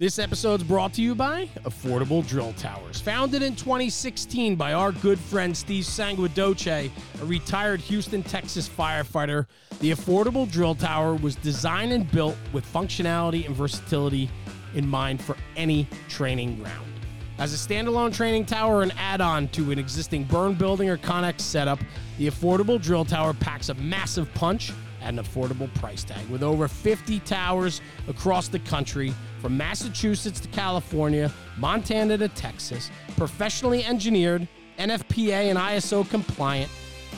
This 0.00 0.18
episode's 0.18 0.62
brought 0.62 0.94
to 0.94 1.02
you 1.02 1.14
by 1.14 1.50
Affordable 1.64 2.26
Drill 2.26 2.54
Towers. 2.54 3.02
Founded 3.02 3.42
in 3.42 3.54
2016 3.54 4.56
by 4.56 4.72
our 4.72 4.92
good 4.92 5.18
friend 5.18 5.54
Steve 5.54 5.84
Sanguidoce, 5.84 6.90
a 7.20 7.24
retired 7.26 7.80
Houston, 7.80 8.22
Texas 8.22 8.66
firefighter, 8.66 9.44
the 9.80 9.90
Affordable 9.90 10.50
Drill 10.50 10.74
Tower 10.74 11.16
was 11.16 11.36
designed 11.36 11.92
and 11.92 12.10
built 12.10 12.38
with 12.54 12.64
functionality 12.72 13.44
and 13.44 13.54
versatility 13.54 14.30
in 14.74 14.88
mind 14.88 15.20
for 15.20 15.36
any 15.54 15.86
training 16.08 16.56
ground. 16.56 16.90
As 17.36 17.52
a 17.52 17.58
standalone 17.58 18.14
training 18.14 18.46
tower 18.46 18.80
and 18.80 18.94
add 18.96 19.20
on 19.20 19.48
to 19.48 19.70
an 19.70 19.78
existing 19.78 20.24
burn 20.24 20.54
building 20.54 20.88
or 20.88 20.96
Connex 20.96 21.42
setup, 21.42 21.78
the 22.16 22.26
Affordable 22.26 22.80
Drill 22.80 23.04
Tower 23.04 23.34
packs 23.34 23.68
a 23.68 23.74
massive 23.74 24.32
punch 24.32 24.72
at 25.02 25.10
an 25.10 25.22
affordable 25.22 25.72
price 25.74 26.04
tag. 26.04 26.26
With 26.28 26.42
over 26.42 26.68
50 26.68 27.20
towers 27.20 27.82
across 28.08 28.48
the 28.48 28.58
country, 28.60 29.14
from 29.40 29.56
Massachusetts 29.56 30.40
to 30.40 30.48
California, 30.48 31.32
Montana 31.56 32.18
to 32.18 32.28
Texas, 32.28 32.90
professionally 33.16 33.84
engineered, 33.84 34.46
NFPA 34.78 35.50
and 35.50 35.58
ISO 35.58 36.08
compliant, 36.08 36.70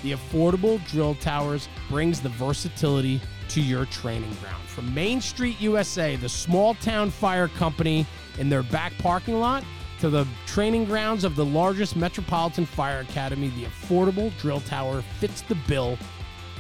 the 0.03 0.13
Affordable 0.13 0.85
Drill 0.89 1.15
Towers 1.17 1.69
brings 1.89 2.21
the 2.21 2.29
versatility 2.31 3.21
to 3.49 3.61
your 3.61 3.87
training 3.87 4.35
ground. 4.41 4.63
From 4.67 4.93
Main 4.95 5.21
Street 5.21 5.61
USA, 5.61 6.17
the 6.17 6.29
small 6.29 6.75
town 6.75 7.11
fire 7.11 7.49
company 7.49 8.07
in 8.39 8.49
their 8.49 8.63
back 8.63 8.93
parking 8.99 9.39
lot, 9.39 9.65
to 10.01 10.11
the 10.11 10.27
training 10.47 10.85
grounds 10.87 11.23
of 11.23 11.37
the 11.37 11.45
largest 11.45 11.95
metropolitan 11.95 12.67
fire 12.67 13.01
academy, 13.01 13.49
the 13.51 13.65
Affordable 13.67 14.37
Drill 14.39 14.61
Tower 14.63 15.03
fits 15.21 15.43
the 15.43 15.55
bill 15.69 15.97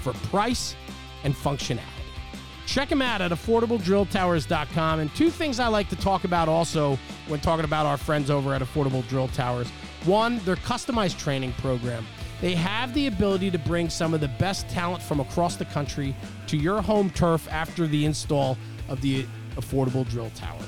for 0.01 0.13
price 0.13 0.77
and 1.24 1.35
functionality. 1.35 2.01
Check 2.73 2.88
them 2.88 3.02
out 3.02 3.20
at 3.20 3.32
affordabledrilltowers.com. 3.32 5.01
And 5.01 5.15
two 5.15 5.28
things 5.28 5.60
I 5.60 5.66
like 5.66 5.90
to 5.90 5.96
talk 5.96 6.24
about 6.24 6.48
also 6.48 6.98
when 7.29 7.38
talking 7.38 7.66
about 7.66 7.84
our 7.84 7.98
friends 7.98 8.30
over 8.30 8.54
at 8.54 8.62
Affordable 8.62 9.06
Drill 9.10 9.29
Towers. 9.29 9.68
One, 10.06 10.38
their 10.46 10.56
customized 10.56 11.18
training 11.18 11.52
program. 11.59 12.06
They 12.40 12.54
have 12.54 12.95
the 12.95 13.09
ability 13.09 13.51
to 13.51 13.59
bring 13.59 13.90
some 13.90 14.14
of 14.14 14.23
the 14.23 14.29
best 14.29 14.70
talent 14.70 15.02
from 15.02 15.20
across 15.20 15.56
the 15.56 15.66
country 15.66 16.16
to 16.46 16.56
your 16.56 16.80
home 16.80 17.10
turf 17.10 17.46
after 17.52 17.87
the 17.87 18.06
install 18.06 18.56
of 18.88 19.02
the 19.02 19.26
Affordable 19.57 20.09
Drill 20.09 20.30
Tower. 20.30 20.62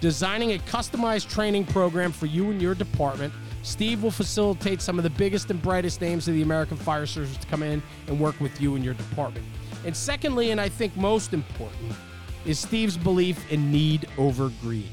Designing 0.00 0.52
a 0.52 0.58
customized 0.60 1.28
training 1.28 1.66
program 1.66 2.10
for 2.10 2.24
you 2.24 2.50
and 2.50 2.62
your 2.62 2.74
department, 2.74 3.34
Steve 3.64 4.02
will 4.02 4.10
facilitate 4.10 4.80
some 4.80 4.96
of 4.96 5.02
the 5.02 5.10
biggest 5.10 5.50
and 5.50 5.60
brightest 5.60 6.00
names 6.00 6.26
of 6.26 6.32
the 6.32 6.40
American 6.40 6.78
Fire 6.78 7.04
Service 7.04 7.36
to 7.36 7.46
come 7.48 7.62
in 7.62 7.82
and 8.06 8.18
work 8.18 8.40
with 8.40 8.58
you 8.62 8.76
and 8.76 8.82
your 8.82 8.94
department. 8.94 9.44
And 9.84 9.96
secondly, 9.96 10.50
and 10.50 10.60
I 10.60 10.68
think 10.68 10.96
most 10.96 11.32
important, 11.32 11.92
is 12.44 12.58
Steve's 12.58 12.96
belief 12.96 13.50
in 13.50 13.70
need 13.70 14.08
over 14.18 14.50
greed. 14.60 14.90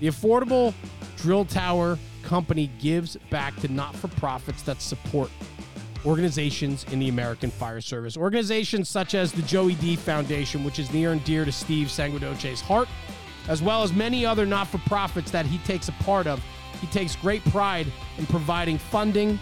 The 0.00 0.08
Affordable 0.08 0.74
Drill 1.16 1.44
Tower 1.44 1.98
Company 2.22 2.70
gives 2.80 3.16
back 3.30 3.54
to 3.60 3.68
not 3.68 3.94
for 3.94 4.08
profits 4.08 4.62
that 4.62 4.80
support 4.80 5.30
organizations 6.04 6.84
in 6.90 6.98
the 6.98 7.08
American 7.08 7.50
Fire 7.50 7.80
Service. 7.80 8.16
Organizations 8.16 8.88
such 8.88 9.14
as 9.14 9.32
the 9.32 9.42
Joey 9.42 9.74
D 9.76 9.96
Foundation, 9.96 10.64
which 10.64 10.78
is 10.78 10.92
near 10.92 11.12
and 11.12 11.22
dear 11.24 11.44
to 11.44 11.52
Steve 11.52 11.88
Sanguidoce's 11.88 12.60
heart, 12.60 12.88
as 13.48 13.62
well 13.62 13.82
as 13.82 13.92
many 13.92 14.26
other 14.26 14.44
not 14.46 14.68
for 14.68 14.78
profits 14.78 15.30
that 15.30 15.46
he 15.46 15.58
takes 15.58 15.88
a 15.88 15.92
part 15.92 16.26
of. 16.26 16.42
He 16.80 16.86
takes 16.88 17.16
great 17.16 17.44
pride 17.46 17.86
in 18.18 18.26
providing 18.26 18.78
funding 18.78 19.38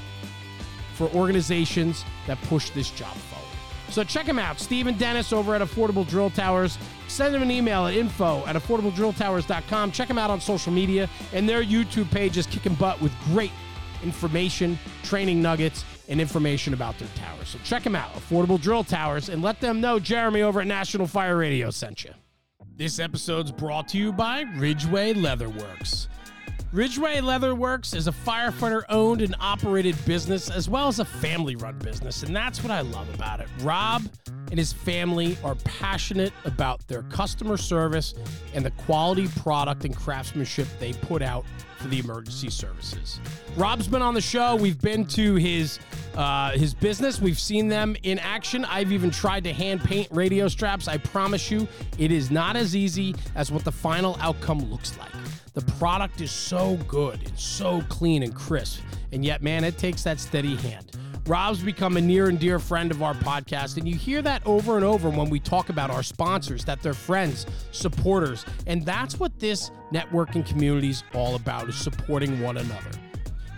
for 0.95 1.09
organizations 1.11 2.05
that 2.27 2.41
push 2.43 2.70
this 2.70 2.91
job. 2.91 3.17
So 3.93 4.03
check 4.03 4.25
him 4.25 4.39
out, 4.39 4.59
Stephen 4.59 4.97
Dennis 4.97 5.35
over 5.35 5.55
at 5.55 5.61
Affordable 5.61 6.09
Drill 6.09 6.31
Towers. 6.31 6.79
Send 7.09 7.35
him 7.35 7.43
an 7.43 7.51
email 7.51 7.87
at 7.87 7.95
info 7.95 8.43
at 8.47 8.57
affordabledrilltowers.com. 8.57 9.92
Check 9.92 10.08
him 10.08 10.17
out 10.17 10.30
on 10.30 10.41
social 10.41 10.73
media, 10.73 11.11
and 11.35 11.47
their 11.47 11.63
YouTube 11.63 12.11
page 12.11 12.39
is 12.39 12.47
kicking 12.47 12.75
butt 12.75 13.01
with 13.03 13.13
great 13.27 13.53
information, 14.03 14.79
training 15.03 15.42
nuggets, 15.42 15.85
and 16.08 16.23
information 16.23 16.73
about 16.73 16.98
their 16.98 17.08
towers. 17.17 17.48
So 17.48 17.58
check 17.64 17.83
them 17.83 17.95
out, 17.95 18.13
Affordable 18.14 18.61
Drill 18.61 18.83
Towers, 18.83 19.29
and 19.29 19.42
let 19.42 19.61
them 19.61 19.83
know 19.83 19.98
Jeremy 19.98 20.41
over 20.41 20.63
at 20.63 20.67
National 20.67 21.07
Fire 21.07 21.36
Radio 21.36 21.70
sent 21.70 22.03
you. 22.03 22.13
This 22.74 22.98
episode's 22.98 23.53
brought 23.53 23.89
to 23.89 23.98
you 23.98 24.11
by 24.11 24.47
Ridgeway 24.57 25.13
Leatherworks. 25.13 26.09
Ridgeway 26.73 27.17
Leatherworks 27.17 27.95
is 27.95 28.09
a 28.09 28.13
firefighter 28.13 28.83
owned 28.89 29.21
and 29.21 29.37
operated 29.41 29.95
business 30.07 30.49
as 30.49 30.71
well 30.71 30.89
as 30.89 31.01
a 31.01 31.05
family 31.05 31.55
run 31.55 31.79
business, 31.79 32.23
and 32.23 32.35
that's 32.35 32.63
what 32.63 32.71
I 32.71 32.81
love 32.81 33.13
about 33.15 33.41
it. 33.41 33.49
Rob 33.61 34.03
and 34.51 34.59
his 34.59 34.73
family 34.73 35.37
are 35.45 35.55
passionate 35.57 36.33
about 36.47 36.87
their 36.89 37.03
customer 37.03 37.59
service 37.59 38.15
and 38.55 38.65
the 38.65 38.71
quality 38.71 39.29
product 39.41 39.85
and 39.85 39.95
craftsmanship 39.95 40.67
they 40.81 40.95
put 40.95 41.21
out 41.21 41.45
for 41.77 41.89
the 41.89 41.99
emergency 41.99 42.49
services. 42.49 43.21
Rob's 43.55 43.87
been 43.87 44.01
on 44.01 44.15
the 44.15 44.23
show. 44.23 44.57
We've 44.57 44.81
been 44.81 45.05
to 45.09 45.35
his 45.35 45.79
uh, 46.15 46.53
his 46.53 46.73
business. 46.73 47.21
We've 47.21 47.39
seen 47.39 47.69
them 47.69 47.97
in 48.03 48.19
action. 48.19 48.65
I've 48.65 48.93
even 48.93 49.11
tried 49.11 49.45
to 49.45 49.53
hand 49.53 49.85
paint 49.85 50.09
radio 50.11 50.49
straps. 50.49 50.89
I 50.89 50.97
promise 50.97 51.51
you, 51.51 51.69
it 51.99 52.11
is 52.11 52.31
not 52.31 52.57
as 52.57 52.75
easy 52.75 53.15
as 53.35 53.53
what 53.53 53.63
the 53.63 53.73
final 53.73 54.17
outcome 54.21 54.71
looks 54.71 54.97
like. 54.97 55.11
The 55.55 55.63
product 55.73 56.23
is 56.23 56.30
so 56.30 56.77
good, 56.89 57.20
it's 57.24 57.45
so 57.45 57.83
clean 57.90 58.23
and 58.23 58.35
crisp, 58.35 58.80
and 59.13 59.23
yet, 59.23 59.42
man, 59.42 59.64
it 59.64 59.77
takes 59.77 60.02
that 60.05 60.18
steady 60.18 60.57
hand. 60.57 60.96
Rob's 61.27 61.63
become 61.63 61.98
a 61.98 62.01
near 62.01 62.30
and 62.30 62.39
dear 62.39 62.58
friend 62.58 62.90
of 62.90 63.02
our 63.02 63.13
podcast, 63.13 63.77
and 63.77 63.86
you 63.86 63.95
hear 63.95 64.23
that 64.23 64.41
over 64.46 64.77
and 64.77 64.85
over 64.85 65.11
when 65.11 65.29
we 65.29 65.39
talk 65.39 65.68
about 65.68 65.91
our 65.91 66.02
sponsors, 66.02 66.64
that 66.64 66.80
they're 66.80 66.95
friends, 66.95 67.46
supporters, 67.70 68.46
and 68.67 68.85
that's 68.86 69.20
what 69.20 69.39
this 69.39 69.70
networking 69.92 70.45
community 70.45 70.89
is 70.89 71.05
all 71.14 71.35
about, 71.35 71.68
is 71.68 71.77
supporting 71.77 72.41
one 72.41 72.57
another. 72.57 72.91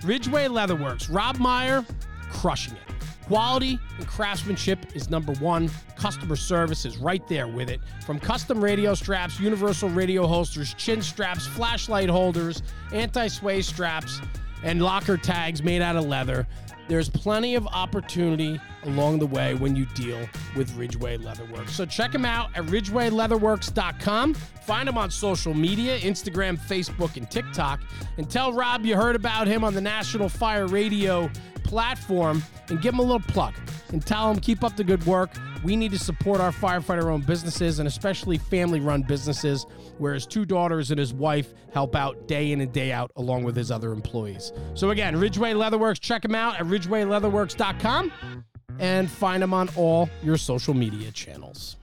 Ridgeway 0.05 0.49
Leatherworks, 0.49 1.15
Rob 1.15 1.39
Meyer, 1.39 1.87
crushing 2.29 2.75
it. 2.75 2.94
Quality 3.27 3.79
and 3.99 4.07
craftsmanship 4.07 4.95
is 4.95 5.09
number 5.09 5.33
one. 5.35 5.71
Customer 5.97 6.37
service 6.37 6.85
is 6.85 6.99
right 6.99 7.27
there 7.27 7.49
with 7.49 7.71
it. 7.71 7.81
From 8.05 8.21
custom 8.21 8.63
radio 8.63 8.95
straps, 8.95 9.41
universal 9.41 9.89
radio 9.89 10.27
holsters, 10.27 10.75
chin 10.75 11.01
straps, 11.01 11.47
flashlight 11.47 12.11
holders, 12.11 12.63
anti 12.93 13.29
sway 13.29 13.63
straps, 13.63 14.21
and 14.63 14.83
locker 14.83 15.17
tags 15.17 15.63
made 15.63 15.81
out 15.81 15.97
of 15.97 16.05
leather, 16.05 16.47
there's 16.87 17.09
plenty 17.09 17.55
of 17.55 17.67
opportunity 17.69 18.61
along 18.85 19.19
the 19.19 19.27
way 19.27 19.55
when 19.55 19.75
you 19.75 19.87
deal 19.95 20.19
with 20.55 20.75
Ridgeway 20.77 21.17
Leatherworks. 21.17 21.71
So 21.71 21.87
check 21.87 22.13
them 22.13 22.27
out 22.27 22.51
at 22.55 22.65
ridgewayleatherworks.com. 22.67 24.35
Find 24.35 24.89
them 24.89 24.99
on 24.99 25.11
social 25.11 25.55
media 25.55 25.99
Instagram, 26.01 26.59
Facebook, 26.59 27.17
and 27.17 27.31
TikTok. 27.31 27.81
And 28.19 28.29
tell 28.29 28.53
Rob 28.53 28.85
you 28.85 28.97
heard 28.97 29.17
about 29.17 29.47
him 29.47 29.65
on 29.65 29.73
the 29.73 29.81
National 29.81 30.29
Fire 30.29 30.67
Radio 30.67 31.31
platform 31.75 32.41
and 32.69 32.81
give 32.81 32.95
him 32.95 33.01
a 33.01 33.03
little 33.03 33.19
plug 33.19 33.53
and 33.91 34.07
tell 34.07 34.31
him 34.31 34.39
keep 34.39 34.63
up 34.63 34.77
the 34.77 34.85
good 34.85 35.05
work. 35.07 35.31
We 35.65 35.75
need 35.75 35.91
to 35.91 35.99
support 35.99 36.41
our 36.41 36.53
firefighter 36.53 37.07
owned 37.07 37.27
businesses 37.27 37.81
and 37.81 37.89
especially 37.89 38.39
family 38.39 38.79
run 38.79 39.03
businesses 39.03 39.67
where 39.99 40.15
his 40.15 40.25
two 40.25 40.45
daughters 40.45 40.93
and 40.93 41.01
his 41.01 41.13
wife 41.13 41.53
help 41.73 41.97
out 41.97 42.29
day 42.29 42.53
in 42.53 42.61
and 42.61 42.73
day 42.73 42.93
out 42.93 43.11
along 43.17 43.43
with 43.43 43.57
his 43.57 43.73
other 43.73 43.91
employees. 43.91 44.53
So 44.75 44.91
again, 44.91 45.17
Ridgeway 45.17 45.55
Leatherworks, 45.55 45.99
check 45.99 46.25
him 46.25 46.37
out 46.37 46.61
at 46.61 46.67
ridgewayleatherworks.com 46.67 48.13
and 48.79 49.11
find 49.11 49.43
him 49.43 49.53
on 49.53 49.69
all 49.75 50.09
your 50.23 50.37
social 50.37 50.75
media 50.75 51.11
channels. 51.11 51.77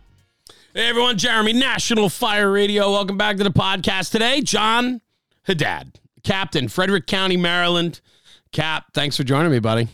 Hey 0.74 0.88
everyone, 0.88 1.18
Jeremy, 1.18 1.52
National 1.52 2.08
Fire 2.08 2.50
Radio. 2.50 2.90
Welcome 2.92 3.18
back 3.18 3.36
to 3.36 3.44
the 3.44 3.52
podcast 3.52 4.12
today. 4.12 4.40
Jon 4.40 5.02
Haddad, 5.44 6.00
Captain, 6.24 6.70
Frederick 6.70 7.08
County, 7.08 7.36
Maryland. 7.36 8.00
Cap, 8.52 8.86
thanks 8.94 9.16
for 9.16 9.24
joining 9.24 9.52
me, 9.52 9.60
buddy. 9.60 9.88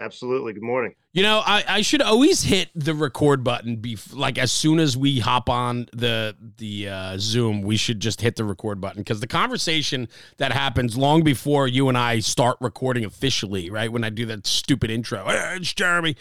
Absolutely. 0.00 0.52
Good 0.52 0.62
morning. 0.62 0.94
You 1.12 1.22
know, 1.22 1.42
I, 1.44 1.64
I 1.66 1.82
should 1.82 2.02
always 2.02 2.42
hit 2.42 2.68
the 2.74 2.94
record 2.94 3.42
button 3.42 3.78
bef- 3.78 4.14
like 4.14 4.38
as 4.38 4.52
soon 4.52 4.78
as 4.78 4.96
we 4.96 5.18
hop 5.18 5.50
on 5.50 5.88
the 5.92 6.36
the 6.58 6.88
uh, 6.88 7.16
Zoom, 7.18 7.62
we 7.62 7.76
should 7.76 7.98
just 7.98 8.20
hit 8.20 8.36
the 8.36 8.44
record 8.44 8.80
button 8.80 9.00
because 9.00 9.18
the 9.20 9.26
conversation 9.26 10.06
that 10.36 10.52
happens 10.52 10.96
long 10.96 11.24
before 11.24 11.66
you 11.66 11.88
and 11.88 11.98
I 11.98 12.20
start 12.20 12.58
recording 12.60 13.04
officially, 13.04 13.70
right? 13.70 13.90
When 13.90 14.04
I 14.04 14.10
do 14.10 14.26
that 14.26 14.46
stupid 14.46 14.90
intro, 14.90 15.24
hey, 15.26 15.56
it's 15.56 15.72
Jeremy. 15.72 16.14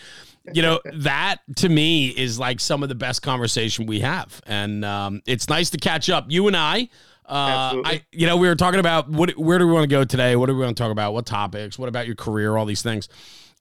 You 0.53 0.61
know, 0.63 0.79
that 0.93 1.37
to 1.57 1.69
me 1.69 2.07
is 2.07 2.39
like 2.39 2.59
some 2.59 2.81
of 2.81 2.89
the 2.89 2.95
best 2.95 3.21
conversation 3.21 3.85
we 3.85 3.99
have. 3.99 4.41
And 4.47 4.83
um, 4.83 5.21
it's 5.27 5.49
nice 5.49 5.69
to 5.71 5.77
catch 5.77 6.09
up. 6.09 6.25
You 6.29 6.47
and 6.47 6.57
I, 6.57 6.89
uh, 7.27 7.81
I, 7.83 8.05
you 8.11 8.25
know, 8.25 8.37
we 8.37 8.47
were 8.47 8.55
talking 8.55 8.79
about 8.79 9.09
what, 9.09 9.31
where 9.37 9.59
do 9.59 9.67
we 9.67 9.73
want 9.73 9.83
to 9.83 9.87
go 9.89 10.03
today? 10.05 10.35
What 10.35 10.45
do 10.47 10.55
we 10.55 10.63
want 10.63 10.77
to 10.77 10.81
talk 10.81 10.91
about? 10.91 11.13
What 11.13 11.25
topics? 11.25 11.77
What 11.77 11.89
about 11.89 12.05
your 12.07 12.15
career? 12.15 12.55
All 12.55 12.65
these 12.65 12.81
things. 12.81 13.09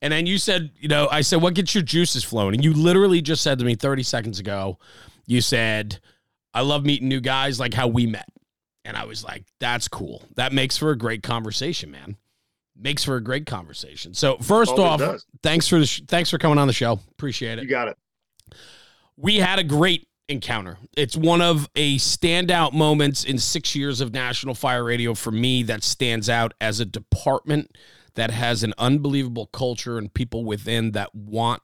And 0.02 0.12
then 0.12 0.26
you 0.26 0.38
said, 0.38 0.70
you 0.78 0.88
know, 0.88 1.08
I 1.10 1.22
said, 1.22 1.40
what 1.42 1.54
gets 1.54 1.74
your 1.74 1.82
juices 1.82 2.22
flowing? 2.22 2.54
And 2.54 2.62
you 2.64 2.72
literally 2.72 3.20
just 3.22 3.42
said 3.42 3.58
to 3.58 3.64
me 3.64 3.74
30 3.74 4.02
seconds 4.02 4.38
ago, 4.38 4.78
you 5.26 5.40
said, 5.40 5.98
I 6.54 6.60
love 6.60 6.84
meeting 6.84 7.08
new 7.08 7.20
guys 7.20 7.58
like 7.58 7.74
how 7.74 7.88
we 7.88 8.06
met. 8.06 8.26
And 8.84 8.96
I 8.96 9.04
was 9.04 9.24
like, 9.24 9.44
that's 9.58 9.88
cool. 9.88 10.22
That 10.36 10.52
makes 10.52 10.76
for 10.76 10.90
a 10.90 10.96
great 10.98 11.22
conversation, 11.22 11.90
man. 11.90 12.16
Makes 12.78 13.04
for 13.04 13.16
a 13.16 13.20
great 13.22 13.46
conversation. 13.46 14.14
So 14.14 14.36
first 14.36 14.72
it 14.74 14.78
off, 14.78 15.00
does. 15.00 15.26
thanks 15.42 15.66
for 15.66 15.78
the 15.78 15.86
sh- 15.86 16.02
thanks 16.06 16.30
for 16.30 16.38
coming 16.38 16.58
on 16.58 16.66
the 16.66 16.72
show. 16.74 17.00
Appreciate 17.12 17.58
it 17.58 17.62
You 17.64 17.70
got 17.70 17.88
it. 17.88 17.96
we 19.16 19.36
had 19.36 19.58
a 19.58 19.64
great 19.64 20.06
encounter. 20.28 20.78
It's 20.96 21.16
one 21.16 21.40
of 21.40 21.68
a 21.76 21.96
standout 21.98 22.72
moments 22.72 23.24
in 23.24 23.38
six 23.38 23.74
years 23.74 24.00
of 24.00 24.12
National 24.12 24.54
Fire 24.54 24.84
Radio 24.84 25.14
for 25.14 25.30
me 25.30 25.62
that 25.64 25.84
stands 25.84 26.28
out 26.28 26.52
as 26.60 26.80
a 26.80 26.84
department 26.84 27.76
that 28.14 28.30
has 28.30 28.62
an 28.62 28.74
unbelievable 28.78 29.46
culture 29.46 29.98
and 29.98 30.12
people 30.12 30.44
within 30.44 30.92
that 30.92 31.14
want 31.14 31.62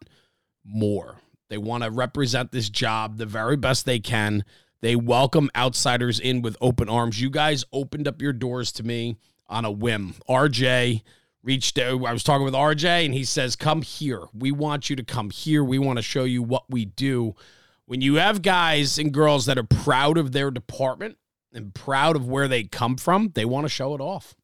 more. 0.65 1.17
They 1.49 1.59
want 1.59 1.83
to 1.83 1.91
represent 1.91 2.53
this 2.53 2.69
job 2.71 3.19
the 3.19 3.27
very 3.27 3.57
best 3.57 3.85
they 3.85 3.99
can. 3.99 4.45
They 4.81 4.97
welcome 4.97 5.51
outsiders 5.57 6.21
in 6.21 6.43
with 6.43 6.57
open 6.61 6.89
arms. 6.89 7.21
You 7.21 7.31
guys 7.31 7.65
opened 7.73 8.07
up 8.07 8.23
your 8.23 8.33
doors 8.33 8.73
to 8.73 8.83
me 8.83 9.17
on 9.49 9.65
a 9.65 9.71
whim. 9.71 10.15
RJ 10.29 11.03
reached 11.43 11.79
out. 11.79 12.05
I 12.05 12.13
was 12.13 12.23
talking 12.23 12.45
with 12.45 12.55
RJ 12.55 13.05
and 13.05 13.15
he 13.15 13.25
says, 13.25 13.57
Come 13.57 13.83
here. 13.83 14.23
We 14.33 14.53
want 14.53 14.89
you 14.89 14.97
to 14.97 15.05
come 15.05 15.31
here. 15.31 15.65
We 15.65 15.79
want 15.79 15.99
to 15.99 16.03
show 16.03 16.25
you 16.25 16.43
what 16.43 16.65
we 16.71 16.85
do. 16.85 17.35
When 17.93 18.01
you 18.01 18.15
have 18.15 18.41
guys 18.41 18.97
and 18.97 19.13
girls 19.13 19.45
that 19.45 19.59
are 19.59 19.65
proud 19.65 20.17
of 20.17 20.33
their 20.33 20.51
department 20.51 21.19
and 21.53 21.75
proud 21.75 22.17
of 22.17 22.27
where 22.27 22.49
they 22.49 22.65
come 22.65 22.97
from, 22.97 23.33
they 23.35 23.45
want 23.45 23.67
to 23.67 23.69
show 23.69 23.95
it 23.95 24.01
off. 24.01 24.35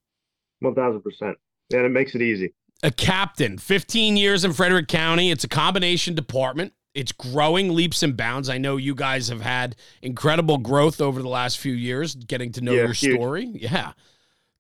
1000%. 0.62 1.00
And 1.22 1.36
it 1.70 1.88
makes 1.88 2.14
it 2.14 2.20
easy. 2.20 2.52
A 2.82 2.90
captain, 2.90 3.56
15 3.56 4.18
years 4.18 4.44
in 4.44 4.52
Frederick 4.52 4.86
County. 4.86 5.30
It's 5.30 5.44
a 5.44 5.48
combination 5.48 6.14
department. 6.14 6.74
It's 6.92 7.10
growing 7.10 7.74
leaps 7.74 8.02
and 8.02 8.14
bounds. 8.14 8.50
I 8.50 8.58
know 8.58 8.76
you 8.76 8.94
guys 8.94 9.28
have 9.28 9.40
had 9.40 9.76
incredible 10.02 10.58
growth 10.58 11.00
over 11.00 11.22
the 11.22 11.30
last 11.30 11.58
few 11.58 11.72
years, 11.72 12.16
getting 12.16 12.52
to 12.52 12.60
know 12.60 12.72
yeah, 12.72 12.82
your 12.82 12.92
huge. 12.92 13.14
story. 13.14 13.50
Yeah. 13.54 13.92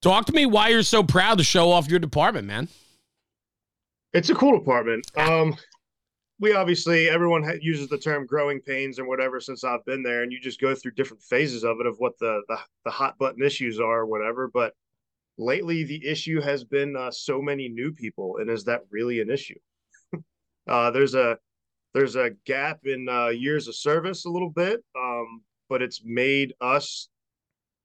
Talk 0.00 0.24
to 0.24 0.32
me 0.32 0.46
why 0.46 0.68
you're 0.68 0.82
so 0.82 1.02
proud 1.02 1.36
to 1.36 1.44
show 1.44 1.70
off 1.70 1.90
your 1.90 1.98
department, 1.98 2.46
man. 2.46 2.68
It's 4.14 4.30
a 4.30 4.34
cool 4.34 4.58
department. 4.58 5.10
Um, 5.14 5.56
we 6.40 6.52
obviously 6.52 7.08
everyone 7.08 7.58
uses 7.60 7.88
the 7.88 7.98
term 7.98 8.26
growing 8.26 8.60
pains 8.60 8.98
or 8.98 9.06
whatever 9.06 9.40
since 9.40 9.64
I've 9.64 9.84
been 9.84 10.02
there, 10.02 10.22
and 10.22 10.32
you 10.32 10.40
just 10.40 10.60
go 10.60 10.74
through 10.74 10.92
different 10.92 11.22
phases 11.22 11.64
of 11.64 11.80
it 11.80 11.86
of 11.86 11.96
what 11.98 12.18
the 12.18 12.42
the, 12.48 12.58
the 12.84 12.90
hot 12.90 13.18
button 13.18 13.42
issues 13.42 13.80
are 13.80 14.00
or 14.00 14.06
whatever. 14.06 14.48
But 14.52 14.74
lately, 15.36 15.84
the 15.84 16.06
issue 16.06 16.40
has 16.40 16.64
been 16.64 16.96
uh, 16.96 17.10
so 17.10 17.42
many 17.42 17.68
new 17.68 17.92
people, 17.92 18.38
and 18.38 18.48
is 18.48 18.64
that 18.64 18.82
really 18.90 19.20
an 19.20 19.30
issue? 19.30 19.58
uh, 20.68 20.90
there's 20.90 21.14
a 21.14 21.38
there's 21.94 22.16
a 22.16 22.30
gap 22.44 22.80
in 22.84 23.08
uh, 23.08 23.28
years 23.28 23.66
of 23.66 23.74
service 23.74 24.24
a 24.24 24.30
little 24.30 24.50
bit, 24.50 24.84
um, 24.96 25.42
but 25.68 25.82
it's 25.82 26.02
made 26.04 26.54
us 26.60 27.08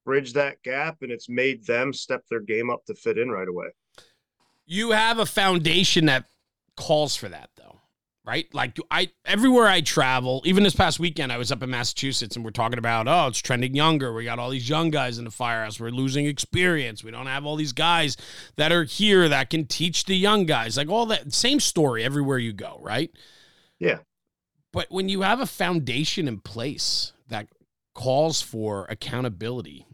bridge 0.04 0.34
that 0.34 0.62
gap 0.62 0.98
and 1.00 1.10
it's 1.10 1.28
made 1.28 1.64
them 1.64 1.92
step 1.92 2.22
their 2.28 2.40
game 2.40 2.70
up 2.70 2.84
to 2.84 2.94
fit 2.94 3.18
in 3.18 3.30
right 3.30 3.48
away. 3.48 3.68
You 4.66 4.90
have 4.90 5.18
a 5.18 5.26
foundation 5.26 6.06
that 6.06 6.26
calls 6.76 7.16
for 7.16 7.28
that 7.28 7.50
though. 7.56 7.80
Right? 8.26 8.46
Like 8.54 8.78
I 8.90 9.10
everywhere 9.26 9.66
I 9.66 9.82
travel, 9.82 10.40
even 10.46 10.62
this 10.62 10.74
past 10.74 10.98
weekend 10.98 11.30
I 11.30 11.36
was 11.36 11.52
up 11.52 11.62
in 11.62 11.68
Massachusetts 11.68 12.36
and 12.36 12.44
we're 12.44 12.52
talking 12.52 12.78
about, 12.78 13.06
oh, 13.06 13.26
it's 13.26 13.38
trending 13.38 13.74
younger. 13.74 14.14
We 14.14 14.24
got 14.24 14.38
all 14.38 14.48
these 14.48 14.66
young 14.66 14.88
guys 14.88 15.18
in 15.18 15.24
the 15.24 15.30
firehouse. 15.30 15.78
We're 15.78 15.90
losing 15.90 16.24
experience. 16.24 17.04
We 17.04 17.10
don't 17.10 17.26
have 17.26 17.44
all 17.44 17.56
these 17.56 17.74
guys 17.74 18.16
that 18.56 18.72
are 18.72 18.84
here 18.84 19.28
that 19.28 19.50
can 19.50 19.66
teach 19.66 20.06
the 20.06 20.16
young 20.16 20.46
guys. 20.46 20.78
Like 20.78 20.88
all 20.88 21.04
that 21.06 21.34
same 21.34 21.60
story 21.60 22.02
everywhere 22.02 22.38
you 22.38 22.54
go, 22.54 22.78
right? 22.80 23.10
Yeah. 23.78 23.98
But 24.72 24.86
when 24.90 25.10
you 25.10 25.20
have 25.20 25.40
a 25.40 25.46
foundation 25.46 26.26
in 26.26 26.40
place 26.40 27.12
that 27.28 27.48
calls 27.94 28.40
for 28.40 28.86
accountability 28.88 29.86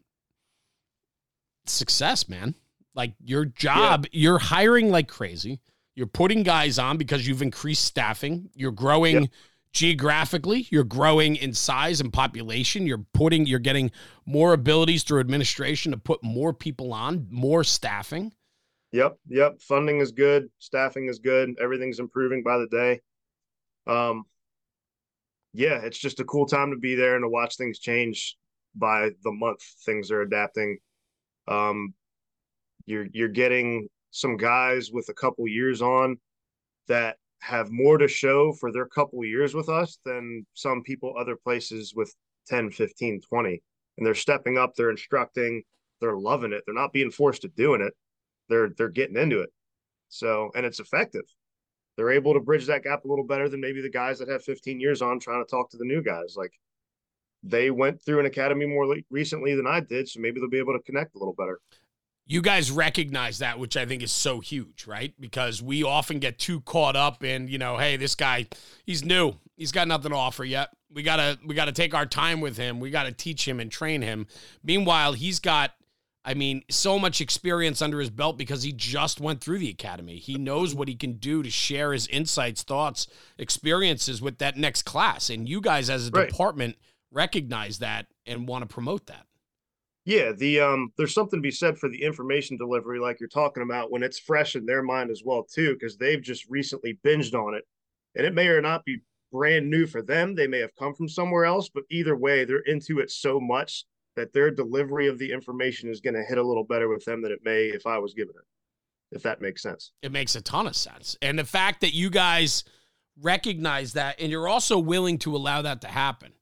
success, 1.67 2.29
man. 2.29 2.55
Like 2.94 3.15
your 3.25 3.44
job, 3.44 4.06
yeah. 4.06 4.21
you're 4.21 4.38
hiring 4.38 4.91
like 4.91 5.09
crazy. 5.09 5.61
You're 6.00 6.06
putting 6.06 6.43
guys 6.43 6.79
on 6.79 6.97
because 6.97 7.29
you've 7.29 7.43
increased 7.43 7.85
staffing. 7.85 8.49
You're 8.55 8.73
growing 8.73 9.20
yep. 9.20 9.31
geographically. 9.75 10.67
You're 10.70 10.82
growing 10.82 11.37
in 11.37 11.52
size 11.52 12.00
and 12.00 12.11
population. 12.11 12.87
You're 12.87 13.05
putting, 13.12 13.44
you're 13.44 13.58
getting 13.58 13.91
more 14.25 14.55
abilities 14.55 15.02
through 15.02 15.20
administration 15.20 15.93
to 15.93 15.99
put 15.99 16.25
more 16.25 16.55
people 16.55 16.94
on, 16.94 17.26
more 17.29 17.64
staffing. 17.64 18.32
Yep. 18.93 19.19
Yep. 19.29 19.61
Funding 19.61 20.00
is 20.00 20.12
good. 20.12 20.49
Staffing 20.58 21.06
is 21.06 21.19
good. 21.19 21.50
Everything's 21.61 21.99
improving 21.99 22.43
by 22.43 22.56
the 22.56 22.69
day. 22.69 23.00
Um, 23.87 24.25
yeah, 25.52 25.82
it's 25.82 25.99
just 25.99 26.20
a 26.20 26.25
cool 26.25 26.47
time 26.47 26.70
to 26.70 26.79
be 26.79 26.94
there 26.94 27.17
and 27.17 27.25
to 27.25 27.29
watch 27.29 27.58
things 27.58 27.79
change 27.79 28.38
by 28.75 29.11
the 29.23 29.32
month. 29.32 29.61
Things 29.85 30.11
are 30.11 30.23
adapting 30.23 30.79
um, 31.47 31.93
you're 32.87 33.06
you're 33.12 33.29
getting 33.29 33.88
some 34.11 34.37
guys 34.37 34.91
with 34.93 35.09
a 35.09 35.15
couple 35.15 35.47
years 35.47 35.83
on 35.83 36.19
that 36.89 37.17
have 37.41 37.71
more 37.71 37.97
to 37.97 38.09
show 38.09 38.53
for 38.53 38.71
their 38.73 38.87
couple 38.87 39.25
years 39.25 39.55
with 39.55 39.69
us 39.69 39.99
than 40.05 40.45
some 40.55 40.83
people 40.83 41.15
other 41.19 41.37
places 41.37 41.95
with 41.95 42.15
10 42.49 42.71
15 42.71 43.21
20 43.21 43.62
and 43.97 44.07
they're 44.07 44.15
stepping 44.15 44.59
up 44.59 44.75
they're 44.75 44.91
instructing 44.91 45.62
they're 46.01 46.17
loving 46.17 46.53
it. 46.53 46.62
They're 46.67 46.75
not 46.75 46.93
being 46.93 47.11
forced 47.11 47.43
to 47.43 47.49
doing 47.49 47.81
it. 47.81 47.95
They're 48.49 48.71
they're 48.77 48.89
getting 48.89 49.17
into 49.17 49.41
it. 49.41 49.51
So 50.09 50.51
and 50.55 50.67
it's 50.67 50.81
effective. 50.81 51.25
They're 51.97 52.11
able 52.11 52.35
to 52.35 52.41
bridge 52.41 52.67
that 52.67 52.83
gap 52.83 53.05
a 53.05 53.09
little 53.09 53.27
better 53.27 53.49
than 53.49 53.61
maybe 53.61 53.83
the 53.83 53.91
guys 53.91 54.19
that 54.19 54.29
have 54.29 54.43
15 54.43 54.81
years 54.81 55.03
on 55.03 55.21
trying 55.21 55.45
to 55.45 55.51
talk 55.51 55.71
to 55.71 55.77
the 55.77 55.85
new 55.85 56.03
guys. 56.03 56.35
Like 56.37 56.53
they 57.43 57.71
went 57.71 58.03
through 58.03 58.21
an 58.21 58.27
academy 58.27 58.67
more 58.67 58.97
recently 59.11 59.55
than 59.55 59.67
I 59.67 59.81
did, 59.81 60.09
so 60.09 60.21
maybe 60.21 60.41
they'll 60.41 60.49
be 60.49 60.59
able 60.59 60.73
to 60.73 60.83
connect 60.83 61.15
a 61.15 61.19
little 61.19 61.35
better. 61.35 61.61
You 62.27 62.43
guys 62.43 62.71
recognize 62.71 63.39
that, 63.39 63.59
which 63.59 63.77
I 63.77 63.87
think 63.87 64.03
is 64.03 64.13
so 64.13 64.39
huge, 64.39 64.87
right? 64.87 65.13
Because 65.19 65.61
we 65.61 65.83
often 65.83 66.21
get 66.21 66.39
too 66.39 66.61
caught 66.61 66.95
up 66.95 67.25
in, 67.25 67.49
you 67.49 67.59
know, 67.59 67.77
hey, 67.77 67.97
this 67.97 68.15
guy, 68.15 68.47
he's 68.85 69.05
new. 69.05 69.35
He's 69.57 69.73
got 69.73 69.89
nothing 69.89 70.13
to 70.13 70.17
offer 70.17 70.45
yet. 70.45 70.71
We 70.93 71.03
gotta 71.03 71.39
we 71.45 71.55
gotta 71.55 71.73
take 71.73 71.95
our 71.95 72.07
time 72.07 72.41
with 72.41 72.57
him. 72.57 72.81
We 72.81 72.91
gotta 72.91 73.13
teach 73.13 73.47
him 73.47 73.61
and 73.61 73.71
train 73.71 74.03
him. 74.03 74.27
Meanwhile, 74.63 75.15
he's 75.15 75.41
got 75.41 75.73
I 76.25 76.35
mean, 76.35 76.63
so 76.69 76.99
much 76.99 77.21
experience 77.21 77.81
under 77.81 77.99
his 77.99 78.11
belt 78.11 78.37
because 78.37 78.63
he 78.63 78.73
just 78.73 79.21
went 79.21 79.41
through 79.41 79.59
the 79.59 79.71
academy. 79.71 80.17
He 80.17 80.37
knows 80.37 80.75
what 80.75 80.89
he 80.89 80.95
can 80.95 81.15
do 81.15 81.43
to 81.43 81.51
share 81.51 81.93
his 81.93 82.07
insights, 82.09 82.63
thoughts, 82.63 83.07
experiences 83.39 84.21
with 84.21 84.39
that 84.39 84.57
next 84.57 84.83
class. 84.83 85.31
And 85.31 85.49
you 85.49 85.63
guys, 85.63 85.89
as 85.89 86.09
a 86.09 86.11
right. 86.11 86.29
department, 86.29 86.77
recognize 87.11 87.79
that 87.79 88.07
and 88.27 88.47
want 88.47 88.63
to 88.63 88.73
promote 88.73 89.07
that. 89.07 89.27
Yeah, 90.11 90.33
the 90.33 90.59
um 90.61 90.93
there's 90.97 91.15
something 91.15 91.39
to 91.39 91.43
be 91.43 91.53
said 91.53 91.79
for 91.79 91.89
the 91.89 92.03
information 92.03 92.57
delivery 92.57 92.99
like 92.99 93.21
you're 93.21 93.29
talking 93.29 93.62
about 93.62 93.93
when 93.93 94.03
it's 94.03 94.19
fresh 94.19 94.57
in 94.57 94.67
their 94.67 94.83
mind 94.83 95.09
as 95.09 95.23
well 95.25 95.45
too 95.45 95.75
because 95.75 95.97
they've 95.97 96.21
just 96.21 96.49
recently 96.49 96.99
binged 97.05 97.35
on 97.35 97.55
it. 97.55 97.65
And 98.17 98.27
it 98.27 98.35
may 98.35 98.49
or 98.49 98.61
not 98.61 98.85
be 98.85 98.99
brand 99.31 99.71
new 99.71 99.87
for 99.87 100.02
them. 100.02 100.35
They 100.35 100.49
may 100.49 100.59
have 100.59 100.75
come 100.76 100.95
from 100.95 101.09
somewhere 101.09 101.45
else, 101.45 101.69
but 101.73 101.85
either 101.90 102.17
way, 102.17 102.45
they're 102.45 102.59
into 102.67 102.99
it 102.99 103.12
so 103.12 103.38
much 103.38 103.85
that 104.17 104.33
their 104.33 104.50
delivery 104.50 105.07
of 105.07 105.17
the 105.19 105.31
information 105.31 105.88
is 105.88 106.00
going 106.00 106.14
to 106.14 106.25
hit 106.25 106.38
a 106.38 106.43
little 106.43 106.64
better 106.64 106.88
with 106.88 107.05
them 107.05 107.23
than 107.23 107.31
it 107.31 107.45
may 107.45 107.67
if 107.67 107.87
I 107.87 107.99
was 107.99 108.12
given 108.12 108.35
it. 108.37 109.14
If 109.17 109.23
that 109.23 109.40
makes 109.40 109.62
sense. 109.62 109.93
It 110.02 110.11
makes 110.11 110.35
a 110.35 110.40
ton 110.40 110.67
of 110.67 110.75
sense. 110.75 111.17
And 111.23 111.38
the 111.38 111.45
fact 111.45 111.83
that 111.83 111.95
you 111.95 112.11
guys 112.11 112.64
recognize 113.21 113.93
that 113.93 114.21
and 114.21 114.33
you're 114.33 114.49
also 114.49 114.79
willing 114.79 115.19
to 115.19 115.37
allow 115.37 115.62
that 115.62 115.83
to 115.83 115.88
happen 115.88 116.33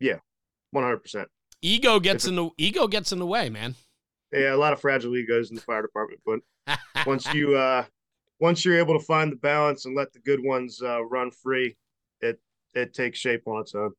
yeah, 0.00 0.16
one 0.70 0.84
hundred 0.84 0.98
percent. 0.98 1.28
Ego 1.62 1.98
gets 2.00 2.26
in 2.26 2.36
the 2.36 2.50
ego 2.56 2.86
gets 2.86 3.12
in 3.12 3.18
the 3.18 3.26
way, 3.26 3.48
man. 3.48 3.74
Yeah, 4.32 4.54
a 4.54 4.56
lot 4.56 4.72
of 4.72 4.80
fragile 4.80 5.16
egos 5.16 5.50
in 5.50 5.56
the 5.56 5.62
fire 5.62 5.82
department, 5.82 6.20
but 6.24 6.78
once 7.06 7.32
you 7.34 7.56
uh 7.56 7.84
once 8.40 8.64
you're 8.64 8.78
able 8.78 8.98
to 8.98 9.04
find 9.04 9.32
the 9.32 9.36
balance 9.36 9.84
and 9.84 9.96
let 9.96 10.12
the 10.12 10.20
good 10.20 10.40
ones 10.42 10.80
uh, 10.82 11.04
run 11.04 11.30
free, 11.30 11.76
it 12.20 12.40
it 12.74 12.94
takes 12.94 13.18
shape 13.18 13.42
on 13.46 13.60
its 13.60 13.74
own. 13.74 13.92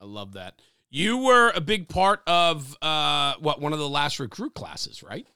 I 0.00 0.04
love 0.04 0.34
that. 0.34 0.60
You 0.90 1.18
were 1.18 1.52
a 1.54 1.60
big 1.60 1.88
part 1.88 2.22
of 2.26 2.76
uh 2.82 3.34
what 3.40 3.60
one 3.60 3.72
of 3.72 3.78
the 3.78 3.88
last 3.88 4.20
recruit 4.20 4.54
classes, 4.54 5.02
right? 5.02 5.26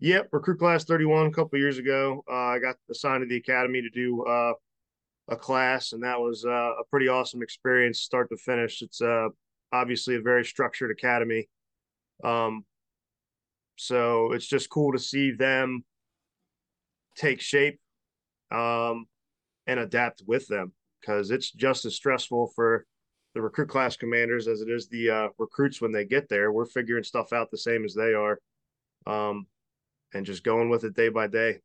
Yep, 0.00 0.28
recruit 0.30 0.58
class 0.60 0.84
31 0.84 1.26
a 1.26 1.32
couple 1.32 1.58
years 1.58 1.78
ago. 1.78 2.22
Uh, 2.30 2.34
I 2.34 2.58
got 2.60 2.76
assigned 2.88 3.22
to 3.22 3.26
the 3.26 3.36
academy 3.36 3.82
to 3.82 3.90
do 3.90 4.22
uh, 4.24 4.52
a 5.28 5.34
class, 5.36 5.92
and 5.92 6.04
that 6.04 6.20
was 6.20 6.44
uh, 6.44 6.50
a 6.50 6.84
pretty 6.88 7.08
awesome 7.08 7.42
experience, 7.42 7.98
start 8.00 8.28
to 8.30 8.36
finish. 8.36 8.80
It's 8.80 9.00
uh, 9.02 9.28
obviously 9.72 10.16
a 10.16 10.20
very 10.20 10.44
structured 10.44 10.90
academy, 10.90 11.48
um, 12.24 12.64
so 13.76 14.32
it's 14.32 14.46
just 14.46 14.70
cool 14.70 14.92
to 14.92 14.98
see 14.98 15.30
them 15.30 15.84
take 17.16 17.40
shape 17.40 17.78
um, 18.50 19.06
and 19.66 19.78
adapt 19.78 20.22
with 20.26 20.46
them 20.48 20.72
because 21.00 21.30
it's 21.30 21.50
just 21.50 21.84
as 21.84 21.94
stressful 21.94 22.52
for 22.54 22.86
the 23.34 23.42
recruit 23.42 23.68
class 23.68 23.96
commanders 23.96 24.48
as 24.48 24.60
it 24.62 24.68
is 24.68 24.88
the 24.88 25.10
uh, 25.10 25.28
recruits 25.38 25.80
when 25.80 25.92
they 25.92 26.04
get 26.04 26.28
there. 26.28 26.50
We're 26.50 26.66
figuring 26.66 27.04
stuff 27.04 27.32
out 27.32 27.50
the 27.50 27.58
same 27.58 27.84
as 27.84 27.94
they 27.94 28.14
are, 28.14 28.40
um, 29.06 29.46
and 30.12 30.26
just 30.26 30.42
going 30.42 30.70
with 30.70 30.84
it 30.84 30.94
day 30.94 31.08
by 31.08 31.28
day. 31.28 31.60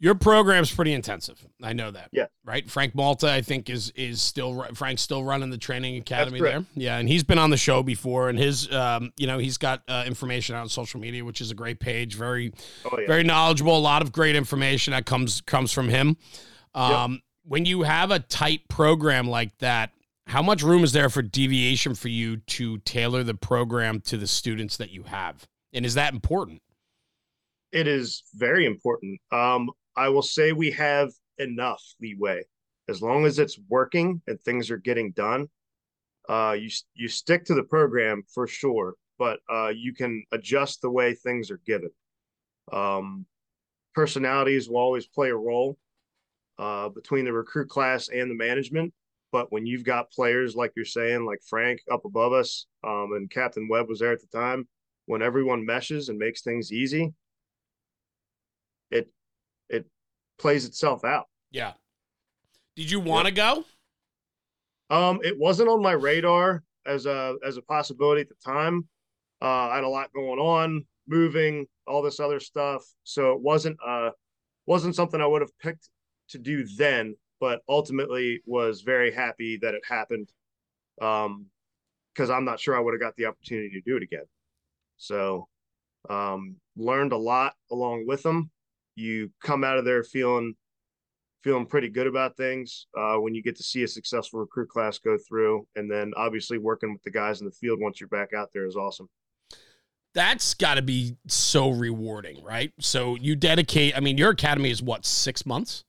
Your 0.00 0.14
program's 0.14 0.72
pretty 0.72 0.92
intensive. 0.92 1.44
I 1.60 1.72
know 1.72 1.90
that. 1.90 2.10
Yeah. 2.12 2.26
Right. 2.44 2.70
Frank 2.70 2.94
Malta, 2.94 3.32
I 3.32 3.40
think, 3.40 3.68
is 3.68 3.90
is 3.96 4.22
still 4.22 4.64
Frank's 4.74 5.02
still 5.02 5.24
running 5.24 5.50
the 5.50 5.58
training 5.58 5.96
academy 5.96 6.40
there. 6.40 6.64
Yeah, 6.74 6.98
and 6.98 7.08
he's 7.08 7.24
been 7.24 7.38
on 7.38 7.50
the 7.50 7.56
show 7.56 7.82
before, 7.82 8.28
and 8.28 8.38
his, 8.38 8.72
um, 8.72 9.12
you 9.16 9.26
know, 9.26 9.38
he's 9.38 9.58
got 9.58 9.82
uh, 9.88 10.04
information 10.06 10.54
on 10.54 10.68
social 10.68 11.00
media, 11.00 11.24
which 11.24 11.40
is 11.40 11.50
a 11.50 11.54
great 11.54 11.80
page. 11.80 12.14
Very, 12.14 12.52
oh, 12.84 12.96
yeah. 12.96 13.08
very 13.08 13.24
knowledgeable. 13.24 13.76
A 13.76 13.80
lot 13.80 14.02
of 14.02 14.12
great 14.12 14.36
information 14.36 14.92
that 14.92 15.04
comes 15.04 15.40
comes 15.40 15.72
from 15.72 15.88
him. 15.88 16.16
Um, 16.74 17.12
yep. 17.12 17.20
When 17.44 17.64
you 17.64 17.82
have 17.82 18.12
a 18.12 18.20
tight 18.20 18.68
program 18.68 19.28
like 19.28 19.56
that, 19.58 19.90
how 20.28 20.42
much 20.42 20.62
room 20.62 20.84
is 20.84 20.92
there 20.92 21.08
for 21.08 21.22
deviation 21.22 21.94
for 21.96 22.08
you 22.08 22.36
to 22.36 22.78
tailor 22.78 23.24
the 23.24 23.34
program 23.34 24.00
to 24.02 24.16
the 24.16 24.28
students 24.28 24.76
that 24.76 24.90
you 24.90 25.04
have? 25.04 25.48
And 25.72 25.84
is 25.84 25.94
that 25.94 26.12
important? 26.12 26.62
It 27.72 27.86
is 27.86 28.22
very 28.34 28.64
important. 28.64 29.20
Um, 29.32 29.70
I 29.98 30.08
will 30.08 30.22
say 30.22 30.52
we 30.52 30.70
have 30.72 31.10
enough 31.38 31.82
leeway 32.00 32.44
as 32.88 33.02
long 33.02 33.26
as 33.26 33.38
it's 33.38 33.58
working 33.68 34.22
and 34.28 34.40
things 34.40 34.70
are 34.70 34.78
getting 34.78 35.10
done. 35.10 35.48
Uh, 36.28 36.56
you 36.58 36.70
you 36.94 37.08
stick 37.08 37.44
to 37.46 37.54
the 37.54 37.64
program 37.64 38.22
for 38.32 38.46
sure, 38.46 38.94
but 39.18 39.40
uh, 39.50 39.72
you 39.74 39.92
can 39.92 40.22
adjust 40.30 40.80
the 40.80 40.90
way 40.90 41.14
things 41.14 41.50
are 41.50 41.60
given. 41.66 41.90
Um, 42.72 43.26
personalities 43.94 44.68
will 44.68 44.76
always 44.76 45.06
play 45.06 45.30
a 45.30 45.36
role 45.36 45.76
uh, 46.58 46.90
between 46.90 47.24
the 47.24 47.32
recruit 47.32 47.68
class 47.68 48.08
and 48.08 48.30
the 48.30 48.34
management. 48.36 48.92
But 49.32 49.50
when 49.52 49.66
you've 49.66 49.84
got 49.84 50.12
players 50.12 50.54
like 50.54 50.72
you're 50.76 50.84
saying, 50.84 51.24
like 51.26 51.40
Frank 51.46 51.80
up 51.90 52.04
above 52.04 52.32
us, 52.32 52.66
um, 52.84 53.10
and 53.14 53.30
Captain 53.30 53.68
Webb 53.68 53.88
was 53.88 53.98
there 53.98 54.12
at 54.12 54.20
the 54.20 54.38
time, 54.38 54.68
when 55.06 55.22
everyone 55.22 55.66
meshes 55.66 56.08
and 56.08 56.18
makes 56.18 56.42
things 56.42 56.72
easy, 56.72 57.12
it 58.90 59.10
plays 60.38 60.64
itself 60.64 61.04
out. 61.04 61.26
Yeah. 61.50 61.72
Did 62.76 62.90
you 62.90 63.00
want 63.00 63.26
to 63.26 63.34
yep. 63.34 63.56
go? 63.56 63.64
Um, 64.90 65.20
it 65.22 65.38
wasn't 65.38 65.68
on 65.68 65.82
my 65.82 65.92
radar 65.92 66.62
as 66.86 67.06
a 67.06 67.36
as 67.46 67.56
a 67.56 67.62
possibility 67.62 68.20
at 68.22 68.28
the 68.28 68.36
time. 68.44 68.88
Uh, 69.42 69.68
I 69.68 69.76
had 69.76 69.84
a 69.84 69.88
lot 69.88 70.12
going 70.12 70.38
on, 70.38 70.84
moving, 71.06 71.66
all 71.86 72.02
this 72.02 72.20
other 72.20 72.40
stuff, 72.40 72.84
so 73.04 73.32
it 73.32 73.40
wasn't 73.40 73.76
uh 73.86 74.10
wasn't 74.66 74.94
something 74.94 75.20
I 75.20 75.26
would 75.26 75.42
have 75.42 75.58
picked 75.58 75.90
to 76.30 76.38
do 76.38 76.66
then. 76.76 77.16
But 77.40 77.60
ultimately, 77.68 78.40
was 78.46 78.82
very 78.82 79.12
happy 79.12 79.58
that 79.58 79.74
it 79.74 79.82
happened, 79.88 80.28
um, 81.00 81.46
because 82.14 82.30
I'm 82.30 82.44
not 82.44 82.58
sure 82.58 82.76
I 82.76 82.80
would 82.80 82.94
have 82.94 83.00
got 83.00 83.14
the 83.16 83.26
opportunity 83.26 83.70
to 83.70 83.80
do 83.80 83.96
it 83.96 84.02
again. 84.02 84.24
So, 84.96 85.46
um, 86.08 86.56
learned 86.76 87.12
a 87.12 87.16
lot 87.16 87.54
along 87.70 88.06
with 88.08 88.22
them. 88.24 88.50
You 88.98 89.30
come 89.40 89.62
out 89.62 89.78
of 89.78 89.84
there 89.84 90.02
feeling 90.02 90.56
feeling 91.44 91.66
pretty 91.66 91.88
good 91.88 92.08
about 92.08 92.36
things 92.36 92.88
uh, 92.98 93.14
when 93.14 93.32
you 93.32 93.40
get 93.44 93.54
to 93.56 93.62
see 93.62 93.84
a 93.84 93.88
successful 93.88 94.40
recruit 94.40 94.68
class 94.68 94.98
go 94.98 95.16
through, 95.16 95.64
and 95.76 95.88
then 95.88 96.12
obviously 96.16 96.58
working 96.58 96.92
with 96.92 97.02
the 97.04 97.10
guys 97.10 97.40
in 97.40 97.46
the 97.46 97.52
field 97.52 97.78
once 97.80 98.00
you're 98.00 98.08
back 98.08 98.32
out 98.32 98.48
there 98.52 98.66
is 98.66 98.74
awesome. 98.74 99.08
That's 100.14 100.52
got 100.52 100.74
to 100.74 100.82
be 100.82 101.16
so 101.28 101.70
rewarding, 101.70 102.42
right? 102.42 102.72
So 102.80 103.14
you 103.14 103.36
dedicate. 103.36 103.96
I 103.96 104.00
mean, 104.00 104.18
your 104.18 104.30
academy 104.30 104.70
is 104.70 104.82
what 104.82 105.06
six 105.06 105.46
months? 105.46 105.84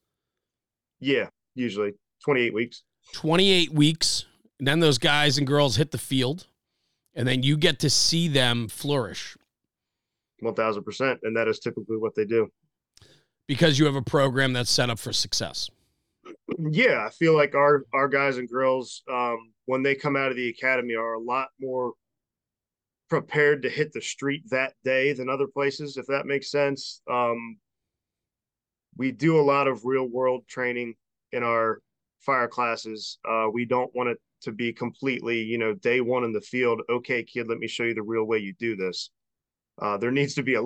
Yeah, 1.00 1.30
usually 1.56 1.94
twenty 2.24 2.42
eight 2.42 2.54
weeks. 2.54 2.84
Twenty 3.12 3.50
eight 3.50 3.74
weeks, 3.74 4.26
and 4.60 4.68
then 4.68 4.82
those 4.82 5.00
guys 5.00 5.40
and 5.40 5.48
girls 5.48 5.78
hit 5.78 5.90
the 5.90 5.98
field, 5.98 6.46
and 7.16 7.28
then 7.28 7.42
you 7.42 7.58
get 7.58 7.80
to 7.80 7.90
see 7.90 8.28
them 8.28 8.68
flourish. 8.68 9.36
One 10.42 10.54
thousand 10.54 10.84
percent, 10.84 11.22
and 11.24 11.36
that 11.36 11.48
is 11.48 11.58
typically 11.58 11.98
what 11.98 12.14
they 12.14 12.26
do 12.26 12.52
because 13.50 13.80
you 13.80 13.86
have 13.86 13.96
a 13.96 14.02
program 14.02 14.54
that's 14.54 14.70
set 14.70 14.92
up 14.92 15.00
for 15.00 15.12
success. 15.12 15.72
Yeah, 16.60 17.04
I 17.08 17.10
feel 17.10 17.36
like 17.36 17.56
our 17.56 17.84
our 17.94 18.08
guys 18.08 18.38
and 18.38 18.48
girls 18.48 19.02
um, 19.12 19.52
when 19.66 19.82
they 19.82 19.96
come 19.96 20.16
out 20.16 20.30
of 20.30 20.38
the 20.38 20.50
academy 20.50 20.94
are 20.94 21.14
a 21.14 21.20
lot 21.20 21.48
more 21.60 21.94
prepared 23.10 23.64
to 23.64 23.70
hit 23.70 23.92
the 23.92 24.02
street 24.02 24.44
that 24.52 24.74
day 24.84 25.14
than 25.14 25.30
other 25.30 25.48
places, 25.48 25.98
if 25.98 26.06
that 26.06 26.28
makes 26.28 26.52
sense. 26.52 27.02
Um, 27.12 27.58
we 28.98 29.12
do 29.12 29.40
a 29.40 29.42
lot 29.42 29.68
of 29.68 29.84
real 29.84 30.06
world 30.06 30.44
training 30.48 30.94
in 31.32 31.42
our 31.42 31.80
fire 32.20 32.48
classes. 32.48 33.18
Uh, 33.28 33.48
we 33.52 33.66
don't 33.66 33.94
want 33.96 34.10
it 34.10 34.20
to 34.44 34.52
be 34.52 34.72
completely, 34.72 35.42
you 35.42 35.58
know, 35.58 35.74
day 35.74 36.02
one 36.02 36.24
in 36.24 36.34
the 36.34 36.42
field. 36.42 36.82
Okay, 36.88 37.24
kid, 37.24 37.48
let 37.48 37.58
me 37.58 37.68
show 37.68 37.84
you 37.84 37.96
the 37.96 38.04
real 38.04 38.26
way 38.26 38.38
you 38.38 38.54
do 38.60 38.76
this. 38.76 39.10
Uh, 39.82 39.98
there 39.98 40.12
needs 40.12 40.34
to 40.36 40.44
be 40.44 40.56
a. 40.56 40.62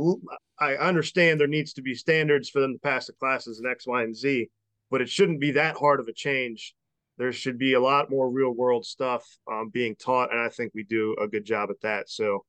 I 0.60 0.76
understand 0.76 1.40
there 1.40 1.48
needs 1.48 1.74
to 1.74 1.82
be 1.82 1.94
standards 1.94 2.50
for 2.50 2.60
them 2.60 2.74
to 2.74 2.80
pass 2.80 3.08
the 3.08 3.14
classes 3.14 3.60
in 3.60 3.70
X, 3.70 3.86
Y, 3.86 4.04
and 4.04 4.16
Z, 4.16 4.50
but 4.90 5.02
it 5.02 5.10
shouldn't 5.10 5.40
be 5.40 5.52
that 5.52 5.76
hard 5.76 6.00
of 6.00 6.08
a 6.08 6.14
change. 6.14 6.76
There 7.18 7.32
should 7.32 7.60
be 7.60 7.74
a 7.74 7.80
lot 7.80 8.10
more 8.10 8.30
real 8.30 8.52
world 8.52 8.86
stuff 8.86 9.24
um, 9.52 9.70
being 9.72 9.96
taught, 9.96 10.32
and 10.32 10.40
I 10.40 10.50
think 10.50 10.72
we 10.74 10.84
do 10.84 11.16
a 11.22 11.28
good 11.28 11.46
job 11.46 11.70
at 11.70 11.82
that. 11.82 12.10
So, 12.10 12.44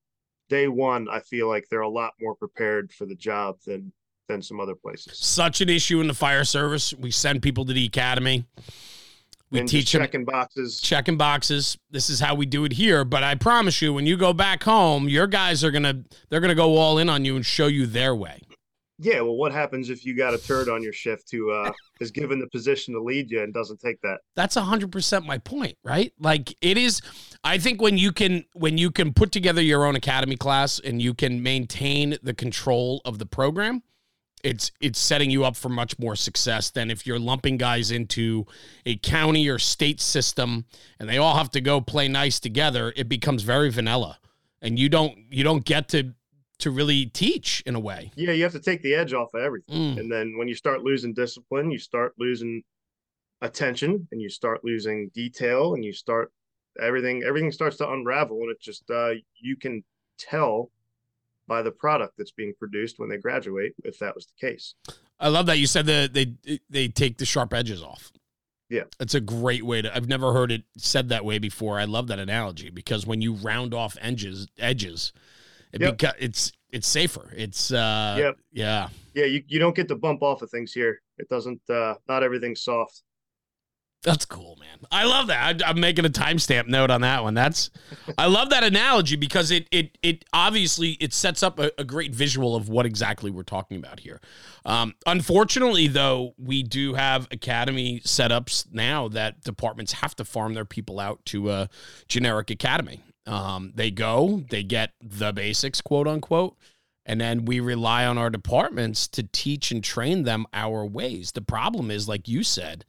day 0.49 0.69
one, 0.69 1.07
I 1.11 1.21
feel 1.21 1.49
like 1.49 1.67
they're 1.71 1.81
a 1.81 1.89
lot 1.89 2.13
more 2.21 2.35
prepared 2.35 2.93
for 2.93 3.05
the 3.05 3.17
job 3.17 3.57
than 3.67 3.93
than 4.29 4.41
some 4.41 4.59
other 4.59 4.75
places. 4.75 5.19
Such 5.19 5.61
an 5.61 5.69
issue 5.69 6.01
in 6.01 6.07
the 6.07 6.15
fire 6.15 6.45
service. 6.45 6.95
We 6.95 7.11
send 7.11 7.43
people 7.43 7.67
to 7.67 7.75
the 7.75 7.85
academy 7.85 8.47
we 9.51 9.61
and 9.61 9.69
teach 9.69 9.93
checking 9.93 10.25
boxes. 10.25 10.81
Checking 10.81 11.17
boxes. 11.17 11.79
This 11.91 12.11
is 12.11 12.21
how 12.21 12.35
we 12.35 12.47
do 12.47 12.65
it 12.65 12.73
here. 12.73 13.05
But 13.05 13.23
I 13.23 13.35
promise 13.35 13.81
you, 13.81 13.93
when 13.93 14.07
you 14.07 14.17
go 14.17 14.33
back 14.33 14.63
home, 14.63 15.09
your 15.09 15.27
guys 15.27 15.63
are 15.63 15.71
gonna 15.71 16.03
they're 16.29 16.41
gonna 16.41 16.55
go 16.55 16.77
all 16.77 16.99
in 16.99 17.09
on 17.09 17.25
you 17.25 17.37
and 17.37 17.45
show 17.45 17.67
you 17.67 17.87
their 17.87 18.15
way. 18.15 18.41
Yeah, 18.99 19.23
well, 19.23 19.35
what 19.35 19.53
happens 19.53 19.91
if 19.91 20.07
you 20.07 20.17
got 20.17 20.35
a 20.35 20.39
turd 20.39 20.69
on 20.69 20.81
your 20.81 20.93
shift 20.93 21.31
who 21.33 21.51
uh, 21.51 21.73
is 22.01 22.11
given 22.11 22.39
the 22.39 22.47
position 22.49 22.95
to 22.95 23.03
lead 23.03 23.31
you 23.31 23.43
and 23.43 23.53
doesn't 23.53 23.81
take 23.81 24.01
that? 24.03 24.21
That's 24.37 24.55
hundred 24.55 24.93
percent 24.93 25.27
my 25.27 25.39
point, 25.39 25.77
right? 25.83 26.13
Like 26.19 26.55
it 26.61 26.79
is. 26.79 27.03
I 27.43 27.59
think 27.59 27.83
when 27.83 27.99
you 27.99 28.13
can 28.13 28.45
when 28.55 28.79
you 28.79 28.91
can 28.91 29.13
put 29.13 29.33
together 29.33 29.61
your 29.61 29.85
own 29.85 29.97
academy 29.97 30.37
class 30.37 30.79
and 30.79 31.03
you 31.03 31.13
can 31.13 31.43
maintain 31.43 32.17
the 32.23 32.35
control 32.35 33.03
of 33.05 33.19
the 33.19 33.27
program, 33.27 33.83
it's 34.45 34.71
it's 34.81 34.99
setting 34.99 35.31
you 35.31 35.45
up 35.45 35.57
for 35.57 35.71
much 35.71 35.99
more 35.99 36.15
success 36.15 36.71
than 36.71 36.91
if 36.91 37.07
you're 37.07 37.19
lumping 37.19 37.57
guys 37.57 37.91
into 37.91 38.47
a 38.85 38.97
county 38.97 39.49
or 39.49 39.59
state 39.59 40.01
system 40.01 40.67
and 41.01 41.09
they 41.09 41.17
all 41.17 41.37
have 41.37 41.51
to 41.51 41.61
go 41.61 41.81
play 41.81 42.07
nice 42.07 42.39
together 42.39 42.93
it 42.95 43.09
becomes 43.09 43.43
very 43.43 43.71
vanilla. 43.71 44.19
And 44.61 44.79
you 44.79 44.89
don't 44.89 45.17
you 45.31 45.43
don't 45.43 45.65
get 45.65 45.89
to 45.89 46.13
to 46.59 46.71
really 46.71 47.07
teach 47.07 47.63
in 47.67 47.75
a 47.75 47.81
way. 47.81 48.13
Yeah 48.17 48.33
you 48.33 48.43
have 48.43 48.53
to 48.53 48.61
take 48.61 48.83
the 48.83 48.95
edge 48.95 49.15
off 49.15 49.31
of 49.35 49.41
everything. 49.41 49.97
Mm. 49.97 50.01
and 50.01 50.13
then 50.13 50.37
when 50.37 50.47
you 50.47 50.55
start 50.55 50.83
losing 50.83 51.15
discipline 51.15 51.71
you 51.71 51.79
start 51.79 52.13
losing 52.19 52.63
attention 53.41 54.07
and 54.13 54.21
you 54.21 54.29
start 54.29 54.61
losing 54.63 55.11
detail 55.15 55.75
and 55.75 55.85
you 55.85 55.93
start 55.93 56.31
everything 56.81 57.23
everything 57.25 57.51
starts 57.51 57.79
to 57.79 57.91
unravel 57.91 58.41
and 58.43 58.51
it 58.51 58.61
just 58.61 58.85
uh 58.91 59.13
you 59.41 59.57
can 59.57 59.83
tell 60.19 60.71
by 61.47 61.63
the 61.63 61.71
product 61.71 62.15
that's 62.17 62.33
being 62.33 62.55
produced 62.59 62.99
when 62.99 63.09
they 63.09 63.19
graduate 63.19 63.75
if 63.85 63.99
that 63.99 64.15
was 64.15 64.27
the 64.27 64.47
case. 64.47 64.75
I 65.21 65.29
love 65.29 65.47
that 65.47 65.59
you 65.59 65.67
said 65.67 65.87
that 65.87 66.13
they 66.13 66.35
they 66.69 66.89
take 66.89 67.19
the 67.19 67.25
sharp 67.25 67.53
edges 67.53 67.83
off. 67.83 68.13
Yeah. 68.71 68.85
It's 68.99 69.15
a 69.15 69.21
great 69.21 69.65
way 69.65 69.83
to 69.83 69.95
i've 69.95 70.09
never 70.09 70.33
heard 70.33 70.51
it 70.51 70.63
said 70.77 71.11
that 71.11 71.25
way 71.25 71.39
before. 71.39 71.79
I 71.79 71.85
love 71.85 72.09
that 72.09 72.19
analogy 72.19 72.71
because 72.71 73.07
when 73.07 73.21
you 73.21 73.35
round 73.35 73.75
off 73.75 73.97
edges 74.01 74.49
edges 74.59 75.13
it 75.73 75.81
yep. 75.81 75.99
beca- 75.99 76.15
it's 76.19 76.53
it's 76.71 76.89
safer. 76.89 77.33
It's 77.37 77.73
uh 77.73 78.17
yep. 78.19 78.37
yeah. 78.53 78.89
Yeah 79.15 79.27
you, 79.27 79.43
you 79.47 79.59
don't 79.59 79.77
get 79.77 79.89
to 79.89 79.97
bump 79.97 80.23
off 80.23 80.43
of 80.43 80.51
things 80.51 80.73
here. 80.73 81.01
It 81.19 81.29
doesn't 81.29 81.61
uh 81.69 81.95
not 82.09 82.23
everything's 82.23 82.63
soft 82.63 83.03
that's 84.05 84.27
cool, 84.27 84.57
man. 84.61 84.79
I 84.93 85.05
love 85.05 85.29
that. 85.29 85.63
I, 85.65 85.71
am 85.71 85.81
making 85.81 86.05
a 86.05 86.11
timestamp 86.11 86.69
note 86.69 86.91
on 86.91 87.01
that 87.01 87.23
one. 87.23 87.33
That's, 87.33 87.71
I 88.19 88.27
love 88.27 88.51
that 88.51 88.63
analogy 88.63 89.17
because 89.17 89.51
it 89.51 89.67
it 89.71 89.97
it 90.03 90.27
obviously 90.33 90.93
it 91.01 91.15
sets 91.15 91.43
up 91.43 91.59
a, 91.59 91.73
a 91.79 91.85
great 91.85 92.15
visual 92.15 92.55
of 92.55 92.69
what 92.69 92.85
exactly 92.85 93.31
we're 93.31 93.43
talking 93.43 93.79
about 93.79 94.01
here. 94.01 94.21
Um, 94.67 94.95
unfortunately, 95.07 95.89
though, 95.89 96.35
we 96.39 96.63
do 96.63 96.95
have 96.95 97.27
academy 97.31 98.01
setups 98.01 98.67
now 98.73 99.09
that 99.09 99.43
departments 99.43 99.93
have 99.95 100.15
to 100.17 100.25
farm 100.25 100.53
their 100.53 100.67
people 100.67 101.01
out 101.01 101.25
to 101.27 101.51
a 101.51 101.71
generic 102.07 102.51
academy. 102.51 103.03
Um, 103.27 103.73
they 103.75 103.91
go, 103.91 104.45
they 104.51 104.63
get 104.63 104.93
the 105.01 105.33
basics, 105.33 105.81
quote 105.81 106.07
unquote. 106.07 106.57
And 107.07 107.21
then 107.21 107.45
we 107.45 107.61
rely 107.61 108.07
on 108.07 108.17
our 108.17 108.31
departments 108.31 109.09
to 109.09 109.23
teach 109.23 109.71
and 109.71 109.83
train 109.83 110.25
them 110.25 110.47
our 110.53 110.87
ways. 110.87 111.33
The 111.33 111.43
problem 111.43 111.91
is, 111.91 112.09
like 112.09 112.29
you 112.29 112.43
said, 112.43 112.85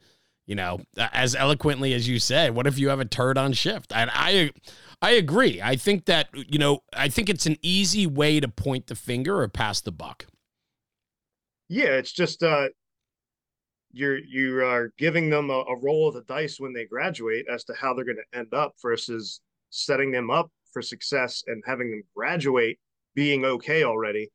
you 0.46 0.54
know, 0.54 0.80
as 0.96 1.34
eloquently 1.34 1.92
as 1.92 2.08
you 2.08 2.18
said, 2.18 2.54
what 2.54 2.66
if 2.66 2.78
you 2.78 2.88
have 2.88 3.00
a 3.00 3.04
turd 3.04 3.36
on 3.36 3.52
shift? 3.52 3.92
And 3.92 4.10
I, 4.12 4.52
I 5.02 5.10
agree. 5.10 5.60
I 5.60 5.76
think 5.76 6.06
that 6.06 6.28
you 6.34 6.58
know, 6.58 6.80
I 6.92 7.08
think 7.08 7.28
it's 7.28 7.46
an 7.46 7.56
easy 7.62 8.06
way 8.06 8.40
to 8.40 8.48
point 8.48 8.86
the 8.86 8.94
finger 8.94 9.40
or 9.40 9.48
pass 9.48 9.80
the 9.80 9.92
buck. 9.92 10.26
Yeah, 11.68 11.86
it's 11.86 12.12
just 12.12 12.42
uh, 12.42 12.68
you're 13.92 14.18
you 14.18 14.62
are 14.64 14.92
giving 14.98 15.30
them 15.30 15.50
a, 15.50 15.64
a 15.68 15.78
roll 15.80 16.08
of 16.08 16.14
the 16.14 16.22
dice 16.22 16.60
when 16.60 16.72
they 16.72 16.84
graduate 16.84 17.46
as 17.52 17.64
to 17.64 17.74
how 17.74 17.92
they're 17.92 18.04
going 18.04 18.16
to 18.16 18.38
end 18.38 18.54
up 18.54 18.74
versus 18.80 19.40
setting 19.70 20.12
them 20.12 20.30
up 20.30 20.50
for 20.72 20.80
success 20.80 21.42
and 21.46 21.62
having 21.66 21.90
them 21.90 22.02
graduate 22.14 22.78
being 23.14 23.44
okay 23.44 23.82
already. 23.82 24.30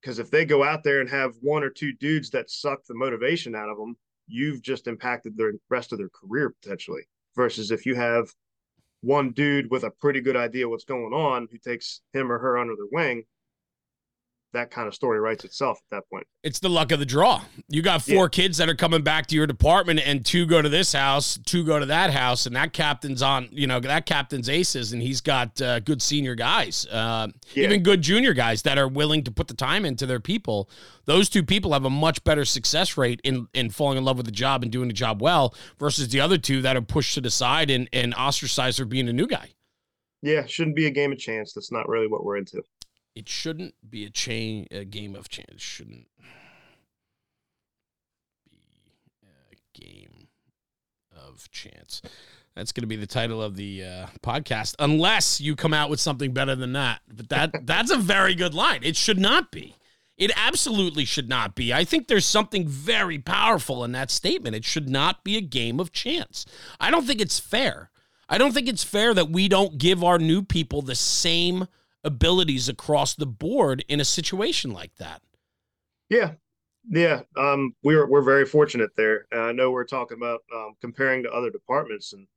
Because 0.00 0.18
if 0.18 0.30
they 0.30 0.44
go 0.44 0.64
out 0.64 0.82
there 0.82 1.00
and 1.00 1.08
have 1.08 1.34
one 1.40 1.62
or 1.62 1.70
two 1.70 1.92
dudes 1.92 2.30
that 2.30 2.50
suck 2.50 2.84
the 2.84 2.94
motivation 2.94 3.54
out 3.54 3.68
of 3.68 3.76
them, 3.76 3.96
you've 4.26 4.62
just 4.62 4.86
impacted 4.86 5.36
the 5.36 5.58
rest 5.68 5.92
of 5.92 5.98
their 5.98 6.10
career 6.10 6.54
potentially. 6.62 7.02
Versus 7.34 7.70
if 7.70 7.84
you 7.84 7.94
have 7.94 8.28
one 9.02 9.30
dude 9.32 9.70
with 9.70 9.84
a 9.84 9.90
pretty 9.90 10.20
good 10.20 10.36
idea 10.36 10.68
what's 10.68 10.84
going 10.84 11.12
on 11.12 11.48
who 11.50 11.58
takes 11.58 12.00
him 12.12 12.32
or 12.32 12.38
her 12.38 12.58
under 12.58 12.74
their 12.74 12.86
wing, 12.90 13.24
that 14.56 14.70
kind 14.70 14.88
of 14.88 14.94
story 14.94 15.20
writes 15.20 15.44
itself 15.44 15.78
at 15.78 15.96
that 15.96 16.10
point. 16.10 16.26
It's 16.42 16.58
the 16.58 16.70
luck 16.70 16.90
of 16.90 16.98
the 16.98 17.06
draw. 17.06 17.42
You 17.68 17.82
got 17.82 18.02
four 18.02 18.24
yeah. 18.24 18.28
kids 18.28 18.56
that 18.58 18.68
are 18.68 18.74
coming 18.74 19.02
back 19.02 19.26
to 19.28 19.36
your 19.36 19.46
department, 19.46 20.00
and 20.04 20.24
two 20.24 20.46
go 20.46 20.62
to 20.62 20.68
this 20.68 20.92
house, 20.92 21.38
two 21.44 21.64
go 21.64 21.78
to 21.78 21.86
that 21.86 22.10
house, 22.10 22.46
and 22.46 22.56
that 22.56 22.72
captain's 22.72 23.22
on. 23.22 23.48
You 23.52 23.66
know 23.66 23.78
that 23.80 24.06
captain's 24.06 24.48
aces, 24.48 24.92
and 24.92 25.02
he's 25.02 25.20
got 25.20 25.60
uh, 25.60 25.80
good 25.80 26.00
senior 26.00 26.34
guys, 26.34 26.86
uh, 26.86 27.28
yeah. 27.54 27.64
even 27.64 27.82
good 27.82 28.02
junior 28.02 28.32
guys 28.32 28.62
that 28.62 28.78
are 28.78 28.88
willing 28.88 29.22
to 29.24 29.30
put 29.30 29.48
the 29.48 29.54
time 29.54 29.84
into 29.84 30.06
their 30.06 30.20
people. 30.20 30.68
Those 31.04 31.28
two 31.28 31.42
people 31.42 31.72
have 31.72 31.84
a 31.84 31.90
much 31.90 32.24
better 32.24 32.44
success 32.44 32.96
rate 32.96 33.20
in 33.22 33.48
in 33.52 33.70
falling 33.70 33.98
in 33.98 34.04
love 34.04 34.16
with 34.16 34.26
the 34.26 34.32
job 34.32 34.62
and 34.62 34.72
doing 34.72 34.88
the 34.88 34.94
job 34.94 35.20
well, 35.20 35.54
versus 35.78 36.08
the 36.08 36.20
other 36.20 36.38
two 36.38 36.62
that 36.62 36.76
are 36.76 36.82
pushed 36.82 37.14
to 37.14 37.20
the 37.20 37.30
side 37.30 37.70
and 37.70 37.88
and 37.92 38.14
ostracized 38.14 38.78
for 38.78 38.86
being 38.86 39.08
a 39.08 39.12
new 39.12 39.26
guy. 39.26 39.50
Yeah, 40.22 40.46
shouldn't 40.46 40.76
be 40.76 40.86
a 40.86 40.90
game 40.90 41.12
of 41.12 41.18
chance. 41.18 41.52
That's 41.52 41.70
not 41.70 41.88
really 41.88 42.08
what 42.08 42.24
we're 42.24 42.38
into 42.38 42.62
it 43.16 43.28
shouldn't 43.30 43.74
be 43.88 44.04
a 44.04 44.10
chain 44.10 44.68
a 44.70 44.84
game 44.84 45.16
of 45.16 45.28
chance. 45.28 45.48
It 45.50 45.60
shouldn't 45.60 46.06
be 48.50 48.56
a 49.24 49.80
game 49.80 50.28
of 51.16 51.50
chance. 51.50 52.02
That's 52.54 52.72
going 52.72 52.82
to 52.82 52.86
be 52.88 52.96
the 52.96 53.06
title 53.06 53.42
of 53.42 53.56
the 53.56 53.84
uh, 53.84 54.06
podcast, 54.22 54.74
unless 54.78 55.40
you 55.40 55.56
come 55.56 55.74
out 55.74 55.90
with 55.90 55.98
something 55.98 56.32
better 56.32 56.54
than 56.54 56.74
that. 56.74 57.00
But 57.08 57.30
that 57.30 57.50
that's 57.66 57.90
a 57.90 57.96
very 57.96 58.34
good 58.34 58.54
line. 58.54 58.80
It 58.82 58.96
should 58.96 59.18
not 59.18 59.50
be. 59.50 59.76
It 60.18 60.30
absolutely 60.36 61.04
should 61.04 61.28
not 61.28 61.54
be. 61.54 61.72
I 61.74 61.84
think 61.84 62.08
there's 62.08 62.24
something 62.24 62.66
very 62.66 63.18
powerful 63.18 63.84
in 63.84 63.92
that 63.92 64.10
statement. 64.10 64.56
It 64.56 64.64
should 64.64 64.88
not 64.88 65.24
be 65.24 65.36
a 65.36 65.42
game 65.42 65.80
of 65.80 65.92
chance. 65.92 66.46
I 66.80 66.90
don't 66.90 67.06
think 67.06 67.20
it's 67.20 67.38
fair. 67.38 67.90
I 68.28 68.38
don't 68.38 68.52
think 68.52 68.68
it's 68.68 68.84
fair 68.84 69.14
that 69.14 69.30
we 69.30 69.48
don't 69.48 69.78
give 69.78 70.02
our 70.02 70.18
new 70.18 70.42
people 70.42 70.80
the 70.80 70.94
same 70.94 71.66
abilities 72.06 72.68
across 72.68 73.14
the 73.14 73.26
board 73.26 73.84
in 73.88 74.00
a 74.00 74.04
situation 74.04 74.70
like 74.70 74.94
that. 74.96 75.20
Yeah. 76.08 76.32
Yeah. 76.88 77.22
Um, 77.36 77.74
we're, 77.82 78.06
we're 78.06 78.22
very 78.22 78.46
fortunate 78.46 78.90
there. 78.96 79.26
And 79.32 79.40
I 79.40 79.52
know 79.52 79.72
we're 79.72 79.84
talking 79.84 80.16
about 80.16 80.42
um, 80.54 80.74
comparing 80.80 81.24
to 81.24 81.32
other 81.32 81.50
departments 81.50 82.12
and 82.12 82.28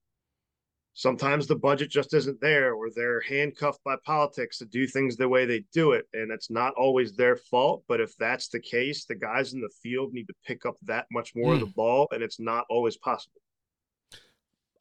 sometimes 0.94 1.46
the 1.46 1.56
budget 1.56 1.90
just 1.92 2.14
isn't 2.16 2.42
there 2.42 2.74
or 2.74 2.90
they're 2.90 3.22
handcuffed 3.22 3.84
by 3.84 3.96
politics 4.04 4.58
to 4.58 4.66
do 4.66 4.88
things 4.88 5.16
the 5.16 5.30
way 5.30 5.46
they 5.46 5.64
do 5.72 5.92
it. 5.92 6.08
And 6.14 6.32
it's 6.32 6.50
not 6.50 6.74
always 6.74 7.14
their 7.14 7.38
fault. 7.38 7.84
But 7.88 8.02
if 8.02 8.18
that's 8.18 8.48
the 8.48 8.60
case, 8.60 9.06
the 9.06 9.16
guys 9.16 9.54
in 9.54 9.62
the 9.62 9.70
field 9.84 10.14
need 10.14 10.28
to 10.28 10.36
pick 10.46 10.66
up 10.66 10.76
that 10.84 11.06
much 11.12 11.34
more 11.36 11.52
mm. 11.52 11.56
of 11.56 11.60
the 11.60 11.74
ball 11.76 12.08
and 12.12 12.24
it's 12.24 12.40
not 12.40 12.66
always 12.70 12.98
possible. 12.98 13.40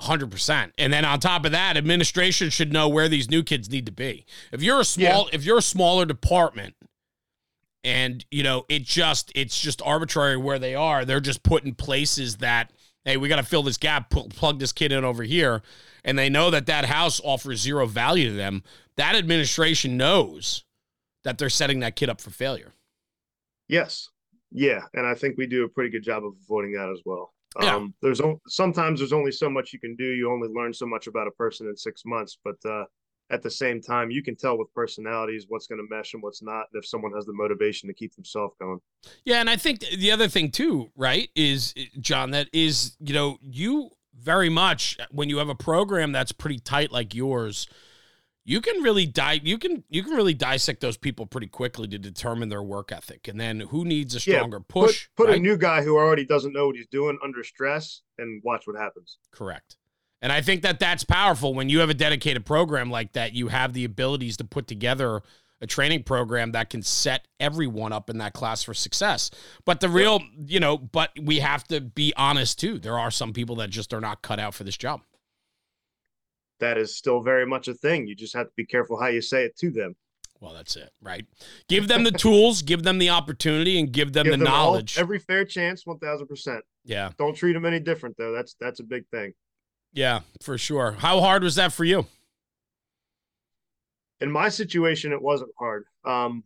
100%. 0.01 0.73
And 0.79 0.93
then 0.93 1.05
on 1.05 1.21
top 1.21 1.45
of 1.45 1.53
that, 1.53 1.77
administration 1.77 2.51
should 2.51 2.73
know 2.73 2.89
where 2.89 3.09
these 3.09 3.31
new 3.31 3.43
kids 3.43 3.71
need 3.71 3.87
to 3.87 3.93
be. 3.93 4.25
If 4.53 4.63
you're 4.63 4.81
a 4.81 4.85
small 4.85 5.25
yeah. 5.25 5.35
if 5.35 5.45
you're 5.45 5.59
a 5.59 5.63
smaller 5.63 6.05
department 6.07 6.75
and, 7.83 8.25
you 8.31 8.43
know, 8.43 8.65
it 8.69 8.85
just 8.85 9.33
it's 9.35 9.61
just 9.61 9.83
arbitrary 9.83 10.37
where 10.37 10.59
they 10.59 10.75
are, 10.75 11.05
they're 11.05 11.21
just 11.21 11.43
put 11.43 11.65
in 11.65 11.75
places 11.75 12.37
that 12.37 12.73
hey, 13.05 13.17
we 13.17 13.29
got 13.29 13.37
to 13.37 13.43
fill 13.43 13.63
this 13.63 13.79
gap, 13.79 14.11
plug 14.11 14.59
this 14.59 14.73
kid 14.73 14.93
in 14.93 15.03
over 15.03 15.23
here, 15.23 15.63
and 16.05 16.19
they 16.19 16.29
know 16.29 16.51
that 16.51 16.67
that 16.67 16.85
house 16.85 17.21
offers 17.25 17.61
zero 17.61 17.87
value 17.87 18.29
to 18.29 18.37
them. 18.37 18.63
That 18.97 19.17
administration 19.17 19.97
knows 19.97 20.65
that 21.25 21.39
they're 21.39 21.49
setting 21.49 21.81
that 21.81 21.97
kid 21.97 22.11
up 22.11 22.21
for 22.21 22.31
failure. 22.31 22.75
Yes. 23.67 24.11
Yeah, 24.51 24.81
and 24.95 25.07
I 25.07 25.15
think 25.15 25.37
we 25.37 25.47
do 25.47 25.65
a 25.65 25.69
pretty 25.69 25.91
good 25.91 26.03
job 26.03 26.25
of 26.25 26.33
avoiding 26.43 26.73
that 26.73 26.91
as 26.91 27.01
well. 27.05 27.33
Yeah. 27.61 27.77
Um, 27.77 27.95
there's 28.03 28.21
sometimes 28.47 29.01
there's 29.01 29.13
only 29.13 29.33
so 29.33 29.51
much 29.51 29.73
you 29.73 29.81
can 29.81 29.97
do. 29.97 30.05
You 30.05 30.31
only 30.31 30.49
learn 30.49 30.73
so 30.73 30.87
much 30.87 31.07
about 31.07 31.27
a 31.27 31.33
person 31.33 31.67
in 31.67 31.77
six 31.77 32.03
months, 32.07 32.39
but 32.45 32.57
uh, 32.65 32.85
at 33.31 33.43
the 33.43 33.51
same 33.51 33.81
time, 33.81 34.11
you 34.11 34.23
can 34.23 34.37
tell 34.37 34.57
with 34.57 34.73
personalities 34.75 35.47
what's 35.49 35.67
going 35.67 35.81
to 35.81 35.95
mesh 35.95 36.15
and 36.15 36.23
what's 36.23 36.43
not. 36.43 36.67
and 36.73 36.83
If 36.83 36.87
someone 36.87 37.13
has 37.13 37.27
the 37.27 37.33
motivation 37.33 37.89
to 37.89 37.95
keep 37.95 38.15
themselves 38.15 38.55
going. 38.61 38.79
Yeah, 39.25 39.41
and 39.41 39.51
I 39.51 39.57
think 39.57 39.81
the 39.81 40.11
other 40.11 40.29
thing 40.29 40.51
too, 40.51 40.91
right, 40.97 41.29
is 41.35 41.75
Jon, 42.01 42.31
that 42.31 42.49
is 42.53 42.97
you 43.01 43.15
know 43.15 43.39
you 43.43 43.91
very 44.15 44.49
much 44.49 44.97
when 45.11 45.29
you 45.29 45.39
have 45.39 45.49
a 45.49 45.55
program 45.55 46.13
that's 46.13 46.33
pretty 46.33 46.59
tight 46.59 46.91
like 46.91 47.15
yours 47.15 47.69
you 48.49 48.63
can 48.63 48.83
really 48.83 49.05
die 49.05 49.41
you 49.45 49.59
can 49.59 49.85
you 49.91 50.03
can 50.03 50.15
really 50.15 50.33
dissect 50.33 50.81
those 50.81 50.97
people 50.97 51.27
pretty 51.27 51.47
quickly 51.47 51.87
to 51.87 51.99
determine 51.99 52.49
their 52.49 52.63
work 52.63 52.91
ethic. 52.91 53.29
And 53.29 53.39
then 53.39 53.61
who 53.61 53.85
needs 53.85 54.15
a 54.15 54.21
stronger 54.21 54.57
yeah, 54.57 54.65
push 54.67 55.09
put, 55.15 55.25
put 55.25 55.31
right? 55.31 55.39
a 55.39 55.43
new 55.43 55.59
guy 55.59 55.83
who 55.83 55.97
already 55.97 56.25
doesn't 56.25 56.55
know 56.55 56.69
what 56.69 56.77
he's 56.77 56.87
doing 56.87 57.19
under 57.23 57.45
stress 57.45 58.01
and 58.17 58.43
watch 58.43 58.67
what 58.67 58.75
happens. 58.77 59.19
Correct. 59.33 59.77
And 60.23 60.33
i 60.33 60.41
think 60.41 60.63
that 60.63 60.81
that's 60.81 61.05
powerful 61.05 61.53
when 61.53 61.69
you 61.69 61.81
have 61.81 61.91
a 61.91 61.95
dedicated 61.95 62.47
program 62.47 62.91
like 62.91 63.13
that 63.13 63.35
you 63.35 63.49
have 63.49 63.75
the 63.75 63.85
abilities 63.85 64.39
to 64.39 64.45
put 64.45 64.67
together 64.67 65.23
a 65.61 65.67
training 65.67 66.05
program 66.05 66.53
that 66.53 66.71
can 66.71 66.83
set 66.83 67.27
everyone 67.41 67.93
up 67.93 68.09
in 68.09 68.19
that 68.19 68.33
class 68.33 68.63
for 68.63 68.73
success. 68.73 69.31
But 69.67 69.81
the 69.81 69.91
real 69.91 70.23
you 70.47 70.59
know 70.59 70.79
but 70.79 71.11
we 71.21 71.41
have 71.41 71.65
to 71.65 71.83
be 71.83 72.15
honest 72.17 72.59
too. 72.59 72.79
There 72.79 72.99
are 72.99 73.11
some 73.11 73.35
people 73.35 73.57
that 73.57 73.69
just 73.69 73.93
are 73.93 74.01
not 74.01 74.23
cut 74.23 74.41
out 74.41 74.55
for 74.55 74.65
this 74.65 74.77
job 74.79 75.03
that 76.61 76.79
is 76.79 76.97
still 76.97 77.21
very 77.21 77.47
much 77.47 77.69
a 77.69 77.75
thing. 77.75 78.07
You 78.07 78.15
just 78.15 78.35
have 78.35 78.47
to 78.47 78.53
be 78.57 78.67
careful 78.67 79.01
how 79.01 79.09
you 79.09 79.21
say 79.21 79.45
it 79.45 79.57
to 79.59 79.71
them. 79.71 79.95
Well, 80.41 80.55
that's 80.55 80.77
it, 80.77 80.91
right? 81.01 81.27
Give 81.69 81.89
them 81.89 82.05
the 82.05 82.13
tools, 82.13 82.63
give 82.63 82.85
them 82.85 82.99
the 82.99 83.11
opportunity, 83.11 83.81
and 83.81 83.91
give 83.91 84.13
them 84.13 84.25
give 84.25 84.33
the 84.33 84.37
them 84.37 84.45
knowledge. 84.45 84.97
All, 84.97 85.03
every 85.03 85.19
fair 85.19 85.45
chance, 85.45 85.85
one 85.85 85.99
thousand 85.99 86.29
percent. 86.29 86.65
Yeah. 86.85 87.11
Don't 87.19 87.37
treat 87.37 87.55
them 87.55 87.65
any 87.65 87.81
different, 87.81 88.17
though. 88.17 88.33
That's 88.33 88.55
that's 88.61 88.79
a 88.79 88.85
big 88.85 89.07
thing. 89.09 89.33
Yeah, 89.93 90.21
for 90.43 90.57
sure. 90.57 90.93
How 90.93 91.21
hard 91.21 91.43
was 91.43 91.57
that 91.57 91.73
for 91.73 91.85
you? 91.85 92.07
In 94.21 94.31
my 94.31 94.49
situation, 94.49 95.13
it 95.13 95.21
wasn't 95.21 95.51
hard. 95.59 95.85
Um, 96.05 96.45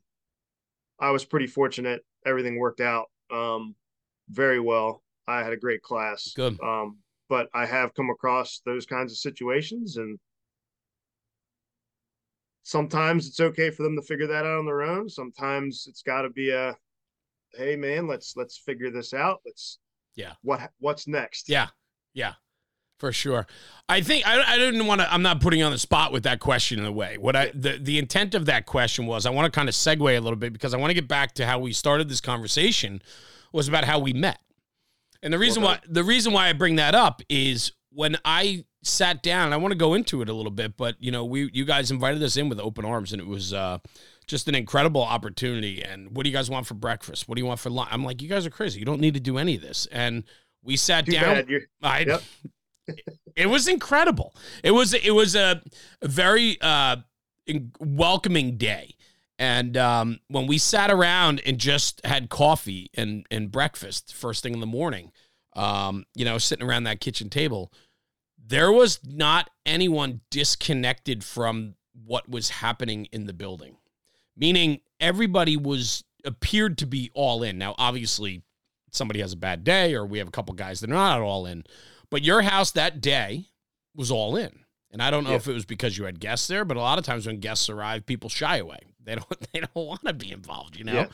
I 0.99 1.11
was 1.11 1.25
pretty 1.25 1.47
fortunate. 1.47 2.05
Everything 2.25 2.59
worked 2.59 2.81
out 2.81 3.07
um, 3.31 3.75
very 4.31 4.61
well. 4.61 5.03
I 5.27 5.43
had 5.43 5.53
a 5.53 5.57
great 5.57 5.83
class. 5.83 6.33
Good. 6.35 6.59
Um, 6.63 6.99
but 7.33 7.49
I 7.55 7.65
have 7.65 7.95
come 7.95 8.11
across 8.11 8.61
those 8.67 8.85
kinds 8.85 9.11
of 9.11 9.17
situations 9.17 9.97
and 9.97 10.19
sometimes 12.63 13.27
it's 13.27 13.41
okay 13.41 13.71
for 13.71 13.85
them 13.85 13.97
to 13.97 14.03
figure 14.03 14.27
that 14.27 14.45
out 14.45 14.59
on 14.59 14.67
their 14.67 14.83
own. 14.83 15.09
Sometimes 15.09 15.87
it's 15.89 16.03
got 16.03 16.23
to 16.23 16.29
be 16.29 16.51
a 16.51 16.77
hey 17.55 17.75
man, 17.75 18.07
let's 18.07 18.35
let's 18.37 18.59
figure 18.59 18.91
this 18.91 19.15
out. 19.15 19.41
Let's 19.47 19.79
yeah. 20.15 20.33
What 20.43 20.73
what's 20.79 21.09
next? 21.09 21.49
Yeah. 21.49 21.69
Yeah. 22.13 22.35
For 22.99 23.13
sure. 23.13 23.47
I 23.89 24.03
think 24.03 24.27
I, 24.27 24.43
I 24.43 24.59
didn't 24.59 24.87
want 24.87 25.01
to 25.01 25.11
I'm 25.11 25.23
not 25.23 25.41
putting 25.41 25.61
you 25.61 25.65
on 25.65 25.73
the 25.73 25.79
spot 25.79 26.13
with 26.13 26.25
that 26.25 26.39
question 26.39 26.81
in 26.81 26.85
a 26.85 26.93
way. 26.93 27.17
What 27.17 27.35
I 27.35 27.51
the, 27.55 27.79
the 27.81 27.99
intent 27.99 28.35
of 28.35 28.45
that 28.45 28.67
question 28.67 29.07
was 29.07 29.25
I 29.25 29.31
want 29.31 29.51
to 29.51 29.59
kind 29.59 29.71
of 29.71 29.75
segue 29.75 30.15
a 30.15 30.21
little 30.21 30.37
bit 30.37 30.53
because 30.53 30.75
I 30.75 30.77
want 30.77 30.91
to 30.91 30.95
get 30.95 31.09
back 31.09 31.33
to 31.37 31.47
how 31.47 31.59
we 31.59 31.73
started 31.73 32.11
this 32.11 32.21
conversation 32.21 33.01
was 33.55 33.69
about 33.69 33.85
how 33.85 33.99
we 33.99 34.13
met. 34.13 34.39
And 35.23 35.33
the 35.33 35.39
reason 35.39 35.63
why 35.63 35.79
the 35.89 36.05
reason 36.05 36.33
why 36.33 36.49
I 36.49 36.53
bring 36.53 36.77
that 36.77 36.95
up 36.95 37.23
is 37.29 37.73
when 37.91 38.17
I 38.25 38.65
sat 38.83 39.23
down, 39.23 39.53
I 39.53 39.57
want 39.57 39.73
to 39.73 39.79
go 39.79 39.95
into 39.95 40.23
it 40.23 40.29
a 40.29 40.33
little 40.33 40.51
bit, 40.51 40.77
but 40.77 40.97
you 40.99 41.13
know, 41.13 41.25
we 41.25 41.51
you 41.53 41.65
guys 41.65 41.91
invited 41.91 42.23
us 42.23 42.37
in 42.37 42.49
with 42.49 42.59
open 42.59 42.85
arms, 42.85 43.13
and 43.13 43.21
it 43.21 43.27
was 43.27 43.53
uh, 43.53 43.79
just 44.27 44.49
an 44.49 44.55
incredible 44.55 45.03
opportunity. 45.03 45.83
And 45.83 46.15
what 46.17 46.25
do 46.25 46.31
you 46.31 46.37
guys 46.37 46.51
want 46.51 46.67
for 46.67 46.75
breakfast? 46.75 47.29
What 47.29 47.37
do 47.37 47.43
you 47.43 47.47
want 47.47 47.61
for 47.61 47.71
lunch? 47.71 47.91
I'm 47.93 48.05
like, 48.05 48.21
you 48.23 48.29
guys 48.29 48.47
are 48.47 48.51
crazy. 48.51 48.81
You 48.81 48.85
don't 48.87 49.01
need 49.01 49.15
to 49.15 49.21
do 49.21 49.39
any 49.39 49.57
of 49.57 49.63
this. 49.63 49.87
And 49.93 50.25
we 50.63 50.77
sat 50.77 51.07
Too 51.07 51.13
down. 51.13 51.47
I, 51.83 52.01
yep. 52.01 52.23
it 53.37 53.47
was 53.47 53.69
incredible. 53.69 54.35
It 54.63 54.73
was 54.73 54.95
it 54.95 55.15
was 55.15 55.37
a, 55.37 55.63
a 56.01 56.09
very 56.09 56.59
uh, 56.61 56.97
welcoming 57.81 58.57
day. 58.57 58.97
And 59.43 59.77
um, 59.77 60.21
when 60.29 60.47
we 60.47 60.57
sat 60.57 60.89
around 60.89 61.43
and 61.45 61.59
just 61.59 62.01
had 62.07 62.29
coffee 62.29 62.93
and, 62.95 63.27
and 63.29 63.51
breakfast 63.51 64.15
first 64.15 64.41
thing 64.41 64.55
in 64.55 64.61
the 64.61 64.67
morning, 64.67 65.11
um, 65.57 66.05
you 66.15 66.25
know, 66.25 66.39
sitting 66.39 66.65
around 66.65 66.85
that 66.85 67.01
kitchen 67.01 67.29
table, 67.29 67.73
there 68.39 68.71
was 68.71 69.01
not 69.05 69.51
anyone 69.67 70.21
disconnected 70.31 71.25
from 71.25 71.75
what 72.07 72.29
was 72.29 72.51
happening 72.51 73.07
in 73.07 73.27
the 73.27 73.33
building. 73.33 73.79
Meaning 74.37 74.81
everybody 75.01 75.57
was 75.57 76.05
appeared 76.25 76.79
to 76.79 76.87
be 76.87 77.11
all 77.13 77.43
in. 77.43 77.59
Now, 77.59 77.75
obviously, 77.79 78.45
somebody 78.93 79.19
has 79.23 79.33
a 79.33 79.37
bad 79.37 79.65
day, 79.65 79.93
or 79.93 80.07
we 80.07 80.19
have 80.19 80.29
a 80.29 80.33
couple 80.33 80.55
guys 80.55 80.79
that 80.79 80.91
are 80.91 80.95
not 80.95 81.21
all 81.21 81.47
in. 81.47 81.65
But 82.13 82.23
your 82.23 82.43
house 82.43 82.71
that 82.71 83.01
day 83.01 83.47
was 83.93 84.13
all 84.13 84.37
in. 84.37 84.61
And 84.93 85.03
I 85.03 85.11
don't 85.11 85.25
know 85.25 85.31
yeah. 85.31 85.37
if 85.37 85.49
it 85.49 85.55
was 85.55 85.65
because 85.65 85.97
you 85.97 86.05
had 86.05 86.21
guests 86.21 86.47
there, 86.47 86.65
but 86.65 86.77
a 86.77 86.81
lot 86.81 86.99
of 86.99 87.05
times 87.05 87.27
when 87.27 87.41
guests 87.41 87.69
arrive, 87.71 88.05
people 88.05 88.29
shy 88.29 88.59
away. 88.59 88.79
They 89.03 89.15
don't 89.15 89.41
they 89.53 89.61
don't 89.61 89.75
want 89.75 90.05
to 90.07 90.13
be 90.13 90.31
involved, 90.31 90.77
you 90.77 90.85
know? 90.85 90.93
Yeah. 90.93 91.07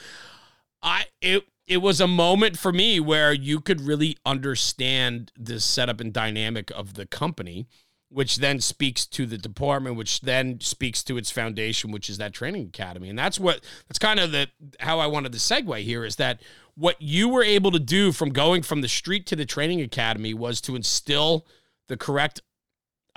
I 0.82 1.04
it 1.20 1.44
it 1.66 1.78
was 1.78 2.00
a 2.00 2.08
moment 2.08 2.58
for 2.58 2.72
me 2.72 2.98
where 2.98 3.32
you 3.32 3.60
could 3.60 3.80
really 3.80 4.16
understand 4.24 5.32
the 5.38 5.60
setup 5.60 6.00
and 6.00 6.12
dynamic 6.12 6.70
of 6.74 6.94
the 6.94 7.04
company, 7.04 7.68
which 8.08 8.36
then 8.36 8.58
speaks 8.58 9.04
to 9.06 9.26
the 9.26 9.36
department, 9.36 9.96
which 9.96 10.22
then 10.22 10.60
speaks 10.60 11.04
to 11.04 11.18
its 11.18 11.30
foundation, 11.30 11.90
which 11.90 12.08
is 12.08 12.16
that 12.18 12.32
training 12.32 12.66
academy. 12.66 13.10
And 13.10 13.18
that's 13.18 13.38
what 13.38 13.60
that's 13.86 13.98
kind 13.98 14.18
of 14.18 14.32
the 14.32 14.48
how 14.80 14.98
I 14.98 15.06
wanted 15.06 15.32
to 15.32 15.38
segue 15.38 15.82
here 15.82 16.04
is 16.04 16.16
that 16.16 16.40
what 16.74 17.00
you 17.02 17.28
were 17.28 17.44
able 17.44 17.70
to 17.72 17.80
do 17.80 18.12
from 18.12 18.30
going 18.30 18.62
from 18.62 18.80
the 18.80 18.88
street 18.88 19.26
to 19.26 19.36
the 19.36 19.44
training 19.44 19.80
academy 19.80 20.32
was 20.32 20.60
to 20.62 20.76
instill 20.76 21.44
the 21.88 21.96
correct 21.96 22.40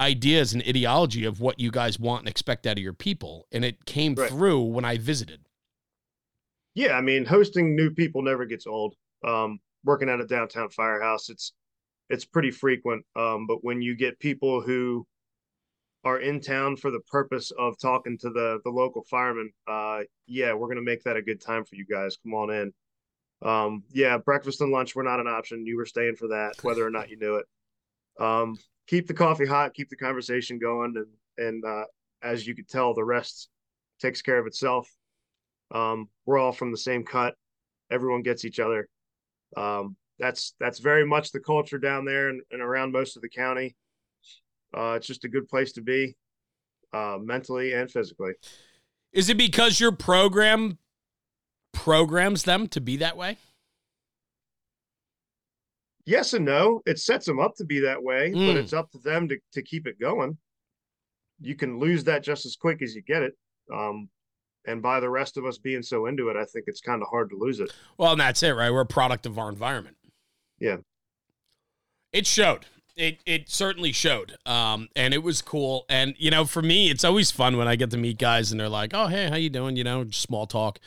ideas 0.01 0.53
and 0.53 0.63
ideology 0.67 1.25
of 1.25 1.39
what 1.39 1.59
you 1.59 1.71
guys 1.71 1.99
want 1.99 2.21
and 2.21 2.29
expect 2.29 2.65
out 2.65 2.77
of 2.77 2.83
your 2.83 2.93
people. 2.93 3.47
And 3.51 3.63
it 3.63 3.85
came 3.85 4.15
right. 4.15 4.29
through 4.29 4.61
when 4.61 4.83
I 4.83 4.97
visited. 4.97 5.41
Yeah, 6.73 6.93
I 6.93 7.01
mean, 7.01 7.25
hosting 7.25 7.75
new 7.75 7.91
people 7.91 8.21
never 8.21 8.45
gets 8.45 8.65
old. 8.65 8.95
Um, 9.25 9.59
working 9.83 10.09
at 10.09 10.19
a 10.19 10.25
downtown 10.25 10.69
firehouse, 10.69 11.29
it's 11.29 11.53
it's 12.09 12.25
pretty 12.25 12.51
frequent. 12.51 13.05
Um, 13.15 13.45
but 13.47 13.63
when 13.63 13.81
you 13.81 13.95
get 13.95 14.19
people 14.19 14.61
who 14.61 15.05
are 16.03 16.19
in 16.19 16.41
town 16.41 16.75
for 16.75 16.89
the 16.89 16.99
purpose 17.11 17.51
of 17.57 17.79
talking 17.79 18.17
to 18.19 18.29
the 18.29 18.59
the 18.63 18.71
local 18.71 19.03
firemen, 19.09 19.51
uh, 19.67 19.99
yeah, 20.27 20.53
we're 20.53 20.69
gonna 20.69 20.81
make 20.81 21.03
that 21.03 21.17
a 21.17 21.21
good 21.21 21.41
time 21.41 21.63
for 21.63 21.75
you 21.75 21.85
guys. 21.85 22.17
Come 22.23 22.33
on 22.33 22.49
in. 22.49 22.73
Um, 23.43 23.83
yeah, 23.91 24.17
breakfast 24.17 24.61
and 24.61 24.71
lunch 24.71 24.95
were 24.95 25.03
not 25.03 25.19
an 25.19 25.27
option. 25.27 25.65
You 25.65 25.77
were 25.77 25.85
staying 25.85 26.15
for 26.15 26.29
that, 26.29 26.53
whether 26.63 26.85
or 26.85 26.91
not 26.91 27.09
you 27.09 27.17
knew 27.17 27.35
it. 27.35 27.45
Um, 28.19 28.57
keep 28.91 29.07
the 29.07 29.13
coffee 29.13 29.45
hot, 29.45 29.73
keep 29.73 29.89
the 29.89 29.95
conversation 29.95 30.59
going, 30.59 30.93
and 30.97 31.47
and 31.47 31.65
uh, 31.65 31.85
as 32.21 32.45
you 32.45 32.53
could 32.53 32.67
tell, 32.67 32.93
the 32.93 33.03
rest 33.03 33.49
takes 33.99 34.21
care 34.21 34.37
of 34.37 34.45
itself. 34.45 34.87
Um, 35.73 36.09
we're 36.25 36.37
all 36.37 36.51
from 36.51 36.71
the 36.71 36.77
same 36.77 37.05
cut. 37.05 37.33
Everyone 37.89 38.21
gets 38.21 38.43
each 38.43 38.59
other. 38.59 38.89
Um, 39.55 39.95
that's 40.19 40.53
that's 40.59 40.79
very 40.79 41.05
much 41.05 41.31
the 41.31 41.39
culture 41.39 41.79
down 41.79 42.03
there 42.05 42.29
and, 42.29 42.41
and 42.51 42.61
around 42.61 42.91
most 42.91 43.15
of 43.15 43.21
the 43.21 43.29
county. 43.29 43.75
Uh, 44.77 44.93
it's 44.97 45.07
just 45.07 45.23
a 45.25 45.29
good 45.29 45.47
place 45.47 45.71
to 45.73 45.81
be, 45.81 46.15
uh, 46.93 47.17
mentally 47.21 47.73
and 47.73 47.89
physically. 47.89 48.33
Is 49.13 49.29
it 49.29 49.37
because 49.37 49.79
your 49.79 49.91
program 49.91 50.77
programs 51.73 52.43
them 52.43 52.67
to 52.67 52.81
be 52.81 52.97
that 52.97 53.17
way? 53.17 53.37
Yes 56.05 56.33
and 56.33 56.45
no. 56.45 56.81
It 56.85 56.99
sets 56.99 57.25
them 57.25 57.39
up 57.39 57.55
to 57.57 57.65
be 57.65 57.79
that 57.81 58.01
way, 58.01 58.31
Mm. 58.31 58.47
but 58.47 58.57
it's 58.57 58.73
up 58.73 58.91
to 58.91 58.97
them 58.99 59.27
to, 59.29 59.37
to 59.53 59.61
keep 59.61 59.85
it 59.87 59.99
going. 59.99 60.37
You 61.39 61.55
can 61.55 61.79
lose 61.79 62.03
that 62.05 62.23
just 62.23 62.45
as 62.45 62.55
quick 62.55 62.81
as 62.81 62.95
you 62.95 63.01
get 63.01 63.23
it. 63.23 63.33
Um, 63.73 64.09
and 64.65 64.81
by 64.81 64.99
the 64.99 65.09
rest 65.09 65.37
of 65.37 65.45
us 65.45 65.57
being 65.57 65.81
so 65.81 66.05
into 66.05 66.29
it, 66.29 66.35
I 66.37 66.45
think 66.45 66.65
it's 66.67 66.81
kind 66.81 67.01
of 67.01 67.07
hard 67.09 67.29
to 67.31 67.35
lose 67.35 67.59
it. 67.59 67.71
Well, 67.97 68.11
and 68.11 68.21
that's 68.21 68.43
it, 68.43 68.51
right? 68.51 68.71
We're 68.71 68.81
a 68.81 68.85
product 68.85 69.25
of 69.25 69.39
our 69.39 69.49
environment. 69.49 69.97
Yeah. 70.59 70.77
It 72.13 72.27
showed. 72.27 72.65
It 72.95 73.19
it 73.25 73.49
certainly 73.49 73.91
showed. 73.93 74.37
Um, 74.45 74.89
and 74.95 75.13
it 75.13 75.23
was 75.23 75.41
cool. 75.41 75.85
And 75.89 76.13
you 76.17 76.29
know, 76.29 76.45
for 76.45 76.61
me, 76.61 76.89
it's 76.91 77.03
always 77.05 77.31
fun 77.31 77.57
when 77.57 77.67
I 77.67 77.75
get 77.75 77.89
to 77.91 77.97
meet 77.97 78.17
guys 78.19 78.51
and 78.51 78.59
they're 78.59 78.69
like, 78.69 78.91
"Oh, 78.93 79.07
hey, 79.07 79.29
how 79.29 79.37
you 79.37 79.49
doing?" 79.49 79.77
You 79.77 79.85
know, 79.85 80.05
small 80.11 80.45
talk. 80.45 80.77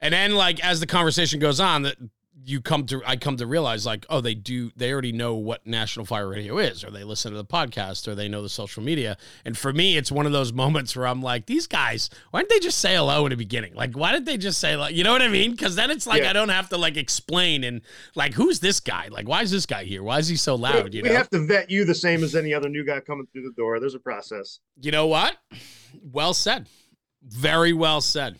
And 0.00 0.12
then, 0.12 0.34
like, 0.34 0.62
as 0.62 0.80
the 0.80 0.86
conversation 0.86 1.40
goes 1.40 1.60
on, 1.60 1.82
that 1.82 1.96
you 2.42 2.60
come 2.60 2.84
to, 2.86 3.00
I 3.06 3.16
come 3.16 3.36
to 3.38 3.46
realize, 3.46 3.86
like, 3.86 4.04
oh, 4.10 4.20
they 4.20 4.34
do, 4.34 4.70
they 4.76 4.92
already 4.92 5.12
know 5.12 5.34
what 5.34 5.66
National 5.66 6.04
Fire 6.04 6.28
Radio 6.28 6.58
is, 6.58 6.84
or 6.84 6.90
they 6.90 7.04
listen 7.04 7.30
to 7.32 7.38
the 7.38 7.44
podcast, 7.44 8.06
or 8.06 8.14
they 8.14 8.28
know 8.28 8.42
the 8.42 8.48
social 8.48 8.82
media. 8.82 9.16
And 9.44 9.56
for 9.56 9.72
me, 9.72 9.96
it's 9.96 10.12
one 10.12 10.26
of 10.26 10.32
those 10.32 10.52
moments 10.64 10.94
where 10.94 11.06
I'm 11.06 11.22
like, 11.22 11.46
these 11.46 11.66
guys, 11.66 12.10
why 12.30 12.40
didn't 12.40 12.50
they 12.50 12.58
just 12.60 12.78
say 12.78 12.96
hello 12.96 13.24
in 13.26 13.30
the 13.30 13.36
beginning? 13.36 13.74
Like, 13.74 13.96
why 13.96 14.12
didn't 14.12 14.26
they 14.26 14.36
just 14.36 14.58
say, 14.58 14.76
like, 14.76 14.94
you 14.94 15.04
know 15.04 15.12
what 15.12 15.22
I 15.22 15.28
mean? 15.28 15.52
Because 15.52 15.74
then 15.74 15.90
it's 15.90 16.06
like 16.06 16.22
Yeah. 16.22 16.30
I 16.30 16.32
don't 16.32 16.50
have 16.50 16.68
to 16.70 16.76
like 16.76 16.96
explain 16.96 17.64
and 17.64 17.80
like, 18.14 18.34
who's 18.34 18.60
this 18.60 18.80
guy? 18.80 19.08
Like, 19.10 19.28
why 19.28 19.42
is 19.42 19.50
this 19.50 19.66
guy 19.66 19.84
here? 19.84 20.02
Why 20.02 20.18
is 20.18 20.28
he 20.28 20.36
so 20.36 20.54
loud? 20.54 20.92
we 20.92 20.98
You 20.98 21.02
we 21.02 21.10
have 21.10 21.30
to 21.30 21.46
vet 21.46 21.70
you 21.70 21.84
the 21.84 21.94
same 21.94 22.22
as 22.22 22.34
any 22.34 22.52
other 22.52 22.68
new 22.68 22.84
guy 22.84 23.00
coming 23.00 23.26
through 23.32 23.44
the 23.44 23.54
door. 23.56 23.80
There's 23.80 23.94
a 23.94 24.00
process. 24.00 24.60
you 24.82 24.90
know 24.90 25.06
what? 25.06 25.36
Well 26.02 26.34
said. 26.34 26.68
Very 27.22 27.72
well 27.72 28.00
said. 28.00 28.38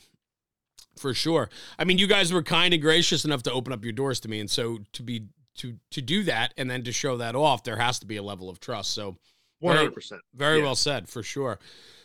For 0.96 1.12
sure. 1.14 1.48
I 1.78 1.84
mean, 1.84 1.98
you 1.98 2.06
guys 2.06 2.32
were 2.32 2.42
kind 2.42 2.72
and 2.74 2.82
gracious 2.82 3.24
enough 3.24 3.42
to 3.44 3.52
open 3.52 3.72
up 3.72 3.82
your 3.84 3.92
doors 3.92 4.20
to 4.20 4.28
me, 4.28 4.40
and 4.40 4.50
so 4.50 4.78
to 4.92 5.02
be 5.02 5.26
to 5.56 5.76
to 5.90 6.00
do 6.02 6.22
that 6.24 6.52
and 6.56 6.70
then 6.70 6.82
to 6.84 6.92
show 6.92 7.16
that 7.18 7.34
off, 7.36 7.62
there 7.64 7.76
has 7.76 7.98
to 8.00 8.06
be 8.06 8.16
a 8.16 8.22
level 8.22 8.48
of 8.50 8.58
trust. 8.60 8.92
So 8.92 9.16
Very- 9.62 9.76
hundred 9.76 9.94
percent. 9.94 10.20
very 10.34 10.58
Yeah. 10.58 10.64
well 10.64 10.74
said, 10.74 11.08
for 11.08 11.22
sure. 11.22 11.58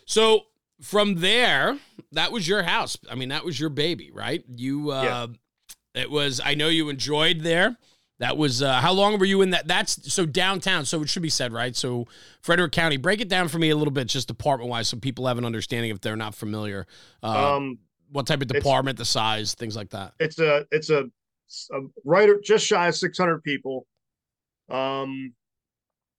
So 0.05 0.45
from 0.81 1.15
there, 1.15 1.77
that 2.13 2.31
was 2.31 2.47
your 2.47 2.63
house. 2.63 2.97
I 3.11 3.15
mean, 3.15 3.29
that 3.29 3.43
was 3.43 3.59
your 3.59 3.69
baby, 3.69 4.11
right? 4.11 4.43
You 4.47 4.91
uh 4.91 5.27
it 5.95 6.09
was 6.11 6.39
I 6.43 6.53
know 6.55 6.67
you 6.67 6.89
enjoyed 6.89 7.41
there. 7.41 7.75
That 8.19 8.37
was 8.37 8.61
uh 8.61 8.73
how 8.81 8.91
long 8.93 9.17
were 9.17 9.25
you 9.25 9.41
in 9.41 9.49
that 9.51 9.67
that's 9.67 10.11
so 10.13 10.25
downtown, 10.25 10.85
so 10.85 11.01
it 11.01 11.09
should 11.09 11.21
be 11.23 11.29
said, 11.29 11.51
right? 11.51 11.75
So 11.75 12.05
Frederick 12.41 12.71
County, 12.71 12.97
break 12.97 13.19
it 13.21 13.29
down 13.29 13.47
for 13.47 13.57
me 13.59 13.69
a 13.71 13.75
little 13.75 13.91
bit 13.93 14.07
just 14.07 14.27
department 14.27 14.69
wise 14.69 14.87
so 14.89 14.97
people 14.97 15.25
have 15.27 15.37
an 15.37 15.45
understanding 15.45 15.89
if 15.91 16.01
they're 16.01 16.15
not 16.15 16.35
familiar. 16.35 16.85
Uh, 17.23 17.55
Um, 17.57 17.79
what 18.11 18.25
type 18.27 18.41
of 18.41 18.49
it's- 18.49 18.63
department, 18.63 18.97
the 18.97 19.05
size, 19.05 19.53
things 19.55 19.75
like 19.75 19.89
that. 19.91 20.13
it's 20.19 20.39
a 20.39 20.65
it's 20.71 20.89
a, 20.89 21.03
a 21.71 21.79
right 22.05 22.29
just 22.43 22.65
shy 22.65 22.87
of 22.87 22.95
600 22.95 23.43
people. 23.43 23.85
Um 24.69 25.33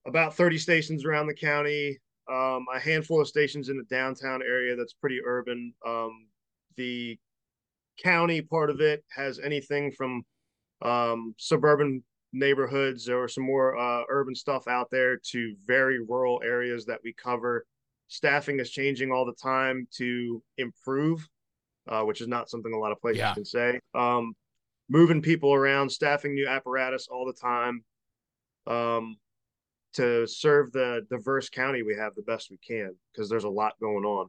about 0.07 0.35
30 0.35 0.57
stations 0.57 1.05
around 1.05 1.27
the 1.27 1.33
county. 1.33 1.99
Um 2.31 2.65
a 2.73 2.79
handful 2.79 3.21
of 3.21 3.27
stations 3.27 3.69
in 3.69 3.77
the 3.77 3.83
downtown 3.95 4.41
area 4.41 4.75
that's 4.75 4.93
pretty 4.93 5.19
urban. 5.25 5.73
Um 5.85 6.27
the 6.77 7.17
county 8.03 8.41
part 8.41 8.69
of 8.69 8.81
it 8.81 9.03
has 9.09 9.39
anything 9.39 9.91
from 9.91 10.23
um 10.81 11.35
suburban 11.37 12.03
neighborhoods 12.33 13.09
or 13.09 13.27
some 13.27 13.43
more 13.45 13.77
uh 13.77 14.03
urban 14.09 14.33
stuff 14.33 14.67
out 14.67 14.89
there 14.89 15.17
to 15.17 15.53
very 15.65 15.99
rural 15.99 16.41
areas 16.43 16.85
that 16.85 16.99
we 17.03 17.13
cover. 17.13 17.65
Staffing 18.07 18.59
is 18.59 18.69
changing 18.71 19.11
all 19.11 19.25
the 19.25 19.33
time 19.41 19.87
to 19.97 20.41
improve 20.57 21.27
uh, 21.87 22.03
which 22.03 22.21
is 22.21 22.27
not 22.27 22.49
something 22.49 22.73
a 22.73 22.77
lot 22.79 22.91
of 22.91 22.99
places 22.99 23.19
Yeah. 23.19 23.33
can 23.33 23.45
say. 23.45 23.79
Um, 23.93 24.33
moving 24.89 25.21
people 25.21 25.53
around, 25.53 25.89
staffing 25.89 26.33
new 26.33 26.47
apparatus 26.47 27.07
all 27.09 27.25
the 27.25 27.33
time, 27.33 27.83
um, 28.67 29.17
to 29.93 30.25
serve 30.27 30.71
the 30.71 31.05
diverse 31.09 31.49
county 31.49 31.83
we 31.83 31.95
have 31.95 32.15
the 32.15 32.21
best 32.21 32.49
we 32.49 32.57
can 32.57 32.95
because 33.11 33.29
there's 33.29 33.43
a 33.43 33.49
lot 33.49 33.73
going 33.81 34.05
on. 34.05 34.27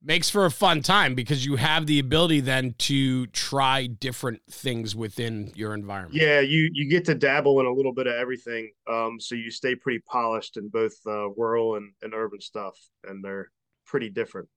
Makes 0.00 0.30
for 0.30 0.44
a 0.44 0.50
fun 0.50 0.82
time 0.82 1.16
because 1.16 1.44
you 1.44 1.56
have 1.56 1.86
the 1.86 1.98
ability 1.98 2.38
then 2.40 2.74
to 2.78 3.26
try 3.28 3.88
different 3.88 4.42
things 4.48 4.94
within 4.94 5.50
your 5.56 5.74
environment. 5.74 6.22
Yeah, 6.22 6.38
you 6.40 6.70
you 6.72 6.88
get 6.88 7.04
to 7.06 7.16
dabble 7.16 7.58
in 7.58 7.66
a 7.66 7.72
little 7.72 7.92
bit 7.92 8.06
of 8.06 8.14
everything, 8.14 8.70
um, 8.88 9.18
so 9.18 9.34
you 9.34 9.50
stay 9.50 9.74
pretty 9.74 9.98
polished 10.06 10.56
in 10.56 10.68
both 10.68 10.94
uh, 11.04 11.30
rural 11.30 11.74
and, 11.74 11.92
and 12.00 12.14
urban 12.14 12.40
stuff, 12.40 12.78
and 13.04 13.24
they're 13.24 13.50
pretty 13.86 14.08
different. 14.08 14.48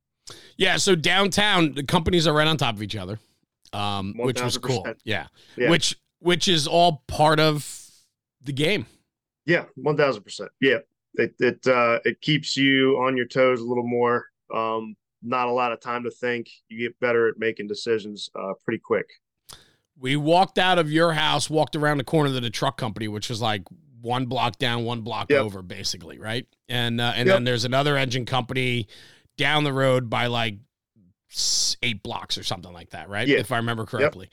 Yeah, 0.57 0.77
so 0.77 0.95
downtown, 0.95 1.73
the 1.73 1.83
companies 1.83 2.27
are 2.27 2.33
right 2.33 2.47
on 2.47 2.57
top 2.57 2.75
of 2.75 2.83
each 2.83 2.95
other, 2.95 3.19
um, 3.73 4.13
which 4.17 4.41
was 4.41 4.57
cool. 4.57 4.85
Yeah. 5.03 5.27
Yeah. 5.57 5.69
which 5.69 5.95
which 6.19 6.47
is 6.47 6.67
all 6.67 7.03
part 7.07 7.39
of 7.39 7.67
the 8.43 8.53
game. 8.53 8.85
Yeah, 9.45 9.65
one 9.75 9.97
thousand 9.97 10.23
percent. 10.23 10.51
Yeah, 10.61 10.77
it 11.15 11.33
it 11.39 11.65
uh, 11.67 11.99
it 12.05 12.21
keeps 12.21 12.55
you 12.55 12.97
on 13.01 13.17
your 13.17 13.25
toes 13.25 13.59
a 13.59 13.63
little 13.65 13.87
more. 13.87 14.27
Um, 14.53 14.95
not 15.23 15.47
a 15.47 15.51
lot 15.51 15.71
of 15.71 15.79
time 15.81 16.03
to 16.03 16.11
think. 16.11 16.49
You 16.69 16.77
get 16.77 16.99
better 16.99 17.27
at 17.27 17.37
making 17.37 17.67
decisions 17.67 18.29
uh, 18.39 18.53
pretty 18.63 18.79
quick. 18.79 19.07
We 19.99 20.15
walked 20.15 20.57
out 20.57 20.79
of 20.79 20.91
your 20.91 21.13
house, 21.13 21.49
walked 21.49 21.75
around 21.75 21.97
the 21.97 22.03
corner 22.03 22.29
to 22.33 22.39
the 22.39 22.49
truck 22.49 22.77
company, 22.77 23.07
which 23.07 23.29
was 23.29 23.41
like 23.41 23.63
one 24.01 24.25
block 24.25 24.57
down, 24.57 24.83
one 24.83 25.01
block 25.01 25.29
Yep. 25.29 25.41
over, 25.41 25.61
basically, 25.61 26.17
right? 26.19 26.45
And 26.69 26.99
uh, 27.01 27.13
and 27.15 27.27
Yep. 27.27 27.35
then 27.35 27.43
there's 27.43 27.65
another 27.65 27.97
engine 27.97 28.25
company 28.25 28.87
down 29.41 29.63
the 29.63 29.73
road 29.73 30.07
by 30.07 30.27
like 30.27 30.55
eight 31.81 32.03
blocks 32.03 32.37
or 32.37 32.43
something 32.43 32.71
like 32.71 32.91
that, 32.91 33.09
right? 33.09 33.27
Yeah. 33.27 33.39
If 33.39 33.51
I 33.51 33.57
remember 33.57 33.85
correctly. 33.85 34.29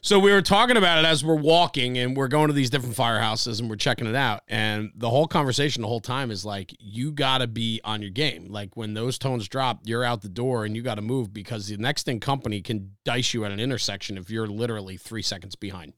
So 0.00 0.20
we 0.20 0.30
were 0.30 0.42
talking 0.42 0.76
about 0.76 1.00
it 1.00 1.04
as 1.04 1.24
we're 1.24 1.34
walking 1.34 1.98
and 1.98 2.16
we're 2.16 2.28
going 2.28 2.46
to 2.46 2.52
these 2.52 2.70
different 2.70 2.94
firehouses 2.94 3.58
and 3.58 3.68
we're 3.68 3.76
checking 3.76 4.06
it 4.06 4.14
out. 4.14 4.42
And 4.46 4.92
the 4.94 5.10
whole 5.10 5.26
conversation 5.26 5.82
the 5.82 5.88
whole 5.88 6.00
time 6.00 6.30
is 6.30 6.44
like, 6.44 6.72
you 6.78 7.10
got 7.10 7.38
to 7.38 7.48
be 7.48 7.80
on 7.82 8.00
your 8.00 8.12
game. 8.12 8.46
Like 8.48 8.76
when 8.76 8.94
those 8.94 9.18
tones 9.18 9.48
drop, 9.48 9.80
you're 9.84 10.04
out 10.04 10.22
the 10.22 10.28
door 10.28 10.64
and 10.64 10.76
you 10.76 10.82
got 10.82 10.94
to 10.94 11.02
move 11.02 11.32
because 11.32 11.66
the 11.66 11.76
next 11.78 12.04
thing 12.04 12.20
company 12.20 12.62
can 12.62 12.92
dice 13.04 13.34
you 13.34 13.44
at 13.44 13.50
an 13.50 13.58
intersection 13.58 14.16
if 14.16 14.30
you're 14.30 14.46
literally 14.46 14.96
three 14.96 15.22
seconds 15.22 15.56
behind. 15.56 15.94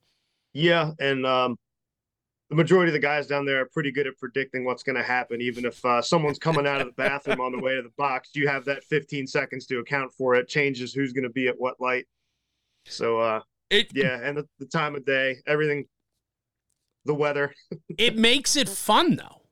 Yeah, 0.55 0.93
and 0.99 1.27
um, 1.27 1.59
the 2.51 2.57
majority 2.57 2.91
of 2.91 2.95
the 2.95 2.99
guys 2.99 3.29
down 3.29 3.45
there 3.47 3.61
are 3.61 3.69
pretty 3.73 3.93
good 3.93 4.09
at 4.09 4.19
predicting 4.19 4.65
what's 4.65 4.83
going 4.83 4.97
to 4.97 5.03
happen. 5.05 5.41
Even 5.41 5.65
if 5.65 5.83
uh, 5.85 6.03
someone's 6.03 6.39
coming 6.39 6.67
out 6.67 6.81
of 6.81 6.89
the 6.89 6.93
bathroom 6.93 7.41
on 7.41 7.53
the 7.53 7.61
way 7.61 7.77
to 7.77 7.83
the 7.83 7.93
box, 7.97 8.31
you 8.35 8.49
have 8.49 8.65
that 8.65 8.83
15 8.85 9.27
seconds 9.29 9.67
to 9.67 9.79
account 9.79 10.13
for 10.13 10.35
it. 10.35 10.49
Changes 10.49 10.93
who's 10.93 11.13
going 11.13 11.23
to 11.25 11.31
be 11.31 11.47
at 11.47 11.55
what 11.59 11.81
light. 11.81 12.07
So 12.87 13.21
uh, 13.21 13.41
It 13.71 13.93
yeah, 13.95 14.19
and 14.21 14.37
the, 14.37 14.49
the 14.59 14.67
time 14.67 14.97
of 14.97 15.07
day, 15.07 15.37
everything, 15.47 15.87
the 17.05 17.15
weather. 17.15 17.55
it 17.99 18.17
makes 18.19 18.57
it 18.57 18.69
fun 18.69 19.15
though. 19.17 19.43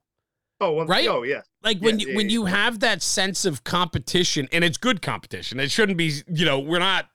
Oh, 0.60 0.72
one, 0.72 0.88
Right? 0.88 1.06
Oh 1.06 1.22
yeah, 1.22 1.42
Like 1.62 1.78
when 1.78 2.00
Yeah, 2.00 2.06
you 2.06 2.10
yeah, 2.10 2.16
when 2.16 2.28
yeah. 2.28 2.32
you 2.32 2.44
have 2.46 2.80
that 2.80 3.00
sense 3.00 3.44
of 3.44 3.62
competition 3.62 4.48
and 4.50 4.64
it's 4.64 4.76
good 4.76 5.02
competition. 5.02 5.60
It 5.60 5.70
shouldn't 5.70 5.98
be, 5.98 6.14
you 6.26 6.44
know, 6.44 6.58
we're 6.58 6.80
not 6.80 7.08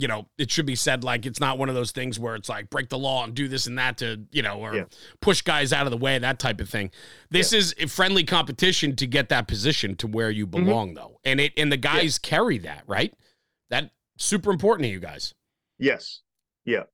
you 0.00 0.08
know, 0.08 0.26
it 0.38 0.50
should 0.50 0.66
be 0.66 0.74
said 0.74 1.04
like 1.04 1.26
it's 1.26 1.40
not 1.40 1.58
one 1.58 1.68
of 1.68 1.74
those 1.74 1.92
things 1.92 2.18
where 2.18 2.34
it's 2.34 2.48
like 2.48 2.70
break 2.70 2.88
the 2.88 2.98
law 2.98 3.24
and 3.24 3.34
do 3.34 3.48
this 3.48 3.66
and 3.66 3.78
that 3.78 3.98
to, 3.98 4.20
you 4.32 4.42
know, 4.42 4.58
or 4.60 4.74
Yeah. 4.74 4.84
push 5.20 5.42
guys 5.42 5.72
out 5.72 5.86
of 5.86 5.90
the 5.90 5.96
way, 5.96 6.18
that 6.18 6.38
type 6.38 6.60
of 6.60 6.68
thing. 6.68 6.90
This 7.30 7.52
is 7.52 7.74
a 7.78 7.86
friendly 7.86 8.24
competition 8.24 8.96
to 8.96 9.06
get 9.06 9.28
that 9.28 9.46
position 9.48 9.96
to 9.96 10.06
where 10.06 10.30
you 10.30 10.46
Mm-hmm. 10.46 10.64
belong 10.64 10.94
though. 10.94 11.20
And 11.24 11.40
it 11.40 11.52
and 11.56 11.70
the 11.70 11.76
guys 11.76 12.18
carry 12.18 12.58
that, 12.58 12.82
right? 12.86 13.12
That 13.68 13.90
super 14.16 14.50
important 14.50 14.84
to 14.86 14.90
you 14.90 15.00
guys. 15.00 15.34
yes, 15.78 16.20
yeah. 16.64 16.84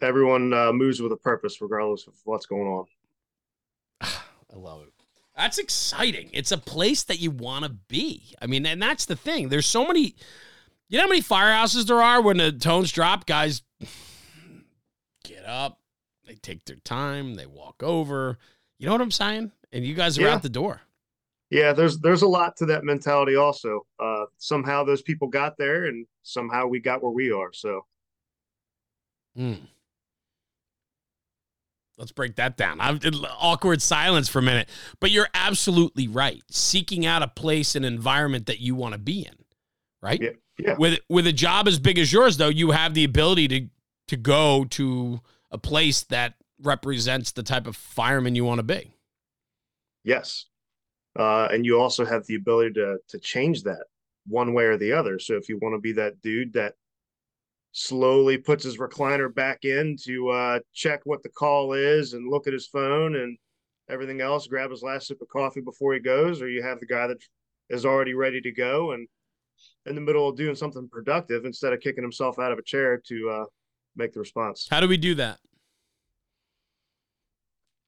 Everyone 0.00 0.52
uh, 0.52 0.72
moves 0.72 1.00
with 1.00 1.12
a 1.12 1.16
purpose, 1.16 1.60
regardless 1.60 2.06
of 2.06 2.14
what's 2.24 2.46
going 2.46 2.66
on. 2.66 2.86
I 4.00 4.56
love 4.56 4.82
it. 4.82 4.92
That's 5.36 5.58
exciting. 5.58 6.28
It's 6.32 6.52
a 6.52 6.58
place 6.58 7.04
that 7.04 7.18
you 7.20 7.30
want 7.30 7.64
to 7.64 7.70
be. 7.70 8.34
I 8.40 8.46
mean, 8.46 8.66
and 8.66 8.82
that's 8.82 9.06
the 9.06 9.16
thing. 9.16 9.48
There's 9.48 9.66
so 9.66 9.86
many 9.86 10.14
You 10.92 10.98
know 10.98 11.04
how 11.04 11.08
many 11.08 11.22
firehouses 11.22 11.86
there 11.86 12.02
are 12.02 12.20
when 12.20 12.36
the 12.36 12.52
tones 12.52 12.92
drop? 12.92 13.24
Guys 13.24 13.62
get 15.24 15.42
up, 15.46 15.80
they 16.26 16.34
take 16.34 16.66
their 16.66 16.76
time, 16.76 17.34
they 17.34 17.46
walk 17.46 17.82
over. 17.82 18.36
You 18.78 18.84
know 18.84 18.92
what 18.92 19.00
I'm 19.00 19.10
saying? 19.10 19.52
And 19.72 19.86
you 19.86 19.94
guys 19.94 20.18
are 20.18 20.22
Yeah. 20.22 20.34
out 20.34 20.42
the 20.42 20.50
door. 20.50 20.82
Yeah, 21.48 21.72
there's 21.72 21.98
there's 22.00 22.20
a 22.20 22.28
lot 22.28 22.58
to 22.58 22.66
that 22.66 22.84
mentality 22.84 23.36
also. 23.36 23.86
Uh 23.98 24.26
somehow 24.36 24.84
those 24.84 25.00
people 25.00 25.28
got 25.28 25.56
there 25.56 25.86
and 25.86 26.06
somehow 26.24 26.66
we 26.66 26.78
got 26.78 27.02
where 27.02 27.10
we 27.10 27.32
are. 27.32 27.54
So 27.54 27.86
Hmm. 29.34 29.54
Let's 31.96 32.12
break 32.12 32.36
that 32.36 32.58
down. 32.58 32.82
I'm 32.82 33.00
awkward 33.40 33.80
silence 33.80 34.28
for 34.28 34.40
a 34.40 34.42
minute, 34.42 34.68
but 35.00 35.10
you're 35.10 35.28
absolutely 35.32 36.06
right. 36.06 36.42
Seeking 36.50 37.06
out 37.06 37.22
a 37.22 37.28
place, 37.28 37.74
and 37.74 37.86
environment 37.86 38.44
that 38.44 38.60
you 38.60 38.74
want 38.74 38.92
to 38.92 38.98
be 38.98 39.20
in, 39.24 39.36
right? 40.02 40.20
Yeah, 40.20 40.30
yeah. 40.58 40.76
With 40.78 41.00
with 41.08 41.26
a 41.26 41.32
job 41.32 41.66
as 41.68 41.78
big 41.78 41.98
as 41.98 42.12
yours, 42.12 42.36
though, 42.36 42.48
you 42.48 42.70
have 42.72 42.94
the 42.94 43.04
ability 43.04 43.48
to 43.48 43.68
to 44.08 44.16
go 44.16 44.64
to 44.70 45.20
a 45.50 45.58
place 45.58 46.02
that 46.04 46.34
represents 46.60 47.32
the 47.32 47.42
type 47.42 47.66
of 47.66 47.76
fireman 47.76 48.34
you 48.34 48.44
want 48.44 48.58
to 48.58 48.62
be. 48.62 48.94
yes. 50.04 50.46
Uh 51.18 51.46
and 51.50 51.66
you 51.66 51.78
also 51.80 52.04
have 52.04 52.26
the 52.26 52.34
ability 52.36 52.72
to 52.74 52.98
to 53.08 53.18
change 53.18 53.62
that 53.64 53.84
one 54.26 54.54
way 54.54 54.64
or 54.64 54.76
the 54.78 54.92
other. 54.92 55.18
So 55.18 55.34
if 55.36 55.48
you 55.48 55.58
want 55.58 55.74
to 55.74 55.80
be 55.80 55.92
that 55.92 56.22
dude 56.22 56.52
that 56.54 56.74
slowly 57.72 58.38
puts 58.38 58.64
his 58.64 58.78
recliner 58.78 59.34
back 59.34 59.64
in 59.64 59.96
to 60.04 60.28
uh 60.30 60.58
check 60.72 61.00
what 61.04 61.22
the 61.22 61.28
call 61.28 61.72
is 61.72 62.12
and 62.14 62.30
look 62.30 62.46
at 62.46 62.52
his 62.52 62.66
phone 62.66 63.16
and 63.16 63.36
everything 63.90 64.20
else, 64.20 64.46
grab 64.46 64.70
his 64.70 64.82
last 64.82 65.06
sip 65.08 65.20
of 65.20 65.28
coffee 65.28 65.60
before 65.60 65.92
he 65.94 66.00
goes, 66.00 66.40
or 66.40 66.48
you 66.48 66.62
have 66.62 66.80
the 66.80 66.86
guy 66.86 67.06
that 67.06 67.18
is 67.68 67.84
already 67.84 68.14
ready 68.14 68.40
to 68.40 68.52
go 68.52 68.92
and 68.92 69.08
in 69.86 69.94
the 69.94 70.00
middle 70.00 70.28
of 70.28 70.36
doing 70.36 70.54
something 70.54 70.88
productive 70.88 71.44
instead 71.44 71.72
of 71.72 71.80
kicking 71.80 72.02
himself 72.02 72.38
out 72.38 72.52
of 72.52 72.58
a 72.58 72.62
chair 72.62 73.00
to 73.06 73.30
uh 73.30 73.44
make 73.96 74.12
the 74.12 74.20
response. 74.20 74.68
How 74.70 74.80
do 74.80 74.88
we 74.88 74.96
do 74.96 75.14
that? 75.16 75.38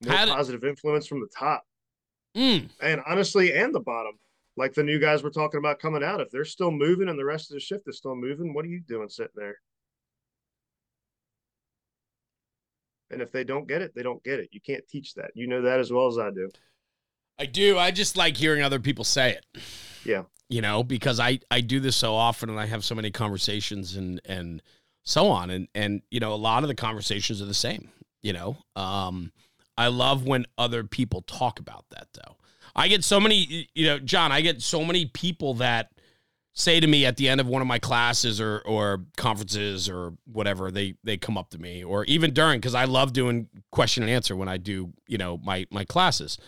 More 0.05 0.27
do- 0.27 0.33
positive 0.33 0.65
influence 0.65 1.07
from 1.07 1.21
the 1.21 1.29
top. 1.37 1.65
Mm. 2.37 2.69
and 2.83 3.01
honestly, 3.07 3.53
and 3.53 3.73
the 3.73 3.81
bottom. 3.81 4.19
Like 4.57 4.75
the 4.75 4.83
new 4.83 5.01
guys 5.01 5.23
we're 5.23 5.31
talking 5.31 5.59
about 5.59 5.81
coming 5.81 6.05
out, 6.05 6.21
if 6.21 6.31
they're 6.31 6.45
still 6.45 6.71
moving 6.71 7.09
and 7.09 7.19
the 7.19 7.25
rest 7.25 7.51
of 7.51 7.55
the 7.55 7.61
shift 7.61 7.89
is 7.89 7.97
still 7.97 8.15
moving, 8.15 8.55
what 8.55 8.65
are 8.65 8.69
you 8.69 8.81
doing 8.87 9.09
sitting 9.09 9.33
there? 9.35 9.57
And 13.11 13.21
if 13.21 13.33
they 13.33 13.45
don't 13.45 13.67
get 13.67 13.83
it, 13.83 13.93
they 13.95 14.03
don't 14.03 14.23
get 14.23 14.41
it. 14.41 14.49
You 14.53 14.61
can't 14.61 14.87
teach 14.89 15.15
that. 15.15 15.31
You 15.35 15.47
know 15.47 15.63
that 15.63 15.81
as 15.81 15.93
well 15.93 16.07
as 16.07 16.19
I 16.19 16.31
do. 16.31 16.51
I 17.39 17.47
do. 17.47 17.79
I 17.79 17.91
just 17.91 18.17
like 18.17 18.37
hearing 18.37 18.63
other 18.63 18.79
people 18.79 19.05
say 19.05 19.33
it. 19.33 19.45
Yeah. 20.05 20.25
You 20.49 20.61
know, 20.61 20.83
because 20.83 21.19
I 21.21 21.41
I 21.51 21.61
do 21.61 21.81
this 21.81 21.97
so 21.97 22.15
often 22.15 22.51
and 22.51 22.61
I 22.61 22.67
have 22.67 22.85
so 22.85 22.95
many 22.95 23.11
conversations 23.11 23.97
and 23.97 24.21
and 24.25 24.63
so 25.05 25.29
on 25.29 25.51
and 25.51 25.69
and 25.75 26.03
you 26.11 26.21
know, 26.21 26.33
a 26.33 26.37
lot 26.37 26.63
of 26.63 26.69
the 26.69 26.75
conversations 26.75 27.41
are 27.43 27.47
the 27.47 27.55
same, 27.55 27.89
you 28.23 28.33
know. 28.33 28.57
Um 28.77 29.33
I 29.77 29.89
love 29.89 30.25
when 30.25 30.47
other 30.57 30.85
people 30.85 31.23
talk 31.23 31.59
about 31.59 31.87
that 31.91 32.09
though. 32.15 32.37
I 32.77 32.89
get 32.89 33.05
so 33.05 33.21
many 33.21 33.69
you 33.75 33.87
know, 33.87 33.99
Jon, 33.99 34.33
I 34.33 34.41
get 34.41 34.63
so 34.63 34.85
many 34.85 35.07
people 35.07 35.55
that 35.55 35.91
say 36.57 36.79
to 36.79 36.87
me 36.87 37.05
at 37.05 37.17
the 37.17 37.29
end 37.29 37.41
of 37.41 37.49
one 37.49 37.63
of 37.63 37.67
my 37.69 37.79
classes 37.79 38.41
or 38.41 38.61
or 38.67 39.05
conferences 39.17 39.89
or 39.89 40.13
whatever 40.25 40.71
they 40.71 40.95
they 41.03 41.17
come 41.17 41.37
up 41.37 41.51
to 41.51 41.59
me 41.59 41.83
or 41.83 42.05
even 42.05 42.33
during 42.33 42.61
cuz 42.61 42.75
I 42.75 42.85
love 42.85 43.13
doing 43.13 43.49
question 43.73 44.03
and 44.05 44.13
answer 44.13 44.37
when 44.37 44.49
I 44.49 44.59
do, 44.59 44.93
you 45.09 45.19
know, 45.19 45.39
my 45.39 45.67
my 45.71 45.85
classes 45.85 46.39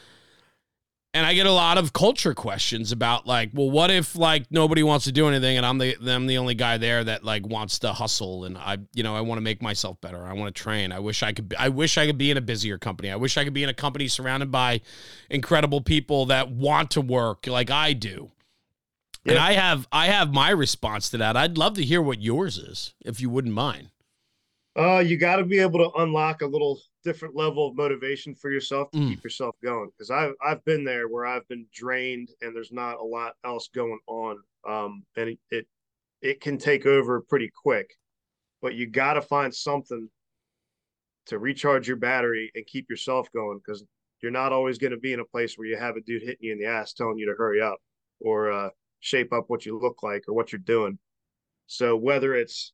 and 1.16 1.24
I 1.24 1.32
get 1.32 1.46
a 1.46 1.52
lot 1.52 1.78
of 1.78 1.94
culture 1.94 2.34
questions 2.34 2.92
about 2.92 3.26
like, 3.26 3.48
well, 3.54 3.70
what 3.70 3.90
if 3.90 4.16
like 4.16 4.50
nobody 4.50 4.82
wants 4.82 5.06
to 5.06 5.12
do 5.12 5.28
anything 5.28 5.56
and 5.56 5.64
I'm 5.64 5.78
the 5.78 5.96
I'm 6.06 6.26
the 6.26 6.36
only 6.36 6.54
guy 6.54 6.76
there 6.76 7.02
that 7.04 7.24
like 7.24 7.46
wants 7.46 7.78
to 7.80 7.94
hustle 7.94 8.44
and 8.44 8.58
I 8.58 8.76
you 8.92 9.02
know 9.02 9.16
I 9.16 9.22
want 9.22 9.38
to 9.38 9.42
make 9.42 9.62
myself 9.62 9.98
better. 10.02 10.22
I 10.22 10.34
want 10.34 10.54
to 10.54 10.62
train. 10.62 10.92
I 10.92 10.98
wish 10.98 11.22
I 11.22 11.32
could. 11.32 11.54
I 11.58 11.70
wish 11.70 11.96
I 11.96 12.06
could 12.06 12.18
be 12.18 12.30
in 12.30 12.36
a 12.36 12.42
busier 12.42 12.76
company. 12.76 13.10
I 13.10 13.16
wish 13.16 13.38
I 13.38 13.44
could 13.44 13.54
be 13.54 13.62
in 13.62 13.70
a 13.70 13.74
company 13.74 14.08
surrounded 14.08 14.50
by 14.50 14.82
incredible 15.30 15.80
people 15.80 16.26
that 16.26 16.50
want 16.50 16.90
to 16.92 17.00
work 17.00 17.46
like 17.46 17.70
I 17.70 17.94
do. 17.94 18.32
And 19.24 19.38
I 19.38 19.54
have 19.54 19.88
I 19.90 20.06
have 20.08 20.34
my 20.34 20.50
response 20.50 21.08
to 21.10 21.16
that. 21.16 21.34
I'd 21.34 21.56
love 21.56 21.74
to 21.74 21.82
hear 21.82 22.02
what 22.02 22.20
yours 22.20 22.58
is, 22.58 22.94
if 23.00 23.20
you 23.22 23.30
wouldn't 23.30 23.54
mind. 23.54 23.88
Uh, 24.76 24.98
you 24.98 25.16
got 25.16 25.36
to 25.36 25.44
be 25.44 25.58
able 25.58 25.78
to 25.78 25.90
unlock 26.02 26.42
a 26.42 26.46
little 26.46 26.78
different 27.02 27.34
level 27.34 27.68
of 27.68 27.76
motivation 27.76 28.34
for 28.34 28.50
yourself 28.50 28.90
to 28.90 28.98
Mm. 28.98 29.08
keep 29.08 29.24
yourself 29.24 29.56
going. 29.62 29.88
Because 29.90 30.10
I've 30.10 30.34
I've 30.44 30.64
been 30.64 30.84
there 30.84 31.08
where 31.08 31.24
I've 31.24 31.46
been 31.48 31.66
drained 31.72 32.28
and 32.42 32.54
there's 32.54 32.72
not 32.72 32.98
a 32.98 33.02
lot 33.04 33.34
else 33.44 33.68
going 33.68 33.98
on. 34.06 34.42
Um, 34.68 35.04
and 35.16 35.30
it 35.30 35.38
it, 35.50 35.66
it 36.20 36.40
can 36.40 36.58
take 36.58 36.84
over 36.86 37.20
pretty 37.22 37.50
quick. 37.62 37.94
But 38.60 38.74
you 38.74 38.86
got 38.86 39.14
to 39.14 39.22
find 39.22 39.54
something 39.54 40.10
to 41.26 41.38
recharge 41.38 41.88
your 41.88 41.96
battery 41.96 42.50
and 42.54 42.66
keep 42.66 42.88
yourself 42.90 43.30
going 43.32 43.58
because 43.58 43.84
you're 44.22 44.32
not 44.32 44.52
always 44.52 44.78
going 44.78 44.92
to 44.92 44.98
be 44.98 45.12
in 45.12 45.20
a 45.20 45.24
place 45.24 45.56
where 45.56 45.66
you 45.66 45.76
have 45.76 45.96
a 45.96 46.00
dude 46.00 46.22
hitting 46.22 46.38
you 46.40 46.52
in 46.52 46.58
the 46.58 46.66
ass 46.66 46.92
telling 46.92 47.18
you 47.18 47.26
to 47.26 47.34
hurry 47.34 47.60
up 47.60 47.78
or 48.20 48.50
uh, 48.50 48.70
shape 49.00 49.32
up 49.32 49.44
what 49.48 49.66
you 49.66 49.78
look 49.78 50.02
like 50.02 50.24
or 50.28 50.34
what 50.34 50.52
you're 50.52 50.58
doing. 50.60 50.98
So 51.66 51.96
whether 51.96 52.34
it's 52.34 52.72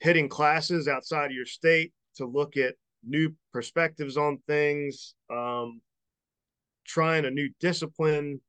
hitting 0.00 0.28
classes 0.28 0.88
outside 0.88 1.26
of 1.26 1.32
your 1.32 1.46
state 1.46 1.92
to 2.16 2.26
look 2.26 2.56
at 2.56 2.74
new 3.04 3.32
perspectives 3.52 4.16
on 4.16 4.38
things, 4.46 5.14
um, 5.30 5.80
trying 6.86 7.24
a 7.24 7.30
new 7.30 7.48
discipline, 7.60 8.40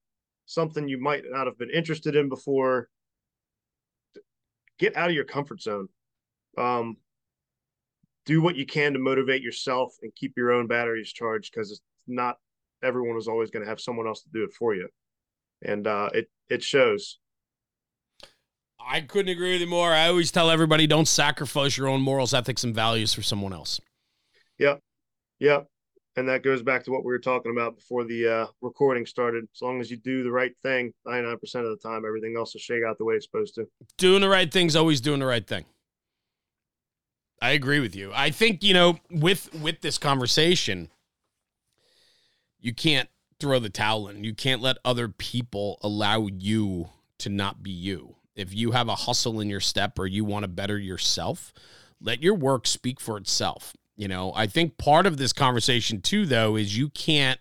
something 0.46 0.88
you 0.88 1.00
might 1.00 1.24
not 1.26 1.48
have 1.48 1.58
been 1.58 1.70
interested 1.70 2.16
in 2.16 2.30
before. 2.30 2.90
Get 4.80 4.96
out 4.96 5.10
of 5.10 5.16
your 5.16 5.26
comfort 5.26 5.62
zone. 5.62 5.90
Um, 6.58 6.98
do 8.26 8.42
what 8.42 8.56
you 8.56 8.66
can 8.66 8.94
to 8.94 9.00
motivate 9.00 9.42
yourself 9.42 9.96
and 10.02 10.14
keep 10.16 10.34
your 10.38 10.52
own 10.52 10.68
batteries 10.68 11.12
charged 11.12 11.52
because 11.52 11.72
it's 11.72 11.82
not 12.08 12.38
everyone 12.84 13.18
is 13.18 13.28
always 13.28 13.50
going 13.50 13.64
to 13.64 13.70
have 13.70 13.82
someone 13.82 14.08
else 14.08 14.22
to 14.24 14.30
do 14.34 14.44
it 14.44 14.54
for 14.54 14.76
you, 14.76 14.88
and 15.64 15.88
uh, 15.88 16.10
it 16.14 16.30
it 16.50 16.64
shows. 16.64 17.20
I 18.80 19.02
couldn't 19.02 19.32
agree 19.32 19.54
with 19.54 19.62
you 19.62 19.68
more. 19.68 19.92
I 19.92 20.08
always 20.08 20.32
tell 20.32 20.50
everybody 20.50 20.88
don't 20.88 21.08
sacrifice 21.08 21.78
your 21.78 21.88
own 21.88 22.02
morals, 22.02 22.34
ethics, 22.34 22.64
and 22.64 22.74
values 22.74 23.14
for 23.14 23.22
someone 23.22 23.54
else. 23.54 23.80
Yep. 24.58 24.80
Yep. 25.40 25.68
And 26.16 26.28
that 26.28 26.44
goes 26.44 26.62
back 26.62 26.84
to 26.86 26.92
what 26.92 27.06
we 27.06 27.12
were 27.12 27.20
talking 27.20 27.52
about 27.52 27.76
before 27.76 28.04
the 28.04 28.28
uh, 28.28 28.48
recording 28.62 29.06
started. 29.06 29.46
As 29.56 29.62
long 29.62 29.80
as 29.80 29.90
you 29.90 29.98
do 29.98 30.24
the 30.24 30.32
right 30.32 30.54
thing, 30.64 30.92
99% 31.08 31.34
of 31.56 31.66
the 31.66 31.78
time, 31.82 32.04
everything 32.06 32.36
else 32.36 32.54
will 32.54 32.60
shake 32.60 32.84
out 32.84 32.98
the 32.98 33.06
way 33.06 33.16
it's 33.16 33.26
supposed 33.26 33.56
to. 33.56 33.68
doing 33.98 34.22
the 34.22 34.30
right 34.30 34.52
thing's 34.52 34.76
always 34.76 35.02
doing 35.02 35.20
the 35.20 35.26
right 35.26 35.46
thing. 35.46 35.66
I 37.42 37.52
agree 37.52 37.80
with 37.80 37.96
you. 37.96 38.12
I 38.14 38.32
think 38.32 38.64
you 38.64 38.74
know 38.74 39.00
with 39.10 39.54
with 39.62 39.80
this 39.80 39.98
conversation, 39.98 40.90
you 42.60 42.74
can't 42.74 43.08
throw 43.40 43.60
the 43.60 43.70
towel 43.70 44.10
in. 44.10 44.24
You 44.26 44.34
can't 44.34 44.62
let 44.62 44.78
other 44.84 45.08
people 45.08 45.78
allow 45.82 46.28
you 46.28 46.90
to 47.20 47.30
not 47.30 47.64
be 47.64 47.72
you. 47.72 48.16
If 48.40 48.54
you 48.54 48.72
have 48.72 48.88
a 48.88 48.96
hustle 48.96 49.40
in 49.40 49.50
your 49.50 49.60
step 49.60 50.00
or 50.00 50.08
you 50.08 50.24
want 50.26 50.44
to 50.44 50.48
better 50.48 50.78
yourself, 50.78 51.54
let 52.02 52.24
your 52.24 52.36
work 52.36 52.66
speak 52.66 53.00
for 53.00 53.18
itself. 53.18 53.76
You 53.96 54.08
know, 54.08 54.32
I 54.36 54.48
think 54.48 54.78
part 54.78 55.06
of 55.06 55.18
this 55.18 55.34
conversation 55.34 56.02
too 56.02 56.26
though 56.26 56.56
is 56.56 56.78
you 56.78 56.90
can't 56.90 57.40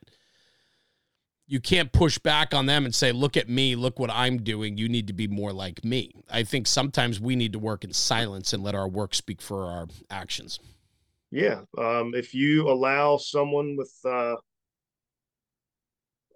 you 1.46 1.60
can't 1.60 1.92
push 1.92 2.18
back 2.18 2.52
on 2.52 2.66
them 2.66 2.84
and 2.84 2.94
say, 2.94 3.10
look 3.10 3.36
at 3.36 3.48
me, 3.48 3.74
look 3.74 3.98
what 3.98 4.10
I'm 4.10 4.42
doing. 4.42 4.76
You 4.76 4.86
need 4.86 5.06
to 5.06 5.14
be 5.14 5.26
more 5.26 5.52
like 5.52 5.82
me. 5.82 6.12
I 6.30 6.42
think 6.42 6.66
sometimes 6.66 7.20
we 7.20 7.36
need 7.36 7.54
to 7.54 7.58
work 7.58 7.84
in 7.84 7.92
silence 7.92 8.52
and 8.52 8.62
let 8.62 8.74
our 8.74 8.86
work 8.86 9.14
speak 9.14 9.40
for 9.40 9.64
our 9.64 9.86
actions. 10.10 10.60
Yeah. 11.30 11.60
Um, 11.78 12.12
if 12.14 12.34
you 12.34 12.68
allow 12.68 13.16
someone 13.16 13.76
with 13.78 13.94
uh, 14.04 14.36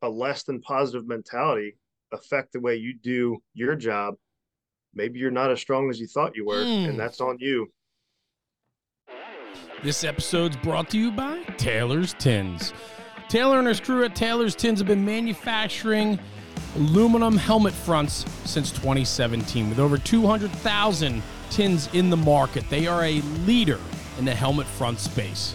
a 0.02 0.08
less 0.08 0.44
than 0.44 0.60
positive 0.62 1.06
mentality 1.06 1.76
affect 2.12 2.52
the 2.52 2.60
way 2.60 2.76
you 2.76 2.94
do 2.94 3.42
your 3.52 3.74
job, 3.74 4.14
maybe 4.94 5.18
you're 5.18 5.30
not 5.30 5.50
as 5.50 5.60
strong 5.60 5.90
as 5.90 6.00
you 6.00 6.06
thought 6.06 6.36
you 6.36 6.44
were, 6.46 6.62
Mm. 6.64 6.90
and 6.90 7.00
that's 7.00 7.20
on 7.20 7.38
you. 7.40 7.70
This 9.82 10.04
episode's 10.04 10.56
brought 10.56 10.90
to 10.90 10.98
you 10.98 11.10
by 11.10 11.42
Taylor's 11.56 12.14
Tins. 12.14 12.72
Taylor 13.28 13.58
and 13.58 13.66
his 13.66 13.80
crew 13.80 14.04
at 14.04 14.14
Taylor's 14.14 14.54
Tins 14.54 14.78
have 14.78 14.86
been 14.86 15.04
manufacturing 15.04 16.18
aluminum 16.76 17.36
helmet 17.36 17.72
fronts 17.74 18.24
since 18.44 18.70
2017 18.70 19.68
with 19.68 19.78
over 19.78 19.98
200,000 19.98 21.22
tins 21.50 21.88
in 21.94 22.10
the 22.10 22.16
market. 22.16 22.64
They 22.70 22.86
are 22.86 23.04
a 23.04 23.20
leader 23.46 23.80
in 24.18 24.24
the 24.24 24.34
helmet 24.34 24.66
front 24.66 24.98
space. 25.00 25.54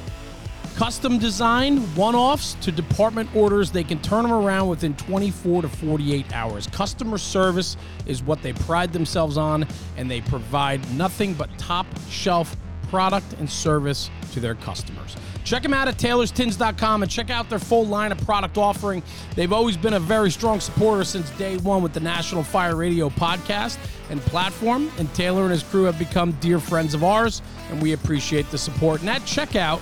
Custom 0.77 1.17
design, 1.17 1.79
one 1.95 2.13
offs 2.13 2.53
to 2.61 2.71
department 2.71 3.27
orders, 3.35 3.71
they 3.71 3.83
can 3.83 3.99
turn 4.03 4.21
them 4.21 4.31
around 4.31 4.67
within 4.67 4.93
24 4.93 5.63
to 5.63 5.67
48 5.67 6.35
hours. 6.35 6.67
Customer 6.67 7.17
service 7.17 7.75
is 8.05 8.21
what 8.21 8.43
they 8.43 8.53
pride 8.53 8.93
themselves 8.93 9.37
on, 9.37 9.65
and 9.97 10.09
they 10.09 10.21
provide 10.21 10.79
nothing 10.93 11.33
but 11.33 11.49
top 11.57 11.87
shelf 12.11 12.55
product 12.91 13.25
and 13.39 13.49
service 13.49 14.11
to 14.33 14.39
their 14.39 14.53
customers. 14.53 15.15
Check 15.43 15.63
them 15.63 15.73
out 15.73 15.87
at 15.87 15.97
taylorstins.com 15.97 17.01
and 17.01 17.11
check 17.11 17.31
out 17.31 17.49
their 17.49 17.57
full 17.57 17.87
line 17.87 18.11
of 18.11 18.19
product 18.19 18.59
offering. 18.59 19.01
They've 19.33 19.51
always 19.51 19.77
been 19.77 19.93
a 19.93 19.99
very 19.99 20.29
strong 20.29 20.59
supporter 20.59 21.03
since 21.03 21.31
day 21.31 21.57
one 21.57 21.81
with 21.81 21.93
the 21.93 22.01
National 22.01 22.43
Fire 22.43 22.75
Radio 22.75 23.09
podcast 23.09 23.79
and 24.11 24.21
platform, 24.21 24.91
and 24.99 25.11
Taylor 25.15 25.41
and 25.41 25.51
his 25.51 25.63
crew 25.63 25.85
have 25.85 25.97
become 25.97 26.33
dear 26.33 26.59
friends 26.59 26.93
of 26.93 27.03
ours, 27.03 27.41
and 27.71 27.81
we 27.81 27.93
appreciate 27.93 28.51
the 28.51 28.59
support. 28.59 29.01
And 29.01 29.09
at 29.09 29.23
checkout, 29.23 29.79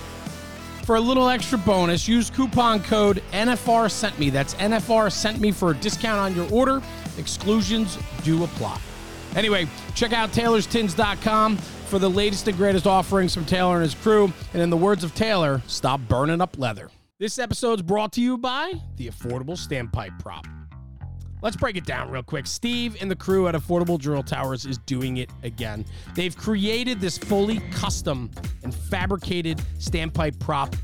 for 0.86 0.94
a 0.94 1.00
little 1.00 1.28
extra 1.28 1.58
bonus, 1.58 2.06
use 2.06 2.30
coupon 2.30 2.80
code 2.80 3.20
NFR 3.32 3.90
sent 3.90 4.16
me. 4.20 4.30
That's 4.30 4.54
NFR 4.54 5.10
sent 5.10 5.40
me 5.40 5.50
for 5.50 5.72
a 5.72 5.74
discount 5.74 6.20
on 6.20 6.36
your 6.36 6.48
order. 6.52 6.80
Exclusions 7.18 7.98
do 8.22 8.44
apply. 8.44 8.80
Anyway, 9.34 9.66
check 9.96 10.12
out 10.12 10.30
taylorstins.com 10.30 11.56
for 11.56 11.98
the 11.98 12.08
latest 12.08 12.46
and 12.46 12.56
greatest 12.56 12.86
offerings 12.86 13.34
from 13.34 13.44
Taylor 13.44 13.74
and 13.74 13.82
his 13.82 13.94
crew. 13.96 14.32
And 14.52 14.62
in 14.62 14.70
the 14.70 14.76
words 14.76 15.02
of 15.02 15.12
Taylor, 15.14 15.60
stop 15.66 16.00
burning 16.08 16.40
up 16.40 16.56
leather. 16.56 16.88
This 17.18 17.40
episode 17.40 17.80
is 17.80 17.82
brought 17.82 18.12
to 18.12 18.20
you 18.20 18.38
by 18.38 18.74
the 18.96 19.08
Affordable 19.08 19.58
Standpipe 19.58 20.18
Prop. 20.20 20.46
Let's 21.46 21.54
break 21.54 21.76
it 21.76 21.84
down 21.84 22.10
real 22.10 22.24
quick. 22.24 22.44
Steve 22.44 22.96
and 23.00 23.08
the 23.08 23.14
crew 23.14 23.46
at 23.46 23.54
Affordable 23.54 24.00
Drill 24.00 24.24
Towers 24.24 24.66
is 24.66 24.78
doing 24.78 25.18
it 25.18 25.30
again. 25.44 25.84
They've 26.16 26.36
created 26.36 27.00
this 27.00 27.16
fully 27.16 27.60
custom 27.70 28.32
and 28.64 28.74
fabricated 28.74 29.58
standpipe 29.78 30.40
prop 30.40 30.74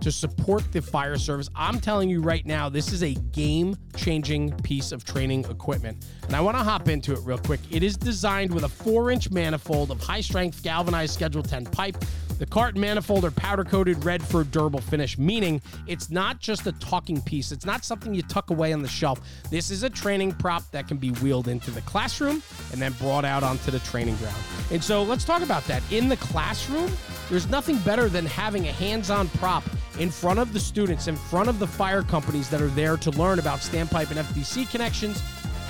to 0.00 0.10
support 0.10 0.72
the 0.72 0.82
fire 0.82 1.18
service. 1.18 1.48
I'm 1.54 1.78
telling 1.78 2.10
you 2.10 2.20
right 2.20 2.44
now, 2.44 2.68
this 2.68 2.92
is 2.92 3.04
a 3.04 3.14
game 3.14 3.76
changing 3.94 4.56
piece 4.62 4.90
of 4.90 5.04
training 5.04 5.44
equipment. 5.44 6.04
And 6.24 6.34
I 6.34 6.40
want 6.40 6.56
to 6.56 6.64
hop 6.64 6.88
into 6.88 7.12
it 7.12 7.20
real 7.20 7.38
quick. 7.38 7.60
It 7.70 7.84
is 7.84 7.96
designed 7.96 8.52
with 8.52 8.64
a 8.64 8.68
four 8.68 9.12
inch 9.12 9.30
manifold 9.30 9.92
of 9.92 10.00
high 10.00 10.20
strength 10.20 10.64
galvanized 10.64 11.14
Schedule 11.14 11.44
10 11.44 11.66
pipe. 11.66 11.96
The 12.38 12.46
cart 12.46 12.74
and 12.74 12.80
manifold 12.80 13.24
are 13.24 13.32
powder 13.32 13.64
coated 13.64 14.04
red 14.04 14.22
for 14.22 14.42
a 14.42 14.44
durable 14.44 14.80
finish, 14.80 15.18
meaning 15.18 15.60
it's 15.88 16.08
not 16.08 16.38
just 16.38 16.68
a 16.68 16.72
talking 16.72 17.20
piece. 17.20 17.50
It's 17.50 17.66
not 17.66 17.84
something 17.84 18.14
you 18.14 18.22
tuck 18.22 18.50
away 18.50 18.72
on 18.72 18.80
the 18.80 18.88
shelf. 18.88 19.20
This 19.50 19.72
is 19.72 19.82
a 19.82 19.90
training 19.90 20.32
prop 20.32 20.62
that 20.70 20.86
can 20.86 20.98
be 20.98 21.10
wheeled 21.10 21.48
into 21.48 21.72
the 21.72 21.80
classroom 21.80 22.40
and 22.72 22.80
then 22.80 22.92
brought 22.92 23.24
out 23.24 23.42
onto 23.42 23.72
the 23.72 23.80
training 23.80 24.14
ground. 24.16 24.36
And 24.70 24.82
so 24.82 25.02
let's 25.02 25.24
talk 25.24 25.42
about 25.42 25.64
that. 25.64 25.82
In 25.90 26.08
the 26.08 26.16
classroom, 26.18 26.90
there's 27.28 27.48
nothing 27.48 27.78
better 27.78 28.08
than 28.08 28.24
having 28.24 28.68
a 28.68 28.72
hands 28.72 29.10
on 29.10 29.28
prop 29.30 29.64
in 29.98 30.08
front 30.08 30.38
of 30.38 30.52
the 30.52 30.60
students, 30.60 31.08
in 31.08 31.16
front 31.16 31.48
of 31.48 31.58
the 31.58 31.66
fire 31.66 32.02
companies 32.02 32.48
that 32.50 32.62
are 32.62 32.68
there 32.68 32.96
to 32.98 33.10
learn 33.12 33.40
about 33.40 33.58
standpipe 33.58 34.10
and 34.10 34.20
FDC 34.20 34.70
connections. 34.70 35.20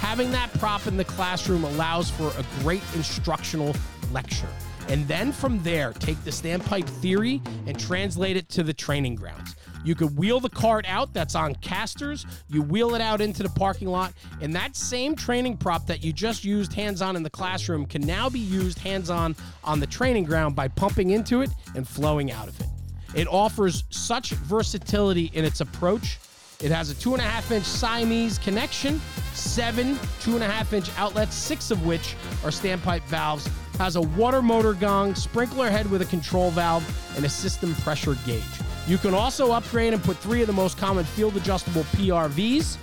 Having 0.00 0.32
that 0.32 0.52
prop 0.58 0.86
in 0.86 0.98
the 0.98 1.04
classroom 1.04 1.64
allows 1.64 2.10
for 2.10 2.28
a 2.38 2.62
great 2.62 2.82
instructional 2.94 3.74
lecture. 4.12 4.48
And 4.88 5.06
then 5.06 5.32
from 5.32 5.62
there, 5.62 5.92
take 5.92 6.22
the 6.24 6.30
standpipe 6.30 6.88
theory 6.88 7.42
and 7.66 7.78
translate 7.78 8.36
it 8.36 8.48
to 8.50 8.62
the 8.62 8.72
training 8.72 9.16
grounds. 9.16 9.54
You 9.84 9.94
could 9.94 10.18
wheel 10.18 10.40
the 10.40 10.48
cart 10.48 10.86
out 10.88 11.12
that's 11.12 11.34
on 11.34 11.54
casters, 11.56 12.26
you 12.48 12.62
wheel 12.62 12.94
it 12.94 13.00
out 13.00 13.20
into 13.20 13.42
the 13.42 13.48
parking 13.50 13.88
lot, 13.88 14.12
and 14.40 14.54
that 14.54 14.76
same 14.76 15.14
training 15.14 15.56
prop 15.56 15.86
that 15.86 16.02
you 16.02 16.12
just 16.12 16.44
used 16.44 16.72
hands 16.72 17.00
on 17.00 17.16
in 17.16 17.22
the 17.22 17.30
classroom 17.30 17.86
can 17.86 18.02
now 18.02 18.28
be 18.28 18.40
used 18.40 18.78
hands 18.78 19.08
on 19.10 19.36
on 19.62 19.78
the 19.78 19.86
training 19.86 20.24
ground 20.24 20.56
by 20.56 20.68
pumping 20.68 21.10
into 21.10 21.42
it 21.42 21.50
and 21.74 21.86
flowing 21.86 22.32
out 22.32 22.48
of 22.48 22.60
it. 22.60 22.66
It 23.14 23.28
offers 23.28 23.84
such 23.90 24.30
versatility 24.30 25.30
in 25.34 25.44
its 25.44 25.60
approach. 25.60 26.18
It 26.60 26.70
has 26.72 26.90
a 26.90 26.94
two 26.94 27.12
and 27.12 27.22
a 27.22 27.24
half 27.24 27.50
inch 27.52 27.64
Siamese 27.64 28.38
connection, 28.38 29.00
seven 29.32 29.98
two 30.20 30.34
and 30.34 30.42
a 30.42 30.46
half 30.46 30.72
inch 30.72 30.90
outlets, 30.96 31.34
six 31.34 31.70
of 31.70 31.86
which 31.86 32.14
are 32.42 32.50
standpipe 32.50 33.02
valves, 33.04 33.48
has 33.78 33.96
a 33.96 34.00
water 34.00 34.42
motor 34.42 34.74
gong, 34.74 35.14
sprinkler 35.14 35.70
head 35.70 35.88
with 35.90 36.02
a 36.02 36.04
control 36.06 36.50
valve, 36.50 36.84
and 37.16 37.24
a 37.24 37.28
system 37.28 37.74
pressure 37.76 38.16
gauge. 38.26 38.42
You 38.88 38.98
can 38.98 39.14
also 39.14 39.52
upgrade 39.52 39.94
and 39.94 40.02
put 40.02 40.16
three 40.18 40.40
of 40.40 40.48
the 40.48 40.52
most 40.52 40.76
common 40.76 41.04
field 41.04 41.36
adjustable 41.36 41.84
PRVs. 41.84 42.76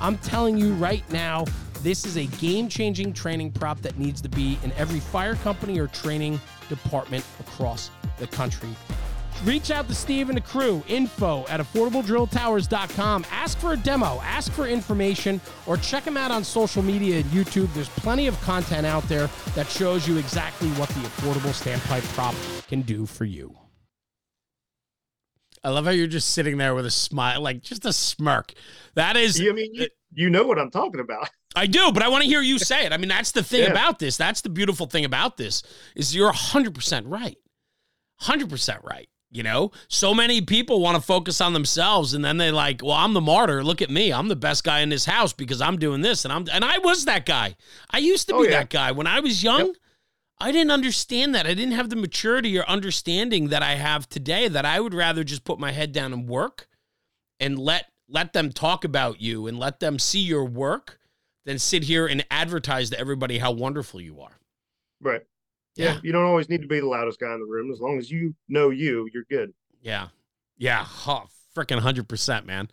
I'm 0.00 0.18
telling 0.18 0.58
you 0.58 0.74
right 0.74 1.08
now, 1.10 1.46
this 1.82 2.04
is 2.04 2.16
a 2.16 2.26
game 2.26 2.68
changing 2.68 3.12
training 3.12 3.52
prop 3.52 3.80
that 3.80 3.98
needs 3.98 4.20
to 4.20 4.28
be 4.28 4.58
in 4.62 4.72
every 4.72 5.00
fire 5.00 5.36
company 5.36 5.78
or 5.78 5.86
training 5.86 6.40
department 6.68 7.24
across 7.40 7.90
the 8.18 8.26
country. 8.26 8.70
Reach 9.44 9.70
out 9.70 9.86
to 9.88 9.94
Steve 9.94 10.28
and 10.28 10.36
the 10.36 10.42
crew, 10.42 10.82
info 10.88 11.46
at 11.48 11.60
affordabledrilltowers.com. 11.60 13.26
Ask 13.30 13.58
for 13.58 13.72
a 13.72 13.76
demo, 13.76 14.20
ask 14.22 14.50
for 14.52 14.66
information, 14.66 15.40
or 15.66 15.76
check 15.76 16.04
them 16.04 16.16
out 16.16 16.30
on 16.30 16.42
social 16.42 16.82
media 16.82 17.16
and 17.16 17.24
YouTube. 17.26 17.72
There's 17.74 17.88
plenty 17.90 18.26
of 18.26 18.40
content 18.40 18.86
out 18.86 19.04
there 19.04 19.28
that 19.54 19.68
shows 19.68 20.08
you 20.08 20.16
exactly 20.16 20.68
what 20.70 20.88
the 20.90 21.00
affordable 21.00 21.52
standpipe 21.52 22.02
prop 22.14 22.34
can 22.68 22.82
do 22.82 23.06
for 23.06 23.24
you. 23.24 23.56
I 25.62 25.70
love 25.70 25.84
how 25.84 25.90
you're 25.90 26.06
just 26.06 26.30
sitting 26.30 26.58
there 26.58 26.74
with 26.74 26.86
a 26.86 26.90
smile, 26.90 27.40
like 27.40 27.60
just 27.60 27.84
a 27.84 27.92
smirk. 27.92 28.52
That 28.94 29.16
is. 29.16 29.40
I 29.40 29.50
mean, 29.50 29.74
you, 29.74 29.88
you 30.12 30.30
know 30.30 30.44
what 30.44 30.58
I'm 30.58 30.70
talking 30.70 31.00
about. 31.00 31.28
I 31.56 31.66
do, 31.66 31.90
but 31.90 32.02
I 32.02 32.08
want 32.08 32.22
to 32.22 32.28
hear 32.28 32.40
you 32.40 32.58
say 32.58 32.86
it. 32.86 32.92
I 32.92 32.98
mean, 32.98 33.08
that's 33.08 33.32
the 33.32 33.42
thing 33.42 33.62
yeah. 33.62 33.70
about 33.70 33.98
this. 33.98 34.16
That's 34.16 34.42
the 34.42 34.48
beautiful 34.48 34.86
thing 34.86 35.04
about 35.04 35.36
this 35.36 35.62
is 35.96 36.14
you're 36.14 36.32
100% 36.32 37.02
right. 37.06 37.36
100% 38.22 38.84
right. 38.84 39.08
You 39.30 39.42
know, 39.42 39.72
so 39.88 40.14
many 40.14 40.40
people 40.40 40.80
want 40.80 40.96
to 40.96 41.02
focus 41.02 41.40
on 41.40 41.52
themselves 41.52 42.14
and 42.14 42.24
then 42.24 42.36
they 42.36 42.52
like, 42.52 42.80
well, 42.82 42.92
I'm 42.92 43.12
the 43.12 43.20
martyr. 43.20 43.64
Look 43.64 43.82
at 43.82 43.90
me. 43.90 44.12
I'm 44.12 44.28
the 44.28 44.36
best 44.36 44.62
guy 44.62 44.80
in 44.80 44.88
this 44.88 45.04
house 45.04 45.32
because 45.32 45.60
I'm 45.60 45.78
doing 45.78 46.00
this. 46.00 46.24
And 46.24 46.32
I'm 46.32 46.46
and 46.52 46.64
I 46.64 46.78
was 46.78 47.04
that 47.04 47.26
guy. 47.26 47.56
I 47.90 47.98
used 47.98 48.28
to 48.28 48.34
oh, 48.34 48.42
be 48.42 48.48
yeah. 48.48 48.60
that 48.60 48.70
guy. 48.70 48.92
When 48.92 49.08
I 49.08 49.20
was 49.20 49.42
young, 49.42 49.66
yep. 49.66 49.76
I 50.38 50.52
didn't 50.52 50.70
understand 50.70 51.34
that. 51.34 51.46
I 51.46 51.54
didn't 51.54 51.74
have 51.74 51.90
the 51.90 51.96
maturity 51.96 52.56
or 52.58 52.64
understanding 52.64 53.48
that 53.48 53.62
I 53.62 53.74
have 53.74 54.08
today 54.08 54.48
that 54.48 54.64
I 54.64 54.80
would 54.80 54.94
rather 54.94 55.24
just 55.24 55.44
put 55.44 55.58
my 55.58 55.72
head 55.72 55.92
down 55.92 56.12
and 56.12 56.28
work 56.28 56.68
and 57.40 57.58
let 57.58 57.86
let 58.08 58.32
them 58.32 58.52
talk 58.52 58.84
about 58.84 59.20
you 59.20 59.46
and 59.46 59.58
let 59.58 59.80
them 59.80 59.98
see 59.98 60.20
your 60.20 60.44
work 60.44 60.98
than 61.44 61.58
sit 61.58 61.84
here 61.84 62.06
and 62.06 62.24
advertise 62.30 62.90
to 62.90 62.98
everybody 62.98 63.38
how 63.38 63.52
wonderful 63.52 64.00
you 64.00 64.20
are. 64.20 64.38
Right. 65.00 65.22
Yeah. 65.76 65.94
yeah. 65.94 66.00
You 66.02 66.12
don't 66.12 66.24
always 66.24 66.48
need 66.48 66.62
to 66.62 66.68
be 66.68 66.80
the 66.80 66.86
loudest 66.86 67.20
guy 67.20 67.32
in 67.32 67.40
the 67.40 67.46
room. 67.46 67.70
As 67.70 67.80
long 67.80 67.98
as 67.98 68.10
you 68.10 68.34
know 68.48 68.70
you, 68.70 69.08
you're 69.12 69.26
good. 69.30 69.52
Yeah. 69.82 70.08
Yeah. 70.56 70.86
Oh, 71.06 71.24
freaking 71.54 71.80
100%, 71.80 72.44
man. 72.44 72.68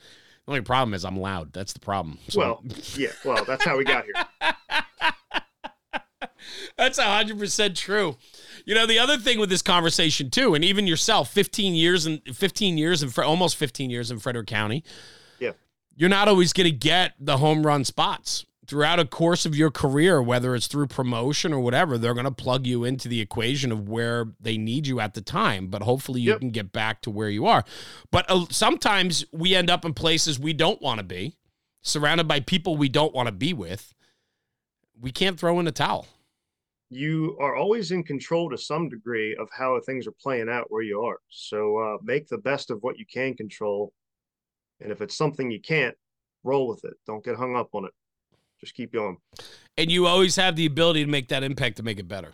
The 0.45 0.51
only 0.51 0.61
problem 0.61 0.93
is 0.93 1.05
I'm 1.05 1.19
loud. 1.19 1.53
That's 1.53 1.73
the 1.73 1.79
problem. 1.79 2.17
So. 2.29 2.39
Well, 2.39 2.63
yeah. 2.95 3.11
Well, 3.23 3.45
that's 3.45 3.63
how 3.63 3.77
we 3.77 3.83
got 3.83 4.05
here. 4.05 4.13
that's 6.77 6.99
100% 6.99 7.75
true. 7.75 8.17
You 8.65 8.75
know, 8.75 8.85
the 8.85 8.99
other 8.99 9.17
thing 9.17 9.39
with 9.39 9.49
this 9.49 9.61
conversation 9.61 10.29
too, 10.29 10.55
and 10.55 10.63
even 10.63 10.87
yourself, 10.87 11.31
15 11.31 11.75
years 11.75 12.05
and 12.05 12.21
15 12.33 12.77
years 12.77 13.03
and 13.03 13.17
almost 13.19 13.55
15 13.57 13.89
years 13.89 14.11
in 14.11 14.19
Frederick 14.19 14.47
County. 14.47 14.83
Yeah. 15.39 15.51
You're 15.95 16.09
not 16.09 16.27
always 16.27 16.53
going 16.53 16.69
to 16.69 16.75
get 16.75 17.13
the 17.19 17.37
home 17.37 17.65
run 17.65 17.85
spots 17.85 18.45
throughout 18.67 18.99
a 18.99 19.05
course 19.05 19.45
of 19.45 19.55
your 19.55 19.71
career, 19.71 20.21
whether 20.21 20.55
it's 20.55 20.67
through 20.67 20.87
promotion 20.87 21.53
or 21.53 21.59
whatever, 21.59 21.97
they're 21.97 22.13
going 22.13 22.25
to 22.25 22.31
plug 22.31 22.65
you 22.65 22.83
into 22.83 23.07
the 23.07 23.19
equation 23.19 23.71
of 23.71 23.89
where 23.89 24.27
they 24.39 24.57
need 24.57 24.87
you 24.87 24.99
at 24.99 25.13
the 25.13 25.21
time. 25.21 25.67
But 25.67 25.83
hopefully 25.83 26.21
you 26.21 26.31
yep. 26.31 26.39
can 26.39 26.51
get 26.51 26.71
back 26.71 27.01
to 27.01 27.09
where 27.09 27.29
you 27.29 27.45
are. 27.45 27.63
But 28.11 28.29
uh, 28.29 28.45
sometimes 28.49 29.25
we 29.31 29.55
end 29.55 29.69
up 29.69 29.85
in 29.85 29.93
places 29.93 30.39
we 30.39 30.53
don't 30.53 30.81
want 30.81 30.99
to 30.99 31.03
be, 31.03 31.35
surrounded 31.81 32.27
by 32.27 32.39
people 32.39 32.77
we 32.77 32.89
don't 32.89 33.13
want 33.13 33.27
to 33.27 33.33
be 33.33 33.53
with. 33.53 33.93
We 34.99 35.11
can't 35.11 35.39
throw 35.39 35.59
in 35.59 35.67
a 35.67 35.71
towel. 35.71 36.07
You 36.89 37.35
are 37.41 37.55
always 37.55 37.91
in 37.91 38.03
control 38.03 38.49
to 38.51 38.57
some 38.57 38.87
degree 38.87 39.35
of 39.35 39.49
how 39.51 39.79
things 39.81 40.05
are 40.05 40.13
playing 40.21 40.47
out 40.47 40.67
where 40.69 40.83
you 40.83 41.01
are. 41.01 41.17
So 41.29 41.77
uh, 41.77 41.97
make 42.03 42.27
the 42.27 42.37
best 42.37 42.69
of 42.69 42.79
what 42.81 42.99
you 42.99 43.05
can 43.11 43.33
control. 43.33 43.91
And 44.79 44.91
if 44.91 45.01
it's 45.01 45.17
something 45.17 45.49
you 45.49 45.59
can't, 45.59 45.95
roll 46.43 46.67
with 46.67 46.83
it. 46.85 46.93
Don't 47.07 47.23
get 47.23 47.35
hung 47.35 47.55
up 47.55 47.69
on 47.73 47.85
it 47.85 47.91
just 48.63 48.75
keep 48.75 48.93
going. 48.93 49.17
And 49.77 49.91
you 49.91 50.07
always 50.07 50.35
have 50.37 50.55
the 50.55 50.65
ability 50.65 51.03
to 51.03 51.11
make 51.11 51.27
that 51.27 51.43
impact 51.43 51.77
to 51.77 51.83
make 51.83 51.99
it 51.99 52.07
better. 52.07 52.33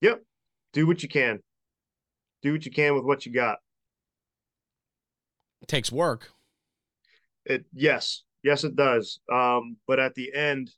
Yep. 0.00 0.22
Do 0.72 0.86
what 0.86 1.02
you 1.02 1.08
can. 1.08 1.40
Do 2.42 2.52
what 2.52 2.64
you 2.64 2.70
can 2.70 2.94
with 2.94 3.04
what 3.04 3.26
you 3.26 3.32
got. 3.32 3.58
It 5.62 5.68
takes 5.68 5.90
work. 5.90 6.30
It 7.44 7.64
yes. 7.72 8.22
Yes 8.42 8.62
it 8.62 8.76
does. 8.76 9.18
Um 9.32 9.76
but 9.88 9.98
at 9.98 10.14
the 10.14 10.32
end 10.34 10.70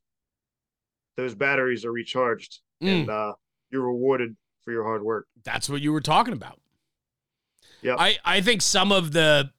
those 1.17 1.35
batteries 1.35 1.85
are 1.85 1.93
recharged 1.93 2.61
mm. 2.83 2.89
and 2.89 3.11
uh 3.11 3.35
you're 3.71 3.83
rewarded 3.83 4.37
for 4.65 4.73
your 4.73 4.85
hard 4.85 5.03
work. 5.03 5.27
That's 5.45 5.69
what 5.69 5.83
you 5.83 5.93
were 5.93 6.01
talking 6.01 6.33
about. 6.33 6.61
Yeah. 7.83 7.97
I 7.99 8.17
I 8.25 8.41
think 8.41 8.63
some 8.63 8.93
of 8.93 9.13
the 9.13 9.51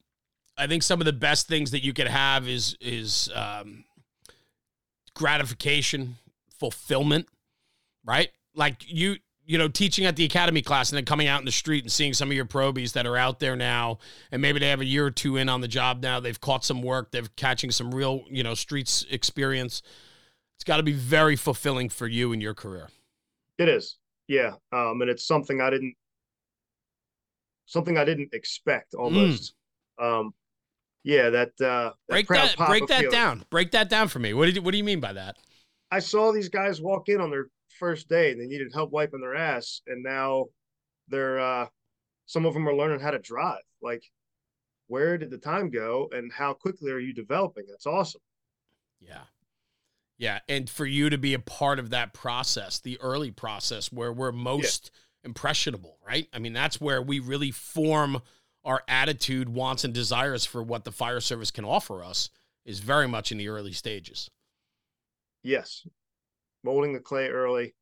I 0.56 0.66
think 0.66 0.82
some 0.82 1.00
of 1.00 1.04
the 1.04 1.12
best 1.12 1.46
things 1.46 1.70
that 1.70 1.84
you 1.84 1.92
could 1.92 2.08
have 2.08 2.48
is 2.48 2.76
is 2.80 3.30
um 3.34 3.84
gratification, 5.20 6.16
fulfillment, 6.58 7.28
right? 8.06 8.30
Like 8.54 8.76
you, 8.88 9.16
you 9.44 9.58
know, 9.58 9.68
teaching 9.68 10.06
at 10.06 10.16
the 10.16 10.24
academy 10.24 10.62
class 10.62 10.90
and 10.90 10.96
then 10.96 11.04
coming 11.04 11.28
out 11.28 11.40
in 11.40 11.44
the 11.44 11.52
street 11.52 11.84
and 11.84 11.92
seeing 11.92 12.14
some 12.14 12.30
of 12.30 12.34
your 12.34 12.46
probies 12.46 12.94
that 12.94 13.06
are 13.06 13.18
out 13.18 13.38
there 13.38 13.54
now, 13.54 13.98
and 14.32 14.40
maybe 14.40 14.58
they 14.58 14.70
have 14.70 14.80
a 14.80 14.84
year 14.86 15.04
or 15.04 15.10
two 15.10 15.36
in 15.36 15.50
on 15.50 15.60
the 15.60 15.68
job 15.68 16.02
now. 16.02 16.20
They've 16.20 16.40
caught 16.40 16.64
some 16.64 16.80
work. 16.80 17.10
They're 17.10 17.24
catching 17.36 17.70
some 17.70 17.94
real, 17.94 18.24
you 18.30 18.42
know, 18.42 18.54
streets 18.54 19.04
experience. 19.10 19.82
It's 20.56 20.64
got 20.64 20.78
to 20.78 20.82
be 20.82 20.94
very 20.94 21.36
fulfilling 21.36 21.90
for 21.90 22.06
you 22.06 22.32
in 22.32 22.40
your 22.40 22.54
career. 22.54 22.88
It 23.58 23.68
is, 23.68 23.98
yeah, 24.26 24.52
um, 24.72 25.02
and 25.02 25.10
it's 25.10 25.26
something 25.26 25.60
I 25.60 25.68
didn't 25.68 25.96
something 27.66 27.98
I 27.98 28.06
didn't 28.06 28.30
expect 28.32 28.94
almost. 28.94 29.52
Mm. 30.00 30.20
Um, 30.20 30.34
yeah, 31.02 31.30
that, 31.30 31.48
uh, 31.60 31.92
that 32.08 32.26
break 32.26 32.28
that 32.28 32.56
break 32.56 32.86
that 32.88 33.10
down. 33.10 33.44
Break 33.50 33.70
that 33.72 33.88
down 33.88 34.08
for 34.08 34.18
me. 34.18 34.34
What 34.34 34.46
did 34.46 34.56
you, 34.56 34.62
what 34.62 34.72
do 34.72 34.78
you 34.78 34.84
mean 34.84 35.00
by 35.00 35.12
that? 35.12 35.36
I 35.90 35.98
saw 35.98 36.32
these 36.32 36.48
guys 36.48 36.80
walk 36.80 37.08
in 37.08 37.20
on 37.20 37.30
their 37.30 37.48
first 37.78 38.08
day 38.08 38.32
and 38.32 38.40
they 38.40 38.46
needed 38.46 38.72
help 38.72 38.90
wiping 38.90 39.20
their 39.20 39.34
ass, 39.34 39.80
and 39.86 40.02
now 40.02 40.46
they're 41.08 41.40
uh, 41.40 41.66
some 42.26 42.46
of 42.46 42.54
them 42.54 42.68
are 42.68 42.74
learning 42.74 43.00
how 43.00 43.10
to 43.10 43.18
drive. 43.18 43.62
Like, 43.82 44.04
where 44.86 45.18
did 45.18 45.30
the 45.30 45.38
time 45.38 45.70
go, 45.70 46.08
and 46.12 46.32
how 46.32 46.52
quickly 46.52 46.92
are 46.92 46.98
you 46.98 47.12
developing? 47.12 47.64
That's 47.68 47.86
awesome. 47.86 48.20
Yeah. 49.00 49.22
Yeah, 50.18 50.40
and 50.50 50.68
for 50.68 50.84
you 50.84 51.08
to 51.08 51.16
be 51.16 51.32
a 51.32 51.38
part 51.38 51.78
of 51.78 51.88
that 51.90 52.12
process, 52.12 52.78
the 52.78 53.00
early 53.00 53.30
process 53.30 53.90
where 53.90 54.12
we're 54.12 54.32
most 54.32 54.90
yeah. 54.92 55.28
impressionable, 55.28 55.96
right? 56.06 56.28
I 56.34 56.38
mean, 56.38 56.52
that's 56.52 56.78
where 56.78 57.00
we 57.00 57.20
really 57.20 57.50
form 57.50 58.20
our 58.64 58.82
attitude, 58.88 59.48
wants, 59.48 59.84
and 59.84 59.94
desires 59.94 60.44
for 60.44 60.62
what 60.62 60.84
the 60.84 60.92
fire 60.92 61.20
service 61.20 61.50
can 61.50 61.64
offer 61.64 62.04
us 62.04 62.30
is 62.64 62.78
very 62.80 63.08
much 63.08 63.32
in 63.32 63.38
the 63.38 63.48
early 63.48 63.72
stages. 63.72 64.30
Yes, 65.42 65.86
molding 66.62 66.92
the 66.92 67.00
clay 67.00 67.28
early, 67.28 67.74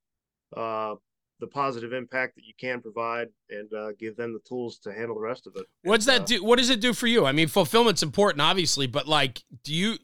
uh, 0.57 0.95
the 1.41 1.47
positive 1.47 1.93
impact 1.93 2.37
that 2.37 2.45
you 2.45 2.53
can 2.59 2.81
provide, 2.81 3.29
and 3.51 3.73
uh, 3.73 3.93
give 3.99 4.17
them 4.17 4.33
the 4.33 4.41
tools 4.49 4.79
to 4.79 4.93
handle 4.93 5.17
the 5.17 5.21
rest 5.21 5.47
of 5.47 5.55
it. 5.57 5.67
What's 5.83 6.07
that 6.07 6.23
uh, 6.23 6.25
do? 6.25 6.45
What 6.45 6.59
does 6.59 6.71
it 6.71 6.81
do 6.81 6.93
for 6.93 7.07
you? 7.07 7.27
I 7.27 7.33
mean, 7.33 7.49
fulfillment's 7.49 8.03
important, 8.03 8.41
obviously, 8.41 8.87
but 8.87 9.07
like, 9.09 9.43
do 9.65 9.75
you? 9.75 9.99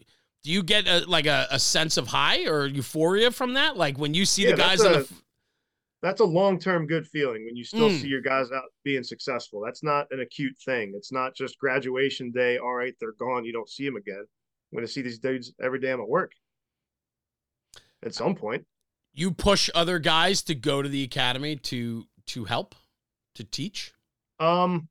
do 0.45 0.51
you 0.51 0.63
get 0.63 0.87
a, 0.87 1.09
like 1.09 1.25
a, 1.27 1.47
a 1.51 1.59
sense 1.59 1.97
of 1.97 2.07
high 2.07 2.45
or 2.45 2.67
euphoria 2.67 3.31
from 3.31 3.55
that? 3.55 3.79
Like 3.79 3.99
when 3.99 4.13
you 4.13 4.27
see 4.27 4.43
yeah, 4.43 4.51
the 4.51 4.57
guys 4.59 4.85
a, 4.85 4.89
the 4.91 5.09
that's 6.05 6.21
a 6.21 6.25
long 6.25 6.59
term 6.59 6.87
good 6.87 7.07
feeling 7.07 7.47
when 7.47 7.57
you 7.57 7.65
still 7.65 7.89
mm. 7.89 7.99
see 7.99 8.09
your 8.09 8.21
guys 8.21 8.53
out 8.53 8.65
being 8.85 9.03
successful. 9.03 9.63
That's 9.65 9.83
not 9.83 10.07
an 10.11 10.21
acute 10.21 10.55
thing. 10.63 10.93
It's 10.95 11.11
not 11.11 11.35
just 11.35 11.59
graduation 11.59 12.31
day. 12.31 12.59
All 12.59 12.75
right, 12.75 12.95
they're 13.01 13.13
gone. 13.13 13.47
You 13.47 13.55
don't 13.55 13.71
see 13.71 13.87
them 13.87 13.97
again. 13.97 14.21
I'm 14.21 14.77
going 14.77 14.87
to 14.87 14.93
see 14.93 15.01
these 15.01 15.19
dudes 15.19 15.55
every 15.63 15.81
day 15.81 15.91
I'm 15.91 16.03
at 16.03 16.09
work. 16.09 16.33
At 18.03 18.15
some 18.15 18.35
point, 18.35 18.67
you 19.15 19.31
push 19.31 19.71
other 19.75 19.99
guys 19.99 20.43
to 20.43 20.55
go 20.55 20.83
to 20.83 20.91
the 20.91 21.03
academy 21.05 21.57
to 21.57 22.05
to 22.27 22.45
help 22.45 22.75
to 23.37 23.45
teach. 23.45 23.95
Um, 24.39 24.89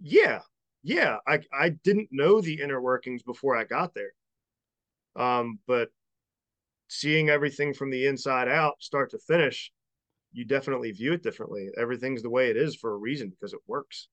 yeah, 0.00 0.42
yeah. 0.84 1.16
I 1.26 1.40
I 1.52 1.70
didn't 1.70 2.10
know 2.12 2.40
the 2.40 2.60
inner 2.62 2.80
workings 2.80 3.24
before 3.24 3.56
I 3.56 3.64
got 3.64 3.94
there. 3.94 4.12
Um, 5.16 5.58
but 5.66 5.88
seeing 6.88 7.30
everything 7.30 7.74
from 7.74 7.90
the 7.90 8.06
inside 8.06 8.46
out, 8.46 8.74
start 8.78 9.10
to 9.10 9.18
finish, 9.18 9.72
you 10.34 10.44
definitely 10.44 10.90
view 10.90 11.12
it 11.12 11.22
differently. 11.22 11.70
Everything's 11.78 12.22
the 12.22 12.28
way 12.28 12.50
it 12.50 12.56
is 12.56 12.74
for 12.74 12.92
a 12.92 12.96
reason 12.96 13.30
because 13.30 13.54
it 13.54 13.60
works 13.66 14.08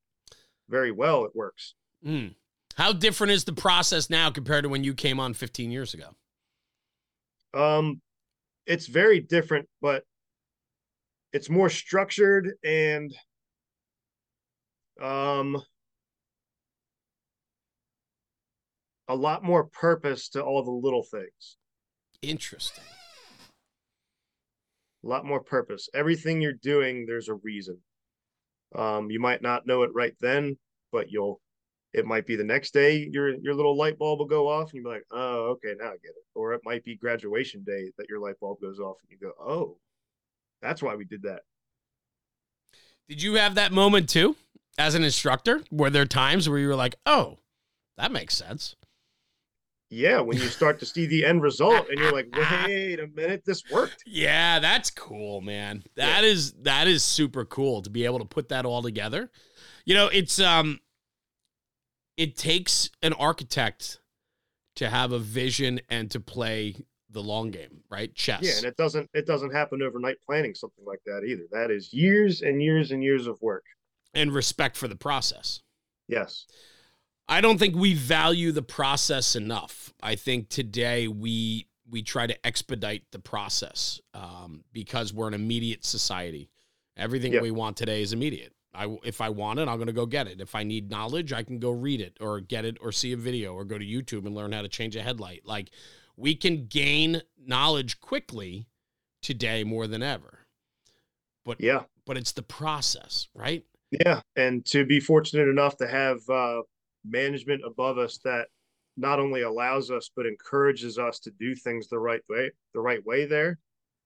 very 0.70 0.92
well. 0.92 1.26
It 1.26 1.36
works. 1.36 1.74
Mm. 2.06 2.36
How 2.76 2.94
different 2.94 3.32
is 3.32 3.44
the 3.44 3.54
process 3.54 4.10
now 4.10 4.30
compared 4.30 4.64
to 4.64 4.70
when 4.70 4.84
you 4.84 4.94
came 4.94 5.20
on 5.20 5.34
15 5.34 5.72
years 5.72 5.94
ago? 5.94 6.16
Um, 7.54 8.02
it's 8.66 8.88
very 8.88 9.20
different, 9.20 9.68
but 9.82 10.04
it's 11.34 11.50
more 11.50 11.70
structured 11.70 12.54
and 12.64 13.14
um 15.02 15.62
a 19.08 19.16
lot 19.16 19.44
more 19.44 19.66
purpose 19.66 20.30
to 20.30 20.44
all 20.44 20.64
the 20.64 20.72
little 20.72 21.04
things. 21.04 21.58
Interesting. 22.22 22.84
A 25.04 25.08
lot 25.08 25.26
more 25.26 25.42
purpose. 25.42 25.90
Everything 25.94 26.42
you're 26.42 26.54
doing, 26.54 27.06
there's 27.06 27.30
a 27.30 27.36
reason. 27.36 27.78
Um, 28.76 29.10
you 29.10 29.20
might 29.20 29.42
not 29.42 29.66
know 29.66 29.84
it 29.84 29.92
right 29.94 30.16
then, 30.22 30.58
but 30.92 31.10
you'll. 31.10 31.42
It 31.94 32.06
might 32.06 32.26
be 32.26 32.38
the 32.38 32.44
next 32.44 32.72
day 32.74 33.10
your 33.12 33.36
your 33.42 33.54
little 33.54 33.76
light 33.76 33.98
bulb 33.98 34.20
will 34.20 34.26
go 34.26 34.48
off, 34.48 34.72
and 34.72 34.76
you'll 34.76 34.92
be 34.92 34.96
like, 34.96 35.06
"Oh, 35.12 35.50
okay, 35.52 35.74
now 35.78 35.88
I 35.88 35.98
get 35.98 36.12
it." 36.12 36.26
Or 36.36 36.54
it 36.54 36.62
might 36.64 36.86
be 36.86 36.96
graduation 36.96 37.64
day 37.66 37.92
that 37.98 38.08
your 38.08 38.20
light 38.20 38.40
bulb 38.40 38.62
goes 38.62 38.80
off, 38.80 38.98
and 39.02 39.12
you 39.12 39.18
go, 39.18 39.34
"Oh, 39.40 39.78
that's 40.62 40.82
why 40.82 40.96
we 40.96 41.04
did 41.04 41.24
that." 41.24 41.42
Did 43.10 43.22
you 43.22 43.34
have 43.36 43.56
that 43.56 43.74
moment 43.74 44.08
too, 44.08 44.38
as 44.78 44.96
an 44.96 45.04
instructor? 45.04 45.64
Were 45.70 45.90
there 45.90 46.06
times 46.06 46.48
where 46.48 46.60
you 46.60 46.70
were 46.70 46.76
like, 46.76 46.96
"Oh, 47.06 47.40
that 47.98 48.12
makes 48.12 48.38
sense"? 48.38 48.76
Yeah, 49.92 50.22
when 50.22 50.38
you 50.38 50.48
start 50.48 50.80
to 50.80 50.86
see 50.86 51.06
the 51.06 51.26
end 51.26 51.42
result 51.42 51.90
and 51.90 52.00
you're 52.00 52.14
like, 52.14 52.34
wait 52.34 52.98
a 52.98 53.08
minute, 53.08 53.44
this 53.46 53.62
worked. 53.70 54.04
Yeah, 54.08 54.60
that's 54.60 54.90
cool, 54.90 55.42
man. 55.42 55.84
That 55.96 56.24
yeah. 56.24 56.30
is 56.30 56.54
that 56.64 56.88
is 56.88 57.04
super 57.04 57.44
cool 57.44 57.82
to 57.82 57.90
be 57.90 58.06
able 58.06 58.20
to 58.20 58.26
put 58.26 58.50
that 58.50 58.66
all 58.66 58.82
together. 58.82 59.30
You 59.86 59.96
know, 59.96 60.08
it's 60.08 60.40
um 60.40 60.80
it 62.16 62.38
takes 62.38 62.90
an 63.02 63.14
architect 63.14 64.00
to 64.78 64.90
have 64.90 65.12
a 65.12 65.20
vision 65.20 65.82
and 65.90 66.10
to 66.12 66.22
play 66.22 66.76
the 67.10 67.22
long 67.22 67.52
game, 67.52 67.82
right? 67.90 68.14
Chess. 68.16 68.44
Yeah, 68.44 68.58
and 68.58 68.66
it 68.66 68.78
doesn't 68.78 69.10
it 69.14 69.28
doesn't 69.28 69.52
happen 69.52 69.82
overnight 69.82 70.18
planning 70.26 70.56
something 70.56 70.86
like 70.86 71.02
that 71.06 71.26
either. 71.28 71.44
That 71.52 71.70
is 71.70 71.94
years 71.94 72.42
and 72.42 72.64
years 72.64 72.92
and 72.92 73.04
years 73.04 73.28
of 73.28 73.42
work. 73.42 73.66
And 74.14 74.34
respect 74.34 74.78
for 74.78 74.88
the 74.88 74.96
process. 74.96 75.62
Yes. 76.08 76.46
I 77.32 77.40
don't 77.40 77.58
think 77.58 77.78
we 77.78 77.94
value 77.94 78.52
the 78.52 78.62
process 78.62 79.38
enough. 79.38 79.94
I 80.04 80.16
think 80.16 80.50
today 80.50 81.08
we 81.08 81.66
we 81.90 82.02
try 82.04 82.28
to 82.28 82.46
expedite 82.46 83.04
the 83.12 83.20
process 83.20 84.02
um, 84.14 84.66
because 84.74 85.14
we're 85.14 85.30
an 85.30 85.34
immediate 85.34 85.86
society. 85.86 86.50
Everything 86.98 87.32
yep. 87.32 87.42
we 87.42 87.52
want 87.52 87.78
today 87.78 88.02
is 88.02 88.12
immediate. 88.12 88.54
I, 88.74 88.98
if 89.04 89.22
I 89.22 89.30
want 89.30 89.60
it, 89.60 89.70
I'm 89.70 89.78
going 89.78 89.88
to 89.88 89.94
go 89.94 90.06
get 90.06 90.28
it. 90.28 90.40
If 90.40 90.56
I 90.56 90.64
need 90.64 90.90
knowledge, 90.90 91.34
I 91.34 91.44
can 91.44 91.60
go 91.60 91.72
read 91.72 92.00
it 92.02 92.18
or 92.22 92.40
get 92.42 92.64
it 92.66 92.78
or 92.82 92.92
see 92.92 93.14
a 93.14 93.18
video 93.18 93.54
or 93.54 93.64
go 93.64 93.78
to 93.78 93.86
YouTube 93.86 94.26
and 94.26 94.36
learn 94.36 94.52
how 94.52 94.62
to 94.62 94.70
change 94.70 94.96
a 94.98 95.02
headlight. 95.02 95.46
Like 95.46 95.72
we 96.18 96.36
can 96.36 96.68
gain 96.68 97.22
knowledge 97.46 98.02
quickly 98.02 98.68
today 99.22 99.64
more 99.64 99.88
than 99.88 100.04
ever. 100.04 100.40
But 101.46 101.62
yeah, 101.62 101.84
but 102.06 102.18
it's 102.18 102.34
the 102.34 102.44
process, 102.44 103.30
right? 103.34 103.64
Yeah, 103.92 104.22
and 104.36 104.66
to 104.68 104.86
be 104.86 105.00
fortunate 105.00 105.48
enough 105.50 105.78
to 105.78 105.88
have 105.88 106.30
uh, 106.30 106.62
management 107.06 107.62
above 107.66 107.98
us 107.98 108.20
that 108.24 108.48
not 108.98 109.20
only 109.20 109.42
allows 109.42 109.90
us 109.90 110.10
but 110.16 110.26
encourages 110.26 110.98
us 110.98 111.20
to 111.20 111.32
do 111.40 111.56
things 111.56 111.88
the 111.88 111.98
right 111.98 112.22
way 112.30 112.52
the 112.74 112.80
right 112.80 113.06
way 113.06 113.26
there 113.26 113.58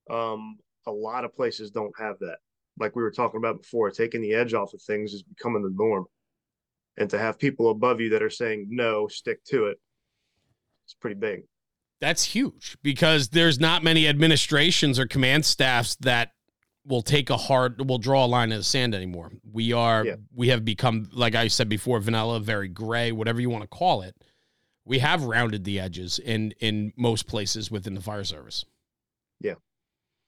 um, 0.10 0.58
a 0.88 0.92
lot 0.92 1.26
of 1.26 1.36
places 1.36 1.72
don't 1.72 1.94
have 1.98 2.20
that. 2.20 2.38
Like 2.80 2.96
we 2.96 3.02
were 3.02 3.12
talking 3.12 3.38
about 3.38 3.62
before 3.62 3.90
taking 3.90 4.22
the 4.22 4.34
edge 4.34 4.54
off 4.54 4.74
of 4.74 4.82
things 4.82 5.14
is 5.14 5.24
becoming 5.24 5.64
the 5.64 5.74
norm. 5.76 6.06
And 6.98 7.10
to 7.10 7.18
have 7.18 7.40
people 7.40 7.70
above 7.70 8.00
you 8.00 8.10
that 8.10 8.24
are 8.24 8.30
saying 8.30 8.68
no 8.70 9.08
stick 9.08 9.44
to 9.46 9.66
it 9.66 9.78
it's 10.86 10.94
pretty 10.94 11.20
big. 11.20 11.42
That's 12.00 12.24
huge 12.24 12.78
because 12.84 13.30
there's 13.30 13.60
not 13.60 13.84
many 13.84 14.08
administrations 14.08 15.00
or 15.00 15.08
command 15.08 15.46
staffs 15.46 15.96
that 16.02 16.32
will 16.86 17.02
take 17.02 17.30
a 17.30 17.38
hard 17.38 17.88
will 17.88 17.98
draw 17.98 18.26
a 18.26 18.28
line 18.28 18.52
in 18.52 18.58
the 18.58 18.64
sand 18.64 18.94
anymore. 18.94 19.32
We 19.52 19.74
are 19.74 20.06
yeah. 20.06 20.16
we 20.34 20.50
have 20.50 20.64
become 20.64 21.10
like 21.12 21.36
I 21.36 21.48
said 21.48 21.70
before 21.70 22.00
vanilla, 22.00 22.40
very 22.40 22.68
gray, 22.68 23.12
whatever 23.12 23.42
you 23.42 23.50
want 23.50 23.64
to 23.64 23.68
call 23.68 24.02
it. 24.02 24.16
We 24.86 25.00
have 25.00 25.24
rounded 25.24 25.64
the 25.64 25.80
edges 25.80 26.20
in 26.20 26.54
in 26.60 26.94
most 26.96 27.28
places 27.28 27.72
within 27.72 27.96
the 27.96 28.02
fire 28.02 28.24
service. 28.24 28.66
Yeah. 29.42 29.56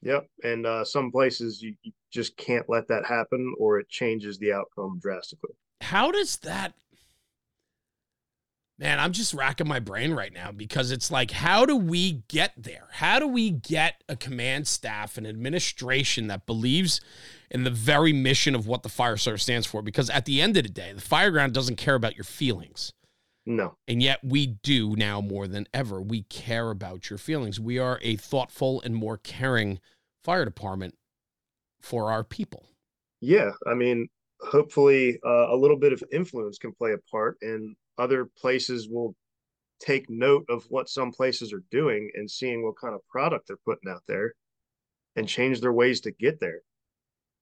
Yep. 0.01 0.27
And 0.43 0.65
uh, 0.65 0.83
some 0.83 1.11
places 1.11 1.61
you, 1.61 1.75
you 1.81 1.91
just 2.11 2.37
can't 2.37 2.69
let 2.69 2.87
that 2.87 3.05
happen 3.05 3.53
or 3.59 3.79
it 3.79 3.89
changes 3.89 4.37
the 4.37 4.53
outcome 4.53 4.99
drastically. 5.01 5.51
How 5.81 6.11
does 6.11 6.37
that 6.37 6.73
Man, 8.79 8.99
I'm 8.99 9.11
just 9.11 9.33
racking 9.33 9.67
my 9.67 9.79
brain 9.79 10.13
right 10.13 10.31
now 10.31 10.51
because 10.51 10.91
it's 10.91 11.09
like, 11.09 11.31
how 11.31 11.65
do 11.65 11.75
we 11.75 12.21
get 12.27 12.53
there? 12.55 12.87
How 12.91 13.17
do 13.17 13.27
we 13.27 13.49
get 13.49 14.03
a 14.07 14.15
command 14.15 14.67
staff 14.67 15.17
and 15.17 15.25
administration 15.25 16.27
that 16.27 16.45
believes 16.45 17.01
in 17.49 17.63
the 17.63 17.71
very 17.71 18.13
mission 18.13 18.53
of 18.53 18.67
what 18.67 18.83
the 18.83 18.89
fire 18.89 19.17
service 19.17 19.41
stands 19.41 19.65
for? 19.65 19.81
Because 19.81 20.11
at 20.11 20.25
the 20.25 20.41
end 20.41 20.57
of 20.57 20.63
the 20.63 20.69
day, 20.69 20.93
the 20.93 21.01
fire 21.01 21.31
ground 21.31 21.53
doesn't 21.53 21.77
care 21.77 21.95
about 21.95 22.15
your 22.15 22.23
feelings. 22.23 22.93
No. 23.47 23.77
And 23.87 24.03
yet 24.03 24.19
we 24.23 24.45
do 24.45 24.95
now 24.95 25.21
more 25.21 25.47
than 25.47 25.67
ever. 25.73 25.99
We 25.99 26.23
care 26.23 26.69
about 26.69 27.09
your 27.09 27.17
feelings. 27.17 27.59
We 27.59 27.79
are 27.79 27.97
a 28.03 28.15
thoughtful 28.17 28.81
and 28.81 28.93
more 28.93 29.17
caring 29.17 29.79
fire 30.23 30.45
department 30.45 30.93
for 31.81 32.11
our 32.11 32.23
people. 32.23 32.67
Yeah. 33.21 33.51
I 33.65 33.73
mean, 33.73 34.07
hopefully 34.39 35.17
uh, 35.25 35.47
a 35.51 35.55
little 35.55 35.79
bit 35.79 35.93
of 35.93 36.03
influence 36.11 36.59
can 36.59 36.73
play 36.73 36.91
a 36.91 36.97
part 37.09 37.37
in 37.41 37.75
other 37.97 38.25
places 38.25 38.87
will 38.89 39.15
take 39.79 40.09
note 40.09 40.45
of 40.49 40.65
what 40.69 40.89
some 40.89 41.11
places 41.11 41.53
are 41.53 41.63
doing 41.71 42.09
and 42.15 42.29
seeing 42.29 42.63
what 42.63 42.79
kind 42.79 42.95
of 42.95 43.07
product 43.07 43.47
they're 43.47 43.57
putting 43.65 43.89
out 43.89 44.01
there 44.07 44.33
and 45.15 45.27
change 45.27 45.61
their 45.61 45.73
ways 45.73 46.01
to 46.01 46.11
get 46.11 46.39
there 46.39 46.61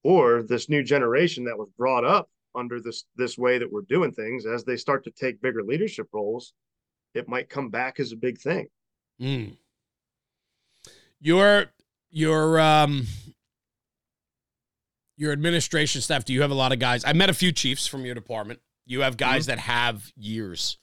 or 0.04 0.42
this 0.42 0.68
new 0.68 0.82
generation 0.82 1.44
that 1.44 1.58
was 1.58 1.68
brought 1.78 2.04
up 2.04 2.28
under 2.54 2.80
this 2.80 3.04
this 3.16 3.38
way 3.38 3.58
that 3.58 3.70
we're 3.70 3.82
doing 3.82 4.12
things 4.12 4.46
as 4.46 4.64
they 4.64 4.76
start 4.76 5.04
to 5.04 5.10
take 5.10 5.40
bigger 5.40 5.62
leadership 5.62 6.08
roles 6.12 6.52
it 7.14 7.28
might 7.28 7.48
come 7.48 7.70
back 7.70 7.98
as 7.98 8.12
a 8.12 8.16
big 8.16 8.38
thing 8.38 8.66
mm. 9.20 9.56
your 11.20 11.66
your 12.10 12.60
um 12.60 13.06
Your 15.18 15.32
administration 15.32 16.02
staff, 16.02 16.26
do 16.26 16.34
you 16.34 16.42
have 16.42 16.50
a 16.50 16.54
lot 16.54 16.72
of 16.72 16.78
guys? 16.78 17.02
I 17.02 17.14
met 17.14 17.30
a 17.30 17.34
few 17.34 17.50
chiefs 17.50 17.86
from 17.86 18.04
your 18.04 18.14
department. 18.14 18.60
You 18.86 19.02
have 19.02 19.16
guys 19.16 19.42
mm-hmm. 19.42 19.56
that 19.56 19.58
have 19.58 20.12
years 20.16 20.78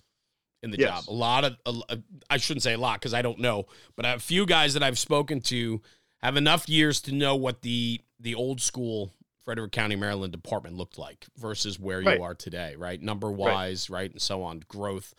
in 0.62 0.72
the 0.72 0.78
yes. 0.78 1.06
job. 1.06 1.14
A 1.14 1.16
lot 1.16 1.44
of, 1.44 1.58
a, 1.66 2.00
I 2.30 2.38
shouldn't 2.38 2.64
say 2.64 2.74
a 2.74 2.78
lot 2.78 3.00
because 3.00 3.14
I 3.14 3.22
don't 3.22 3.40
know, 3.40 3.66
but 3.96 4.06
a 4.06 4.20
few 4.20 4.46
guys 4.46 4.74
that 4.76 4.84
I've 4.84 5.00
spoken 5.00 5.42
to 5.42 5.82
have 6.22 6.38
enough 6.38 6.70
years 6.70 7.02
to 7.02 7.14
know 7.14 7.36
what 7.36 7.62
the 7.62 8.02
the 8.20 8.36
old 8.36 8.62
school 8.62 9.14
Frederick 9.44 9.74
County, 9.74 9.96
Maryland 9.96 10.32
department 10.32 10.78
looked 10.78 10.98
like 10.98 11.26
versus 11.38 11.78
where 11.78 12.02
right. 12.02 12.18
you 12.18 12.24
are 12.24 12.34
today, 12.34 12.76
right? 12.78 13.02
Number 13.02 13.30
wise, 13.30 13.90
right. 13.90 14.00
right, 14.04 14.12
and 14.12 14.22
so 14.22 14.44
on, 14.44 14.64
growth, 14.68 15.14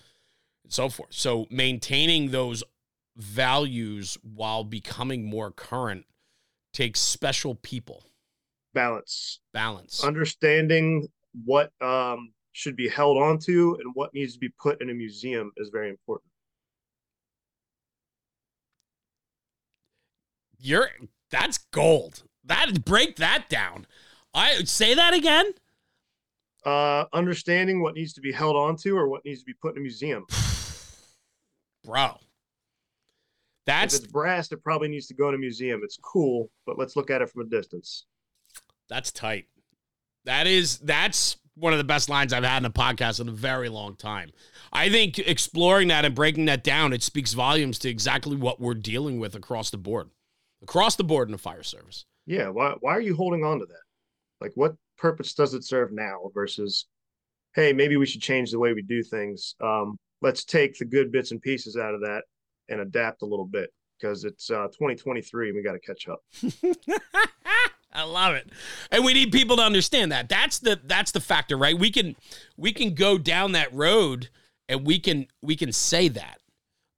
and 0.63 0.73
so 0.73 0.89
forth. 0.89 1.13
So 1.13 1.47
maintaining 1.51 2.31
those 2.31 2.65
values 3.17 4.17
while 4.23 4.65
becoming 4.65 5.25
more 5.25 5.51
current 5.51 6.07
takes 6.73 7.01
special 7.01 7.55
people. 7.55 8.03
Balance. 8.73 9.41
Balance. 9.53 10.03
Understanding 10.03 11.07
what 11.45 11.71
um, 11.81 12.33
should 12.55 12.77
be 12.77 12.89
held 12.89 13.19
onto 13.19 13.77
and 13.81 13.91
what 13.95 14.15
needs 14.15 14.33
to 14.33 14.39
be 14.39 14.49
put 14.49 14.81
in 14.81 14.89
a 14.89 14.95
museum 14.95 15.53
is 15.57 15.71
very 15.71 15.91
important. 15.91 16.31
You're 20.59 20.89
that's 21.31 21.59
gold. 21.73 22.23
That 22.45 22.85
break 22.85 23.17
that 23.17 23.49
down. 23.49 23.87
I 24.33 24.63
say 24.65 24.95
that 24.95 25.13
again. 25.13 25.53
Uh, 26.65 27.05
understanding 27.13 27.83
what 27.83 27.95
needs 27.95 28.15
to 28.15 28.21
be 28.21 28.33
held 28.33 28.57
onto 28.57 28.97
or 28.97 29.09
what 29.09 29.25
needs 29.25 29.41
to 29.41 29.47
be 29.47 29.53
put 29.53 29.75
in 29.75 29.79
a 29.79 29.83
museum. 29.83 30.25
Bro, 31.85 32.19
that's 33.67 33.95
if 33.95 34.05
it's 34.05 34.13
brass, 34.13 34.51
it 34.53 34.63
probably 34.63 34.89
needs 34.89 35.07
to 35.09 35.15
go 35.15 35.29
in 35.29 35.35
a 35.35 35.39
museum. 35.39 35.81
It's 35.83 35.99
cool, 36.01 36.51
but 36.67 36.79
let's 36.79 36.95
look 36.97 37.11
at 37.11 37.21
it 37.21 37.29
from 37.29 37.43
a 37.43 37.47
distance. 37.47 38.07
That's 38.89 39.11
tight. 39.11 39.47
That 40.25 40.47
is 40.47 40.79
that's 40.79 41.37
one 41.57 41.73
of 41.73 41.79
the 41.79 41.85
best 41.85 42.09
lines 42.09 42.33
I've 42.33 42.45
had 42.45 42.59
in 42.59 42.65
a 42.65 42.71
podcast 42.71 43.21
in 43.21 43.29
a 43.29 43.33
very 43.33 43.69
long 43.69 43.97
time. 43.97 44.31
I 44.73 44.89
think 44.89 45.19
exploring 45.19 45.89
that 45.89 46.05
and 46.05 46.15
breaking 46.15 46.47
that 46.47 46.65
down, 46.65 46.93
it 46.93 47.03
speaks 47.03 47.33
volumes 47.33 47.79
to 47.81 47.89
exactly 47.89 48.37
what 48.37 48.61
we're 48.61 48.75
dealing 48.75 49.19
with 49.19 49.35
across 49.35 49.71
the 49.71 49.79
board. 49.79 50.11
Across 50.63 50.97
the 50.97 51.05
board 51.05 51.29
in 51.29 51.33
the 51.33 51.39
fire 51.39 51.63
service. 51.63 52.07
Yeah. 52.27 52.49
Why 52.49 52.75
why 52.81 52.93
are 52.93 53.01
you 53.01 53.15
holding 53.15 53.45
on 53.45 53.61
to 53.61 53.67
that? 53.67 53.83
Like 54.41 54.53
what 54.55 54.75
purpose 54.97 55.35
does 55.35 55.55
it 55.55 55.65
serve 55.65 55.93
now 55.93 56.31
versus 56.33 56.87
hey, 57.55 57.73
maybe 57.73 57.97
we 57.97 58.07
should 58.07 58.23
change 58.23 58.51
the 58.51 58.59
way 58.59 58.73
we 58.73 58.83
do 58.83 59.03
things. 59.03 59.55
Um, 59.63 59.97
let's 60.23 60.45
take 60.45 60.77
the 60.79 60.85
good 60.85 61.13
bits 61.13 61.31
and 61.31 61.41
pieces 61.41 61.77
out 61.77 61.95
of 61.95 62.01
that 62.01 62.23
and 62.69 62.81
adapt 62.81 63.23
a 63.23 63.27
little 63.27 63.47
bit 63.47 63.71
because 64.01 64.25
it's 64.25 64.51
uh, 64.51 64.67
2023 64.69 65.51
and 65.51 65.57
we 65.57 65.63
got 65.63 65.73
to 65.73 65.79
catch 65.81 66.09
up. 66.09 66.21
I 67.95 68.03
love 68.03 68.35
it. 68.35 68.51
And 68.91 69.05
we 69.05 69.15
need 69.15 69.31
people 69.31 69.57
to 69.57 69.63
understand 69.63 70.11
that. 70.13 70.29
That's 70.29 70.59
the 70.59 70.81
that's 70.85 71.13
the 71.13 71.21
factor, 71.21 71.57
right? 71.57 71.79
We 71.79 71.91
can 71.91 72.17
we 72.57 72.73
can 72.73 72.95
go 72.95 73.19
down 73.19 73.53
that 73.53 73.73
road 73.73 74.29
and 74.69 74.85
we 74.87 74.99
can 74.99 75.27
we 75.43 75.57
can 75.57 75.73
say 75.73 76.09
that. 76.09 76.41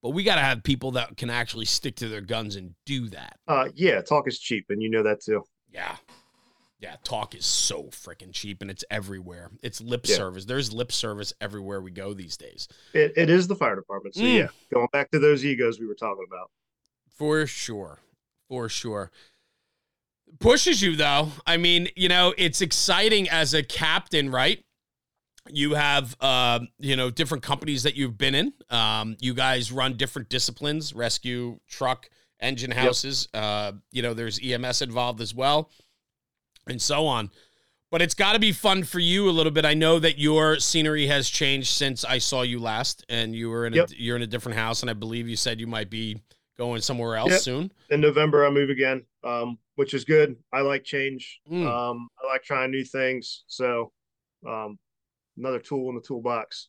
But 0.03 0.11
we 0.11 0.25
got 0.25 0.37
to 0.37 0.41
have 0.41 0.63
people 0.63 0.93
that 0.93 1.17
can 1.17 1.31
actually 1.31 1.65
stick 1.65 1.97
to 1.97 2.09
their 2.09 2.21
guns 2.21 2.57
and 2.57 2.75
do 2.87 3.09
that. 3.09 3.39
Uh 3.47 3.69
yeah, 3.75 4.01
talk 4.01 4.27
is 4.27 4.39
cheap 4.39 4.67
and 4.71 4.83
you 4.83 4.89
know 4.89 5.03
that 5.03 5.21
too. 5.21 5.45
Yeah. 5.71 5.97
Yeah, 6.79 6.97
talk 7.05 7.35
is 7.35 7.47
so 7.47 7.85
freaking 7.85 8.33
cheap 8.33 8.61
and 8.61 8.71
it's 8.71 8.85
everywhere. 8.91 9.51
It's 9.63 9.81
lip 9.81 10.03
yeah. 10.07 10.17
service. 10.17 10.45
There's 10.45 10.73
lip 10.73 10.93
service 10.93 11.33
everywhere 11.41 11.81
we 11.81 11.91
go 11.91 12.13
these 12.13 12.37
days. 12.37 12.69
It, 12.93 13.15
it 13.17 13.31
is 13.31 13.49
the 13.49 13.57
fire 13.57 13.75
department. 13.75 14.15
So, 14.15 14.21
mm. 14.21 14.39
yeah, 14.39 14.49
going 14.73 14.89
back 14.93 15.11
to 15.13 15.19
those 15.19 15.45
egos 15.45 15.81
we 15.81 15.87
were 15.87 15.95
talking 15.95 16.25
about. 16.29 16.51
For 17.09 17.47
sure. 17.47 18.01
For 18.49 18.69
sure. 18.69 19.11
Pushes 20.39 20.83
you, 20.83 20.97
though. 20.97 21.31
I 21.47 21.57
mean, 21.57 21.89
you 21.97 22.09
know, 22.09 22.35
it's 22.37 22.61
exciting 22.61 23.29
as 23.29 23.55
a 23.55 23.63
captain, 23.63 24.31
right? 24.31 24.63
You 25.49 25.75
have, 25.75 26.17
uh, 26.21 26.61
you 26.79 26.97
know, 26.97 27.11
different 27.11 27.43
companies 27.43 27.85
that 27.85 27.95
you've 27.95 28.19
been 28.19 28.35
in. 28.35 28.53
Um, 28.69 29.17
you 29.21 29.33
guys 29.33 29.71
run 29.71 29.97
different 29.97 30.29
disciplines 30.29 30.93
rescue, 30.93 31.61
truck, 31.69 32.11
engine 32.41 32.73
houses. 32.73 33.29
Yep. 33.33 33.43
Uh, 33.43 33.73
you 33.93 34.03
know, 34.03 34.13
there's 34.13 34.41
EMS 34.43 34.83
involved 34.83 35.21
as 35.21 35.35
well 35.35 35.71
and 36.67 36.81
so 36.81 37.07
on. 37.07 37.31
But 37.91 38.03
it's 38.03 38.15
got 38.15 38.33
to 38.33 38.39
be 38.39 38.53
fun 38.53 38.83
for 38.83 38.99
you 38.99 39.29
a 39.29 39.31
little 39.31 39.53
bit. 39.53 39.65
I 39.65 39.75
know 39.75 39.99
that 40.01 40.19
your 40.19 40.59
scenery 40.59 41.07
has 41.07 41.31
changed 41.31 41.69
since 41.69 42.05
I 42.05 42.19
saw 42.19 42.43
you 42.43 42.59
last, 42.59 43.05
and 43.09 43.35
you 43.35 43.49
were 43.49 43.65
in 43.67 43.75
a, 43.75 43.77
yep. 43.77 43.91
you're 43.97 44.17
in 44.17 44.23
a 44.23 44.27
different 44.27 44.59
house, 44.59 44.83
and 44.83 44.91
I 44.91 44.93
believe 44.93 45.29
you 45.29 45.37
said 45.37 45.61
you 45.61 45.69
might 45.69 45.89
be 45.89 46.21
going 46.59 46.81
somewhere 46.81 47.17
else 47.17 47.31
yep. 47.31 47.41
soon. 47.41 47.73
In 47.91 48.01
November, 48.01 48.45
I'll 48.45 48.53
move 48.53 48.71
again, 48.71 49.05
um, 49.25 49.59
which 49.75 49.95
is 49.95 50.05
good. 50.05 50.37
I 50.53 50.61
like 50.61 50.85
change. 50.85 51.41
Mm. 51.51 51.67
Um, 51.67 52.09
I 52.23 52.27
like 52.33 52.43
trying 52.43 52.71
new 52.71 52.85
things. 52.85 53.45
So, 53.47 53.93
um, 54.47 54.79
another 55.37 55.59
tool 55.59 55.89
in 55.91 55.95
the 55.95 56.01
toolbox. 56.01 56.69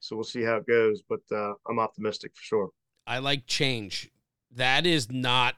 So 0.00 0.16
we'll 0.16 0.24
see 0.24 0.42
how 0.42 0.56
it 0.56 0.66
goes, 0.66 1.02
but 1.08 1.20
uh, 1.32 1.54
I'm 1.68 1.78
optimistic 1.78 2.32
for 2.34 2.42
sure. 2.42 2.70
I 3.06 3.18
like 3.18 3.46
change. 3.46 4.10
That 4.54 4.86
is 4.86 5.10
not 5.10 5.54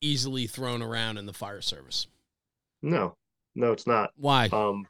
easily 0.00 0.46
thrown 0.46 0.82
around 0.82 1.18
in 1.18 1.26
the 1.26 1.32
fire 1.32 1.60
service. 1.60 2.08
No, 2.82 3.16
no, 3.54 3.72
it's 3.72 3.86
not. 3.86 4.10
Why? 4.16 4.48
Um, 4.52 4.86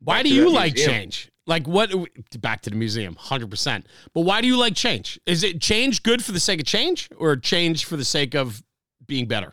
why 0.00 0.22
do 0.22 0.28
you 0.28 0.50
like 0.50 0.76
change? 0.76 1.30
Like 1.46 1.66
what? 1.66 1.92
Back 2.40 2.62
to 2.62 2.70
the 2.70 2.76
museum, 2.76 3.16
hundred 3.16 3.50
percent. 3.50 3.86
But 4.14 4.22
why 4.22 4.40
do 4.40 4.46
you 4.46 4.56
like 4.56 4.74
change? 4.74 5.20
Is 5.26 5.42
it 5.42 5.60
change 5.60 6.02
good 6.02 6.24
for 6.24 6.32
the 6.32 6.40
sake 6.40 6.60
of 6.60 6.66
change, 6.66 7.08
or 7.16 7.36
change 7.36 7.84
for 7.84 7.96
the 7.96 8.04
sake 8.04 8.34
of 8.34 8.62
being 9.06 9.26
better? 9.26 9.52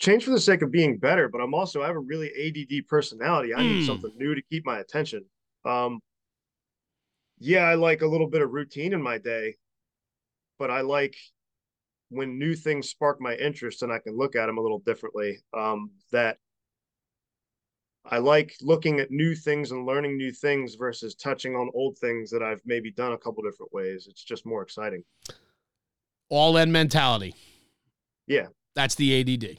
Change 0.00 0.24
for 0.24 0.30
the 0.30 0.40
sake 0.40 0.62
of 0.62 0.70
being 0.70 0.98
better, 0.98 1.28
but 1.28 1.40
I'm 1.40 1.54
also 1.54 1.82
I 1.82 1.86
have 1.86 1.96
a 1.96 2.00
really 2.00 2.28
ADD 2.28 2.86
personality. 2.86 3.54
I 3.54 3.58
mm. 3.58 3.62
need 3.62 3.80
hmm. 3.80 3.86
something 3.86 4.12
new 4.16 4.34
to 4.34 4.42
keep 4.50 4.66
my 4.66 4.78
attention. 4.78 5.24
Um, 5.64 6.00
yeah, 7.38 7.64
I 7.64 7.74
like 7.74 8.02
a 8.02 8.06
little 8.06 8.28
bit 8.28 8.42
of 8.42 8.50
routine 8.50 8.92
in 8.92 9.02
my 9.02 9.18
day, 9.18 9.56
but 10.58 10.70
I 10.70 10.82
like 10.82 11.16
when 12.10 12.38
new 12.38 12.54
things 12.54 12.88
spark 12.90 13.20
my 13.20 13.34
interest 13.34 13.82
and 13.82 13.92
I 13.92 13.98
can 13.98 14.16
look 14.16 14.36
at 14.36 14.46
them 14.46 14.58
a 14.58 14.60
little 14.60 14.80
differently. 14.80 15.38
Um, 15.56 15.90
that 16.12 16.38
I 18.10 18.18
like 18.18 18.56
looking 18.62 19.00
at 19.00 19.10
new 19.10 19.34
things 19.34 19.70
and 19.70 19.86
learning 19.86 20.16
new 20.16 20.32
things 20.32 20.74
versus 20.74 21.14
touching 21.14 21.54
on 21.54 21.70
old 21.74 21.98
things 21.98 22.30
that 22.30 22.42
I've 22.42 22.62
maybe 22.64 22.90
done 22.90 23.12
a 23.12 23.18
couple 23.18 23.42
different 23.42 23.72
ways. 23.72 24.06
It's 24.08 24.24
just 24.24 24.46
more 24.46 24.62
exciting. 24.62 25.04
All 26.30 26.56
in 26.56 26.72
mentality. 26.72 27.34
Yeah. 28.26 28.46
That's 28.74 28.94
the 28.94 29.20
ADD. 29.20 29.58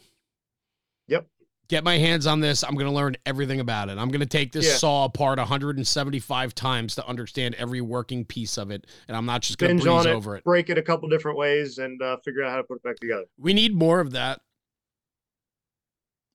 Yep 1.07 1.27
get 1.69 1.83
my 1.83 1.97
hands 1.97 2.27
on 2.27 2.41
this. 2.41 2.63
I'm 2.63 2.73
going 2.73 2.87
to 2.87 2.91
learn 2.91 3.15
everything 3.25 3.61
about 3.61 3.89
it. 3.89 3.97
I'm 3.97 4.09
going 4.09 4.19
to 4.19 4.25
take 4.25 4.51
this 4.51 4.67
yeah. 4.67 4.75
saw 4.75 5.05
apart 5.05 5.37
175 5.37 6.55
times 6.55 6.95
to 6.95 7.07
understand 7.07 7.55
every 7.55 7.79
working 7.79 8.25
piece 8.25 8.57
of 8.57 8.71
it, 8.71 8.85
and 9.07 9.15
I'm 9.15 9.25
not 9.25 9.41
just 9.41 9.57
going 9.57 9.77
to 9.77 9.83
breeze 9.83 10.05
over 10.05 10.35
it, 10.35 10.43
break 10.43 10.69
it 10.69 10.77
a 10.77 10.81
couple 10.81 11.07
different 11.07 11.37
ways, 11.37 11.77
and 11.77 12.01
uh, 12.01 12.17
figure 12.17 12.43
out 12.43 12.51
how 12.51 12.57
to 12.57 12.63
put 12.63 12.77
it 12.77 12.83
back 12.83 12.97
together. 12.97 13.25
We 13.37 13.53
need 13.53 13.73
more 13.73 14.01
of 14.01 14.11
that. 14.11 14.41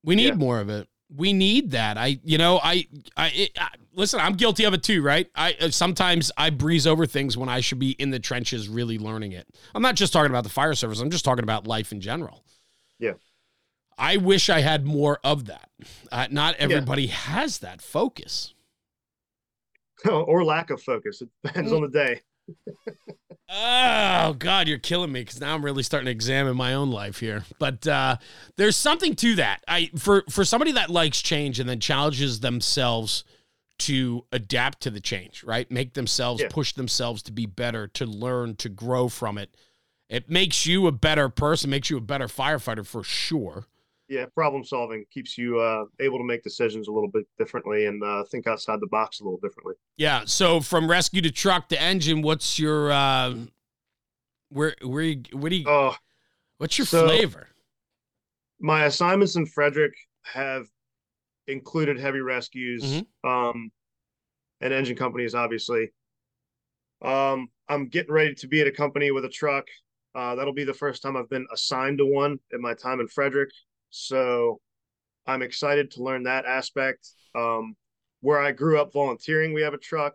We 0.03 0.15
need 0.15 0.29
yeah. 0.29 0.35
more 0.35 0.61
of 0.61 0.71
it. 0.71 0.89
We 1.17 1.33
need 1.33 1.73
that. 1.73 1.97
I, 1.97 2.19
you 2.25 2.39
know, 2.39 2.61
I, 2.63 2.87
I, 3.17 3.29
it, 3.29 3.51
I, 3.59 3.69
listen. 3.95 4.21
I'm 4.21 4.35
guilty 4.35 4.65
of 4.65 4.75
it 4.75 4.83
too, 4.83 5.03
right? 5.03 5.31
I 5.35 5.55
uh, 5.61 5.71
sometimes 5.71 6.33
I 6.37 6.51
breeze 6.51 6.87
over 6.87 7.07
things 7.07 7.37
when 7.37 7.49
I 7.49 7.61
should 7.61 7.79
be 7.79 7.93
in 7.93 8.11
the 8.11 8.19
trenches, 8.19 8.69
really 8.69 8.99
learning 8.99 9.33
it. 9.33 9.47
I'm 9.75 9.83
not 9.83 9.95
just 9.95 10.13
talking 10.13 10.31
about 10.31 10.45
the 10.45 10.51
fire 10.51 10.75
service. 10.75 11.01
I'm 11.01 11.11
just 11.11 11.25
talking 11.25 11.45
about 11.45 11.67
life 11.67 11.93
in 11.93 12.01
general. 12.01 12.45
Yeah. 12.99 13.13
I 13.97 14.17
wish 14.17 14.51
I 14.51 14.61
had 14.61 14.85
more 14.85 15.21
of 15.23 15.47
that. 15.47 15.71
Uh, 16.11 16.27
not 16.31 16.57
everybody 16.57 17.05
yeah. 17.05 17.15
has 17.15 17.59
that 17.59 17.81
focus. 17.81 18.55
or 20.11 20.45
lack 20.45 20.71
of 20.71 20.83
focus. 20.83 21.23
It 21.23 21.29
depends 21.43 21.73
on 21.73 21.83
the 21.83 21.89
day. 21.89 22.21
oh 23.49 24.35
God, 24.39 24.69
you're 24.69 24.79
killing 24.79 25.13
me 25.13 25.21
because 25.21 25.41
now 25.41 25.55
I'm 25.55 25.65
really 25.65 25.83
starting 25.83 26.07
to 26.07 26.13
examine 26.13 26.57
my 26.57 26.75
own 26.75 26.91
life 26.91 27.21
here. 27.21 27.45
But 27.59 27.87
uh, 27.87 28.17
there's 28.57 28.77
something 28.77 29.15
to 29.17 29.37
that. 29.37 29.63
I 29.69 29.91
for 29.97 30.25
for 30.31 30.45
somebody 30.45 30.73
that 30.73 30.91
likes 30.91 31.21
change 31.21 31.61
and 31.61 31.69
then 31.69 31.81
challenges 31.81 32.41
themselves 32.41 33.25
to 33.81 34.25
adapt 34.33 34.83
to 34.83 34.91
the 34.91 35.01
change, 35.01 35.43
right? 35.45 35.71
Make 35.71 35.95
themselves 35.95 36.43
yeah. 36.43 36.49
push 36.49 36.73
themselves 36.73 37.23
to 37.25 37.33
be 37.33 37.47
better, 37.47 37.89
to 37.89 38.07
learn, 38.07 38.57
to 38.57 38.69
grow 38.69 39.09
from 39.09 39.37
it. 39.37 39.55
It 40.09 40.31
makes 40.31 40.65
you 40.65 40.87
a 40.87 40.93
better 40.93 41.29
person, 41.29 41.71
makes 41.71 41.91
you 41.91 41.97
a 41.97 42.01
better 42.01 42.29
firefighter 42.29 42.87
for 42.87 43.03
sure 43.03 43.67
yeah, 44.09 44.27
problem 44.35 44.65
solving 44.65 45.05
keeps 45.11 45.39
you 45.39 45.59
uh, 45.59 45.85
able 46.01 46.19
to 46.19 46.25
make 46.25 46.43
decisions 46.43 46.89
a 46.89 46.93
little 46.93 47.09
bit 47.09 47.27
differently 47.39 47.87
and 47.87 48.03
uh, 48.03 48.25
think 48.31 48.47
outside 48.47 48.81
the 48.81 48.87
box 48.89 49.21
a 49.21 49.25
little 49.25 49.41
differently. 49.43 49.75
Yeah. 49.97 50.23
So 50.27 50.61
from 50.61 50.91
rescue 50.91 51.23
to 51.23 51.31
truck 51.31 51.69
to 51.71 51.81
engine, 51.81 52.23
what's 52.23 52.59
your 52.59 52.93
uh, 52.93 53.35
where 54.51 54.75
where 54.83 55.03
you, 55.03 55.23
what 55.33 55.51
do 55.51 55.57
you 55.57 55.65
oh, 55.67 55.95
what's 56.59 56.79
your 56.79 56.87
so 56.87 57.07
flavor? 57.07 57.49
My 58.61 58.85
assignments 58.85 59.37
in 59.37 59.47
Frederick 59.47 59.95
have 60.23 60.67
included 61.47 61.99
heavy 61.99 62.21
rescues, 62.21 62.83
mm-hmm. 62.83 63.29
um, 63.29 63.71
and 64.61 64.73
engine 64.73 64.97
companies, 64.97 65.35
obviously. 65.35 65.91
Um, 67.03 67.49
I'm 67.69 67.89
getting 67.89 68.13
ready 68.13 68.35
to 68.35 68.49
be 68.49 68.61
at 68.61 68.67
a 68.67 68.73
company 68.73 69.11
with 69.11 69.25
a 69.25 69.29
truck. 69.29 69.67
Uh, 70.15 70.35
that'll 70.35 70.55
be 70.55 70.65
the 70.65 70.73
first 70.73 71.03
time 71.03 71.17
I've 71.17 71.29
been 71.29 71.47
assigned 71.53 71.99
to 71.99 72.07
one 72.07 72.39
in 72.53 72.61
my 72.61 72.75
time 72.75 73.01
in 73.01 73.09
Frederick. 73.09 73.51
So 73.95 74.61
I'm 75.25 75.43
excited 75.43 75.93
to 75.93 76.03
learn 76.03 76.25
that 76.25 76.47
aspect. 76.47 77.09
Um, 77.37 77.77
where 78.23 78.41
I 78.41 78.51
grew 78.51 78.81
up 78.81 78.93
volunteering, 78.93 79.53
we 79.53 79.63
have 79.63 79.75
a 79.75 79.79
truck, 79.79 80.15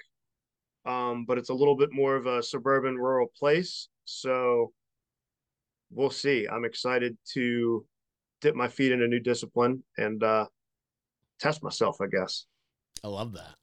um, 0.86 1.26
but 1.26 1.38
it's 1.38 1.50
a 1.50 1.54
little 1.54 1.78
bit 1.78 1.90
more 1.94 2.16
of 2.16 2.26
a 2.26 2.44
suburban 2.44 2.96
rural 2.96 3.28
place. 3.38 3.88
So 4.04 4.74
we'll 5.92 6.10
see. 6.10 6.48
I'm 6.52 6.66
excited 6.66 7.18
to 7.34 7.86
dip 8.42 8.56
my 8.56 8.68
feet 8.68 8.92
in 8.92 9.02
a 9.02 9.08
new 9.08 9.20
discipline 9.20 9.84
and 9.98 10.22
uh, 10.24 10.48
test 11.40 11.64
myself, 11.64 12.02
I 12.02 12.08
guess. 12.08 12.46
I 13.04 13.08
love 13.08 13.34
that. 13.34 13.56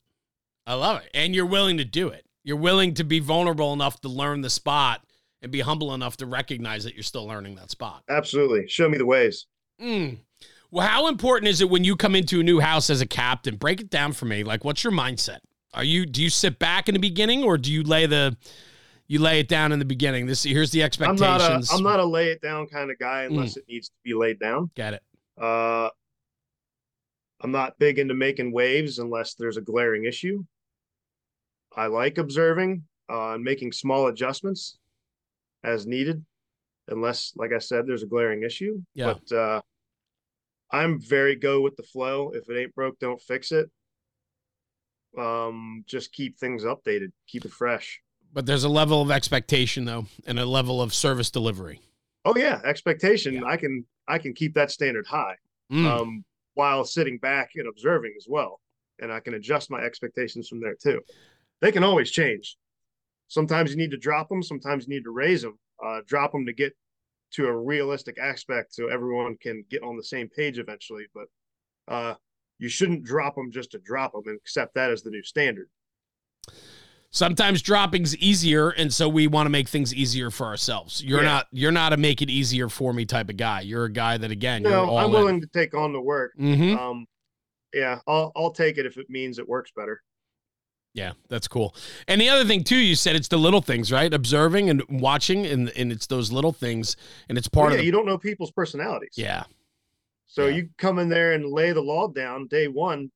I 0.66 0.74
love 0.74 1.02
it. 1.02 1.10
And 1.12 1.34
you're 1.34 1.44
willing 1.44 1.76
to 1.76 1.84
do 1.84 2.08
it. 2.08 2.24
You're 2.42 2.56
willing 2.56 2.94
to 2.94 3.04
be 3.04 3.18
vulnerable 3.18 3.72
enough 3.72 4.00
to 4.00 4.08
learn 4.08 4.40
the 4.40 4.50
spot 4.50 5.02
and 5.42 5.52
be 5.52 5.60
humble 5.60 5.92
enough 5.92 6.16
to 6.18 6.26
recognize 6.26 6.84
that 6.84 6.94
you're 6.94 7.02
still 7.02 7.26
learning 7.26 7.56
that 7.56 7.70
spot. 7.70 8.02
Absolutely. 8.08 8.66
Show 8.68 8.88
me 8.88 8.96
the 8.96 9.06
ways. 9.06 9.46
Mm. 9.80 10.18
Well, 10.70 10.86
how 10.86 11.08
important 11.08 11.48
is 11.48 11.60
it 11.60 11.70
when 11.70 11.84
you 11.84 11.96
come 11.96 12.14
into 12.14 12.40
a 12.40 12.42
new 12.42 12.60
house 12.60 12.90
as 12.90 13.00
a 13.00 13.06
captain? 13.06 13.56
Break 13.56 13.80
it 13.80 13.90
down 13.90 14.12
for 14.12 14.26
me. 14.26 14.44
Like, 14.44 14.64
what's 14.64 14.82
your 14.82 14.92
mindset? 14.92 15.38
Are 15.74 15.84
you 15.84 16.06
do 16.06 16.22
you 16.22 16.30
sit 16.30 16.58
back 16.58 16.88
in 16.88 16.94
the 16.94 16.98
beginning, 16.98 17.44
or 17.44 17.58
do 17.58 17.70
you 17.70 17.82
lay 17.82 18.06
the 18.06 18.36
you 19.06 19.18
lay 19.20 19.40
it 19.40 19.48
down 19.48 19.72
in 19.72 19.78
the 19.78 19.84
beginning? 19.84 20.26
This 20.26 20.42
here's 20.42 20.70
the 20.70 20.82
expectations. 20.82 21.20
I'm 21.22 21.38
not 21.38 21.40
a, 21.40 21.74
I'm 21.74 21.82
not 21.82 22.00
a 22.00 22.04
lay 22.04 22.28
it 22.28 22.40
down 22.40 22.66
kind 22.66 22.90
of 22.90 22.98
guy 22.98 23.24
unless 23.24 23.54
mm. 23.54 23.58
it 23.58 23.64
needs 23.68 23.88
to 23.88 23.94
be 24.02 24.14
laid 24.14 24.40
down. 24.40 24.70
Get 24.74 24.94
it. 24.94 25.02
Uh, 25.40 25.90
I'm 27.42 27.52
not 27.52 27.78
big 27.78 27.98
into 27.98 28.14
making 28.14 28.52
waves 28.52 28.98
unless 28.98 29.34
there's 29.34 29.58
a 29.58 29.60
glaring 29.60 30.06
issue. 30.06 30.44
I 31.76 31.86
like 31.86 32.16
observing 32.16 32.84
uh, 33.10 33.34
and 33.34 33.44
making 33.44 33.72
small 33.72 34.06
adjustments 34.06 34.78
as 35.62 35.86
needed, 35.86 36.24
unless, 36.88 37.32
like 37.36 37.52
I 37.52 37.58
said, 37.58 37.86
there's 37.86 38.02
a 38.02 38.06
glaring 38.06 38.42
issue. 38.42 38.80
Yeah. 38.94 39.14
But 39.14 39.36
uh, 39.36 39.60
I'm 40.70 41.00
very 41.00 41.36
go 41.36 41.60
with 41.60 41.76
the 41.76 41.82
flow. 41.82 42.30
If 42.34 42.48
it 42.48 42.60
ain't 42.60 42.74
broke, 42.74 42.98
don't 42.98 43.20
fix 43.20 43.52
it. 43.52 43.70
Um, 45.18 45.84
just 45.86 46.12
keep 46.12 46.38
things 46.38 46.64
updated, 46.64 47.12
keep 47.26 47.44
it 47.44 47.52
fresh. 47.52 48.00
But 48.32 48.44
there's 48.44 48.64
a 48.64 48.68
level 48.68 49.00
of 49.00 49.10
expectation 49.10 49.86
though, 49.86 50.06
and 50.26 50.38
a 50.38 50.44
level 50.44 50.82
of 50.82 50.92
service 50.92 51.30
delivery. 51.30 51.80
Oh 52.26 52.34
yeah, 52.36 52.60
expectation. 52.64 53.34
Yeah. 53.34 53.44
I 53.44 53.56
can 53.56 53.86
I 54.06 54.18
can 54.18 54.34
keep 54.34 54.54
that 54.54 54.70
standard 54.70 55.06
high. 55.06 55.36
Mm. 55.72 55.86
Um, 55.86 56.24
while 56.56 56.84
sitting 56.84 57.18
back 57.18 57.50
and 57.54 57.68
observing 57.68 58.14
as 58.16 58.26
well. 58.28 58.60
And 58.98 59.12
I 59.12 59.20
can 59.20 59.34
adjust 59.34 59.70
my 59.70 59.80
expectations 59.80 60.48
from 60.48 60.60
there 60.60 60.74
too. 60.74 61.02
They 61.60 61.70
can 61.70 61.84
always 61.84 62.10
change. 62.10 62.56
Sometimes 63.28 63.70
you 63.70 63.76
need 63.76 63.90
to 63.90 63.98
drop 63.98 64.28
them, 64.28 64.42
sometimes 64.42 64.86
you 64.86 64.94
need 64.94 65.04
to 65.04 65.10
raise 65.10 65.42
them. 65.42 65.58
Uh, 65.84 66.00
drop 66.06 66.32
them 66.32 66.46
to 66.46 66.52
get 66.52 66.74
to 67.32 67.46
a 67.46 67.56
realistic 67.56 68.18
aspect 68.18 68.74
so 68.74 68.88
everyone 68.88 69.36
can 69.40 69.64
get 69.70 69.82
on 69.82 69.96
the 69.96 70.02
same 70.02 70.28
page 70.28 70.58
eventually. 70.58 71.06
But 71.14 71.26
uh, 71.88 72.14
you 72.58 72.68
shouldn't 72.68 73.04
drop 73.04 73.34
them 73.34 73.50
just 73.50 73.70
to 73.72 73.78
drop 73.78 74.12
them 74.12 74.22
and 74.26 74.36
accept 74.36 74.74
that 74.74 74.90
as 74.90 75.02
the 75.02 75.10
new 75.10 75.22
standard. 75.22 75.68
Sometimes 77.10 77.62
dropping's 77.62 78.16
easier, 78.16 78.70
and 78.70 78.92
so 78.92 79.08
we 79.08 79.26
want 79.26 79.46
to 79.46 79.50
make 79.50 79.68
things 79.68 79.94
easier 79.94 80.30
for 80.30 80.46
ourselves. 80.46 81.02
You're 81.02 81.22
yeah. 81.22 81.28
not 81.28 81.46
you're 81.50 81.72
not 81.72 81.92
a 81.92 81.96
make 81.96 82.20
it 82.20 82.28
easier 82.28 82.68
for 82.68 82.92
me 82.92 83.06
type 83.06 83.30
of 83.30 83.36
guy. 83.36 83.60
You're 83.60 83.84
a 83.84 83.92
guy 83.92 84.18
that 84.18 84.30
again, 84.30 84.62
no, 84.62 84.96
I'm 84.98 85.12
willing 85.12 85.40
to 85.40 85.46
take 85.46 85.74
on 85.74 85.92
the 85.92 86.00
work. 86.00 86.32
Mm-hmm. 86.38 86.76
Um, 86.76 87.06
yeah, 87.72 88.00
I'll 88.06 88.32
I'll 88.36 88.50
take 88.50 88.76
it 88.76 88.86
if 88.86 88.98
it 88.98 89.08
means 89.08 89.38
it 89.38 89.48
works 89.48 89.72
better. 89.74 90.02
Yeah, 90.96 91.12
that's 91.28 91.46
cool. 91.46 91.74
And 92.08 92.18
the 92.22 92.30
other 92.30 92.46
thing 92.46 92.64
too, 92.64 92.78
you 92.78 92.94
said 92.94 93.16
it's 93.16 93.28
the 93.28 93.36
little 93.36 93.60
things, 93.60 93.92
right? 93.92 94.12
Observing 94.12 94.70
and 94.70 94.82
watching, 94.88 95.44
and 95.44 95.68
and 95.76 95.92
it's 95.92 96.06
those 96.06 96.32
little 96.32 96.54
things, 96.54 96.96
and 97.28 97.36
it's 97.36 97.48
part 97.48 97.66
well, 97.66 97.72
yeah, 97.72 97.74
of. 97.74 97.80
The... 97.82 97.86
You 97.86 97.92
don't 97.92 98.06
know 98.06 98.16
people's 98.16 98.50
personalities. 98.50 99.12
Yeah. 99.14 99.44
So 100.26 100.46
yeah. 100.46 100.56
you 100.56 100.68
come 100.78 100.98
in 100.98 101.10
there 101.10 101.34
and 101.34 101.52
lay 101.52 101.72
the 101.72 101.82
law 101.82 102.08
down 102.08 102.46
day 102.46 102.66
one. 102.66 103.10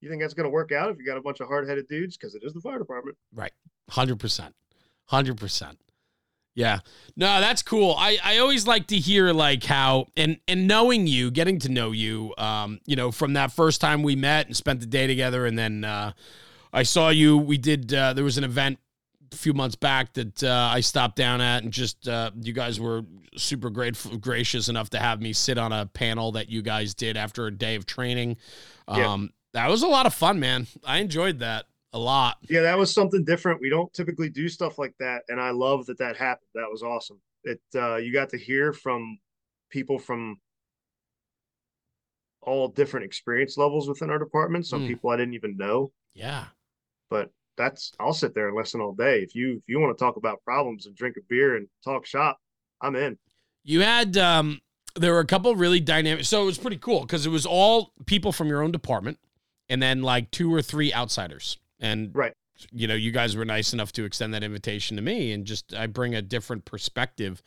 You 0.00 0.10
think 0.10 0.20
that's 0.20 0.34
going 0.34 0.44
to 0.44 0.50
work 0.50 0.72
out 0.72 0.90
if 0.90 0.98
you 0.98 1.06
got 1.06 1.16
a 1.16 1.20
bunch 1.20 1.38
of 1.38 1.46
hard 1.46 1.68
headed 1.68 1.86
dudes? 1.86 2.16
Because 2.16 2.34
it 2.34 2.42
is 2.44 2.52
the 2.52 2.60
fire 2.60 2.78
department. 2.78 3.16
Right. 3.32 3.52
100%. 3.90 4.52
100%. 5.10 5.76
Yeah. 6.54 6.80
No, 7.16 7.40
that's 7.40 7.62
cool. 7.62 7.94
I, 7.96 8.18
I 8.22 8.38
always 8.38 8.66
like 8.66 8.88
to 8.88 8.96
hear 8.96 9.32
like 9.32 9.62
how 9.62 10.06
and 10.16 10.38
and 10.48 10.66
knowing 10.66 11.06
you, 11.06 11.30
getting 11.30 11.60
to 11.60 11.68
know 11.68 11.92
you, 11.92 12.34
um, 12.36 12.80
you 12.84 12.96
know, 12.96 13.12
from 13.12 13.34
that 13.34 13.52
first 13.52 13.80
time 13.80 14.02
we 14.02 14.16
met 14.16 14.46
and 14.46 14.56
spent 14.56 14.80
the 14.80 14.86
day 14.86 15.06
together 15.06 15.46
and 15.46 15.56
then 15.56 15.84
uh 15.84 16.12
I 16.72 16.82
saw 16.82 17.08
you 17.10 17.36
we 17.38 17.58
did 17.58 17.92
uh 17.92 18.12
there 18.12 18.24
was 18.24 18.38
an 18.38 18.44
event 18.44 18.78
a 19.32 19.36
few 19.36 19.52
months 19.52 19.76
back 19.76 20.14
that 20.14 20.42
uh, 20.42 20.70
I 20.72 20.80
stopped 20.80 21.16
down 21.16 21.42
at 21.42 21.62
and 21.62 21.70
just 21.70 22.08
uh, 22.08 22.30
you 22.40 22.54
guys 22.54 22.80
were 22.80 23.02
super 23.36 23.68
grateful 23.68 24.16
gracious 24.16 24.68
enough 24.68 24.88
to 24.90 24.98
have 24.98 25.20
me 25.20 25.34
sit 25.34 25.58
on 25.58 25.70
a 25.72 25.84
panel 25.86 26.32
that 26.32 26.48
you 26.48 26.62
guys 26.62 26.94
did 26.94 27.16
after 27.16 27.46
a 27.46 27.50
day 27.50 27.74
of 27.74 27.86
training. 27.86 28.36
Um 28.86 29.30
that 29.54 29.68
was 29.68 29.82
a 29.82 29.88
lot 29.88 30.06
of 30.06 30.14
fun, 30.14 30.40
man. 30.40 30.66
I 30.84 30.98
enjoyed 30.98 31.38
that 31.40 31.66
a 31.92 31.98
lot. 31.98 32.38
Yeah, 32.48 32.62
that 32.62 32.78
was 32.78 32.92
something 32.92 33.24
different. 33.24 33.60
We 33.60 33.70
don't 33.70 33.92
typically 33.92 34.28
do 34.28 34.48
stuff 34.48 34.78
like 34.78 34.94
that, 35.00 35.22
and 35.28 35.40
I 35.40 35.50
love 35.50 35.86
that 35.86 35.98
that 35.98 36.16
happened. 36.16 36.48
That 36.54 36.68
was 36.70 36.82
awesome. 36.82 37.20
It 37.44 37.60
uh, 37.74 37.96
you 37.96 38.12
got 38.12 38.30
to 38.30 38.38
hear 38.38 38.72
from 38.72 39.18
people 39.70 39.98
from 39.98 40.38
all 42.42 42.68
different 42.68 43.04
experience 43.04 43.56
levels 43.58 43.88
within 43.88 44.10
our 44.10 44.18
department. 44.18 44.66
Some 44.66 44.82
mm. 44.82 44.88
people 44.88 45.10
I 45.10 45.16
didn't 45.16 45.34
even 45.34 45.56
know. 45.56 45.92
Yeah, 46.14 46.46
but 47.10 47.30
that's 47.56 47.92
I'll 48.00 48.12
sit 48.12 48.34
there 48.34 48.48
and 48.48 48.56
listen 48.56 48.80
all 48.80 48.94
day. 48.94 49.20
If 49.20 49.34
you 49.34 49.56
if 49.56 49.64
you 49.66 49.80
want 49.80 49.96
to 49.96 50.02
talk 50.02 50.16
about 50.16 50.42
problems 50.44 50.86
and 50.86 50.96
drink 50.96 51.16
a 51.18 51.20
beer 51.28 51.56
and 51.56 51.68
talk 51.84 52.06
shop, 52.06 52.38
I'm 52.80 52.96
in. 52.96 53.18
You 53.64 53.80
had 53.80 54.16
um 54.16 54.60
there 54.96 55.12
were 55.12 55.20
a 55.20 55.26
couple 55.26 55.54
really 55.54 55.80
dynamic 55.80 56.24
so 56.24 56.42
it 56.42 56.46
was 56.46 56.58
pretty 56.58 56.78
cool 56.78 57.00
because 57.00 57.26
it 57.26 57.30
was 57.30 57.44
all 57.44 57.92
people 58.06 58.32
from 58.32 58.48
your 58.48 58.62
own 58.62 58.72
department 58.72 59.18
and 59.68 59.82
then 59.82 60.02
like 60.02 60.30
two 60.30 60.52
or 60.52 60.62
three 60.62 60.92
outsiders. 60.92 61.58
And 61.80 62.10
right. 62.14 62.32
You 62.72 62.88
know, 62.88 62.94
you 62.94 63.12
guys 63.12 63.36
were 63.36 63.44
nice 63.44 63.72
enough 63.72 63.92
to 63.92 64.04
extend 64.04 64.34
that 64.34 64.42
invitation 64.42 64.96
to 64.96 65.02
me 65.02 65.30
and 65.32 65.44
just 65.44 65.72
I 65.74 65.86
bring 65.86 66.16
a 66.16 66.22
different 66.22 66.64
perspective 66.64 67.40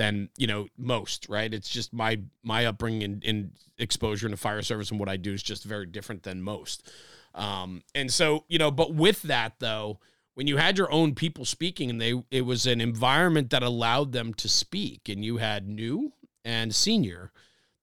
than, 0.00 0.30
you 0.38 0.46
know, 0.46 0.66
most, 0.78 1.28
right? 1.28 1.52
It's 1.52 1.68
just 1.68 1.92
my 1.92 2.20
my 2.42 2.64
upbringing 2.64 3.02
and, 3.02 3.22
and 3.22 3.50
exposure 3.76 4.26
in 4.26 4.30
the 4.30 4.38
fire 4.38 4.62
service 4.62 4.90
and 4.90 4.98
what 4.98 5.10
I 5.10 5.18
do 5.18 5.34
is 5.34 5.42
just 5.42 5.64
very 5.64 5.84
different 5.84 6.22
than 6.22 6.40
most. 6.40 6.90
Um, 7.34 7.82
and 7.94 8.10
so, 8.10 8.44
you 8.48 8.58
know, 8.58 8.70
but 8.70 8.94
with 8.94 9.20
that 9.22 9.56
though, 9.58 10.00
when 10.32 10.46
you 10.46 10.56
had 10.56 10.78
your 10.78 10.90
own 10.90 11.14
people 11.14 11.44
speaking 11.44 11.90
and 11.90 12.00
they 12.00 12.14
it 12.30 12.46
was 12.46 12.64
an 12.64 12.80
environment 12.80 13.50
that 13.50 13.62
allowed 13.62 14.12
them 14.12 14.32
to 14.34 14.48
speak 14.48 15.10
and 15.10 15.22
you 15.22 15.36
had 15.36 15.68
new 15.68 16.14
and 16.46 16.74
senior 16.74 17.30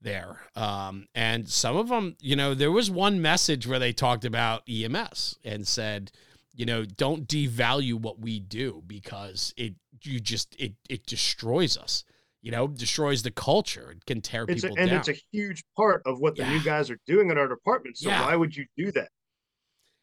there. 0.02 0.42
Um, 0.56 1.08
and 1.14 1.48
some 1.48 1.78
of 1.78 1.90
them, 1.90 2.16
you 2.20 2.36
know, 2.36 2.56
there 2.56 2.72
was 2.72 2.90
one 2.90 3.22
message 3.22 3.68
where 3.68 3.80
they 3.80 3.94
talked 3.94 4.26
about 4.26 4.68
EMS 4.68 5.38
and 5.44 5.68
said, 5.68 6.12
you 6.58 6.66
know, 6.66 6.84
don't 6.84 7.28
devalue 7.28 7.94
what 7.94 8.20
we 8.20 8.40
do 8.40 8.82
because 8.88 9.54
it 9.58 9.76
you 10.02 10.20
just 10.20 10.56
it 10.60 10.74
it 10.90 11.06
destroys 11.06 11.78
us. 11.78 12.04
You 12.42 12.52
know, 12.52 12.68
destroys 12.68 13.22
the 13.22 13.30
culture. 13.30 13.92
It 13.92 14.06
can 14.06 14.22
tear 14.22 14.46
it's 14.48 14.64
people 14.64 14.76
a, 14.76 14.82
and 14.82 14.90
down. 14.90 15.00
it's 15.00 15.10
a 15.10 15.22
huge 15.32 15.64
part 15.76 16.02
of 16.06 16.20
what 16.20 16.36
the 16.36 16.42
yeah. 16.44 16.54
new 16.54 16.64
guys 16.64 16.90
are 16.90 17.00
doing 17.06 17.30
in 17.30 17.38
our 17.38 17.48
department. 17.48 17.98
So 17.98 18.10
yeah. 18.10 18.26
why 18.26 18.36
would 18.36 18.56
you 18.56 18.66
do 18.76 18.92
that? 18.94 19.10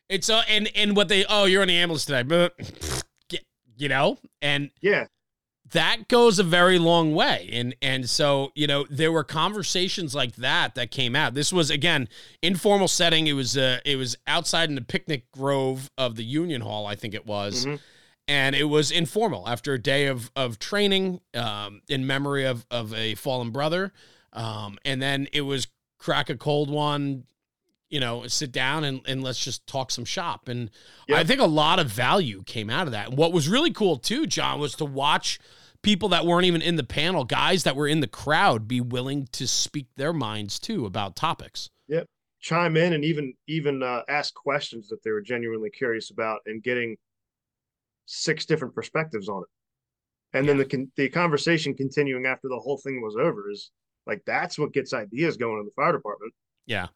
It's 0.09 0.31
uh, 0.31 0.43
and 0.49 0.71
and 0.77 0.97
what 0.97 1.09
they 1.09 1.25
oh 1.29 1.47
you're 1.47 1.63
on 1.63 1.69
the 1.69 1.75
ambulance 1.75 2.05
today, 2.05 2.23
but 2.23 2.55
you 3.77 3.89
know, 3.89 4.19
and 4.41 4.71
yeah, 4.81 5.07
that 5.73 6.09
goes 6.09 6.39
a 6.39 6.43
very 6.43 6.79
long 6.79 7.15
way. 7.15 7.49
And 7.53 7.75
and 7.81 8.09
so 8.09 8.53
you 8.55 8.67
know 8.67 8.87
there 8.91 9.11
were 9.11 9.25
conversations 9.25 10.15
like 10.15 10.37
that 10.37 10.75
that 10.75 10.91
came 10.91 11.17
out. 11.17 11.35
This 11.35 11.53
was 11.53 11.71
again 11.71 12.09
informal 12.43 12.89
setting. 12.89 13.27
It 13.27 13.33
was 13.33 13.57
uh 13.57 13.81
it 13.85 13.97
was 13.97 14.17
outside 14.27 14.69
in 14.69 14.75
the 14.75 14.83
picnic 14.83 15.31
grove 15.33 15.91
of 15.97 16.17
the 16.17 16.25
union 16.25 16.61
hall 16.61 16.87
i 16.87 16.95
think 16.95 17.15
it 17.15 17.27
was. 17.27 17.65
Mm-hmm. 17.65 17.77
and 18.29 18.55
it 18.57 18.65
was 18.65 18.91
informal 18.91 19.49
after 19.49 19.73
a 19.75 19.79
day 19.79 20.07
of 20.07 20.31
of 20.37 20.59
training 20.59 21.21
um 21.35 21.83
in 21.89 22.07
memory 22.07 22.45
of 22.45 22.67
of 22.71 22.93
a 22.95 23.15
fallen 23.15 23.51
brother. 23.51 23.93
Um 24.33 24.79
and 24.85 25.01
then 25.01 25.29
it 25.33 25.43
was 25.43 25.69
crack 25.99 26.29
a 26.29 26.37
cold 26.37 26.69
one 26.71 27.25
you 27.95 28.01
know, 28.01 28.26
sit 28.26 28.51
down 28.51 28.82
and, 28.82 29.01
and 29.07 29.22
let's 29.22 29.38
just 29.38 29.64
talk 29.68 29.92
some 29.92 30.05
shop. 30.05 30.49
And 30.49 30.68
yep. 31.07 31.20
I 31.20 31.22
think 31.22 31.40
a 31.40 31.47
lot 31.47 31.78
of 31.78 31.86
value 31.86 32.42
came 32.42 32.68
out 32.68 32.88
of 32.88 32.92
that. 32.92 33.11
And 33.11 33.16
what 33.16 33.32
was 33.32 33.49
really 33.49 33.70
cool 33.70 33.99
too, 33.99 34.26
Jon, 34.26 34.59
was 34.59 34.74
to 34.74 34.84
watch 34.84 35.38
people 35.80 36.09
that 36.09 36.26
weren't 36.26 36.45
even 36.45 36.61
in 36.61 36.74
the 36.74 36.82
panel, 36.82 37.22
guys 37.22 37.62
that 37.62 37.76
were 37.76 37.86
in 37.86 38.01
the 38.01 38.09
crowd, 38.09 38.66
be 38.66 38.80
willing 38.80 39.28
to 39.30 39.47
speak 39.47 39.86
their 39.97 40.12
minds 40.12 40.59
too 40.59 40.86
about 40.86 41.14
topics. 41.14 41.70
Yep. 41.86 42.09
Chime 42.40 42.76
in 42.76 42.95
and 42.95 43.05
even 43.05 43.32
even 43.47 43.80
uh, 43.80 44.03
ask 44.09 44.34
questions 44.34 44.88
that 44.88 45.01
they 45.05 45.12
were 45.12 45.22
genuinely 45.22 45.70
curious 45.70 46.11
about 46.11 46.40
and 46.47 46.64
getting 46.64 46.97
six 48.07 48.45
different 48.45 48.74
perspectives 48.74 49.28
on 49.28 49.42
it. 49.42 50.36
And 50.36 50.47
yeah. 50.47 50.55
then 50.55 50.66
the 50.68 50.88
the 50.97 51.09
conversation 51.11 51.74
continuing 51.74 52.26
after 52.26 52.49
the 52.49 52.59
whole 52.59 52.78
thing 52.78 53.01
was 53.01 53.14
over 53.14 53.53
is 53.53 53.70
like 54.05 54.20
that's 54.26 54.59
what 54.59 54.72
gets 54.72 54.92
ideas 54.92 55.36
going 55.36 55.61
in 55.61 55.64
the 55.64 55.70
fire 55.76 55.92
department. 55.92 56.34
Yeah. 56.66 56.88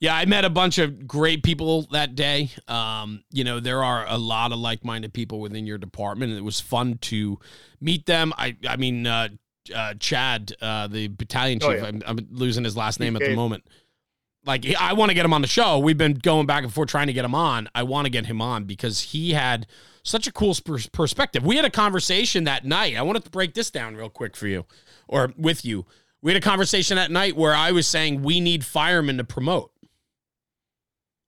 Yeah, 0.00 0.14
I 0.14 0.24
met 0.24 0.44
a 0.44 0.50
bunch 0.50 0.78
of 0.78 1.06
great 1.06 1.42
people 1.42 1.82
that 1.92 2.14
day. 2.14 2.50
Um, 2.68 3.24
you 3.30 3.44
know, 3.44 3.60
there 3.60 3.82
are 3.82 4.04
a 4.08 4.18
lot 4.18 4.52
of 4.52 4.58
like-minded 4.58 5.12
people 5.12 5.40
within 5.40 5.66
your 5.66 5.78
department, 5.78 6.30
and 6.30 6.38
it 6.38 6.44
was 6.44 6.60
fun 6.60 6.98
to 7.02 7.38
meet 7.80 8.06
them. 8.06 8.32
I, 8.36 8.56
I 8.68 8.76
mean, 8.76 9.06
uh, 9.06 9.28
uh, 9.74 9.94
Chad, 9.94 10.52
uh, 10.60 10.88
the 10.88 11.08
battalion 11.08 11.58
oh, 11.62 11.72
chief. 11.72 11.80
Oh, 11.80 11.82
yeah. 11.82 11.88
I'm, 11.88 12.02
I'm, 12.06 12.26
losing 12.30 12.64
his 12.64 12.76
last 12.76 13.00
name 13.00 13.16
at 13.16 13.22
the 13.22 13.34
moment. 13.34 13.64
like 14.44 14.66
I 14.78 14.92
want 14.92 15.10
to 15.10 15.14
get 15.14 15.24
him 15.24 15.32
on 15.32 15.42
the 15.42 15.48
show. 15.48 15.78
We've 15.78 15.96
been 15.96 16.14
going 16.14 16.46
back 16.46 16.64
and 16.64 16.72
forth 16.72 16.88
trying 16.88 17.06
to 17.06 17.12
get 17.12 17.24
him 17.24 17.34
on. 17.34 17.68
I 17.74 17.82
want 17.82 18.06
to 18.06 18.10
get 18.10 18.26
him 18.26 18.42
on 18.42 18.64
because 18.64 19.00
he 19.00 19.32
had 19.32 19.66
such 20.02 20.26
a 20.26 20.32
cool 20.32 20.54
pers- 20.64 20.88
perspective. 20.88 21.44
We 21.44 21.56
had 21.56 21.64
a 21.64 21.70
conversation 21.70 22.44
that 22.44 22.64
night. 22.64 22.96
I 22.96 23.02
wanted 23.02 23.24
to 23.24 23.30
break 23.30 23.54
this 23.54 23.70
down 23.70 23.96
real 23.96 24.10
quick 24.10 24.36
for 24.36 24.46
you 24.46 24.66
or 25.08 25.32
with 25.36 25.64
you. 25.64 25.86
We 26.20 26.32
had 26.32 26.42
a 26.42 26.46
conversation 26.46 26.96
that 26.96 27.10
night 27.10 27.36
where 27.36 27.54
I 27.54 27.72
was 27.72 27.86
saying 27.86 28.22
we 28.22 28.40
need 28.40 28.64
firemen 28.64 29.18
to 29.18 29.24
promote. 29.24 29.72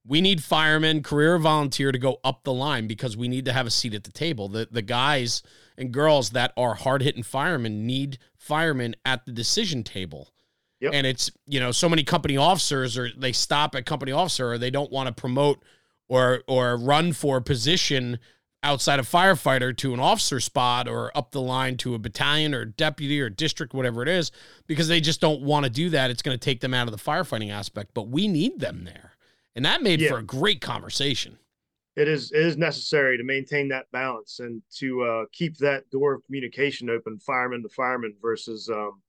We 0.07 0.21
need 0.21 0.43
firemen, 0.43 1.03
career 1.03 1.39
volunteer 1.39 1.91
to 1.91 1.99
go 1.99 2.19
up 2.23 2.45
the 2.45 2.53
line 2.53 2.87
because 2.87 3.17
we 3.17 3.29
need 3.29 3.45
to 3.47 3.53
have 3.53 3.67
a 3.67 3.71
seat 3.71 3.95
at 3.95 4.05
the 4.05 4.13
table. 4.13 4.49
The 4.49 4.69
the 4.71 4.83
guys 4.83 5.43
and 5.77 5.93
girls 5.93 6.31
that 6.31 6.53
are 6.57 6.75
hard 6.75 7.03
hitting 7.03 7.23
firemen 7.23 7.87
need 7.87 8.19
firemen 8.37 8.95
at 9.05 9.27
the 9.27 9.33
decision 9.33 9.83
table. 9.83 10.29
Yep. 10.81 10.93
And 10.95 11.07
it's, 11.07 11.31
you 11.47 11.59
know, 11.59 11.73
so 11.73 11.89
many 11.89 12.05
company 12.05 12.37
officers 12.37 12.99
or 12.99 13.09
they 13.17 13.33
stop 13.33 13.75
at 13.75 13.87
company 13.87 14.13
officer 14.13 14.53
or 14.53 14.59
they 14.59 14.71
don't 14.71 14.93
want 14.93 15.07
to 15.09 15.13
promote 15.13 15.63
or 16.09 16.43
or 16.47 16.77
run 16.77 17.13
for 17.13 17.39
a 17.39 17.43
position 17.43 18.19
outside 18.63 18.99
of 18.99 19.09
firefighter 19.09 19.77
to 19.77 19.95
an 19.95 20.01
officer 20.01 20.41
spot 20.41 20.89
or 20.89 21.17
up 21.17 21.31
the 21.31 21.41
line 21.41 21.77
to 21.77 21.95
a 21.95 21.99
battalion 21.99 22.55
or 22.55 22.65
deputy 22.65 23.21
or 23.21 23.31
district, 23.31 23.75
whatever 23.75 24.03
it 24.03 24.09
is, 24.09 24.33
because 24.67 24.89
they 24.89 25.01
just 25.01 25.21
don't 25.21 25.43
want 25.43 25.65
to 25.65 25.71
do 25.71 25.91
that. 25.91 26.11
It's 26.11 26.23
going 26.23 26.37
to 26.37 26.45
take 26.45 26.61
them 26.61 26.75
out 26.75 26.89
of 26.89 26.93
the 26.93 27.03
firefighting 27.03 27.51
aspect, 27.51 27.93
but 27.95 28.09
we 28.09 28.29
need 28.29 28.59
them 28.59 28.85
there. 28.85 29.13
And 29.57 29.65
that 29.65 29.83
made 29.83 30.01
Yeah. 30.01 30.11
for 30.11 30.19
a 30.19 30.23
great 30.23 30.61
conversation. 30.61 31.39
It 31.97 32.07
is 32.09 32.31
it 32.31 32.43
is 32.43 32.59
necessary 32.59 33.17
to 33.17 33.25
maintain 33.25 33.69
that 33.69 33.91
balance 33.91 34.39
and 34.39 34.63
to 34.77 35.03
uh, 35.03 35.25
keep 35.33 35.57
that 35.57 35.89
door 35.89 36.13
of 36.13 36.23
communication 36.27 36.91
open, 36.91 37.19
fireman 37.19 37.63
to 37.63 37.71
fireman 37.71 38.15
versus 38.21 38.69
um, 38.69 39.01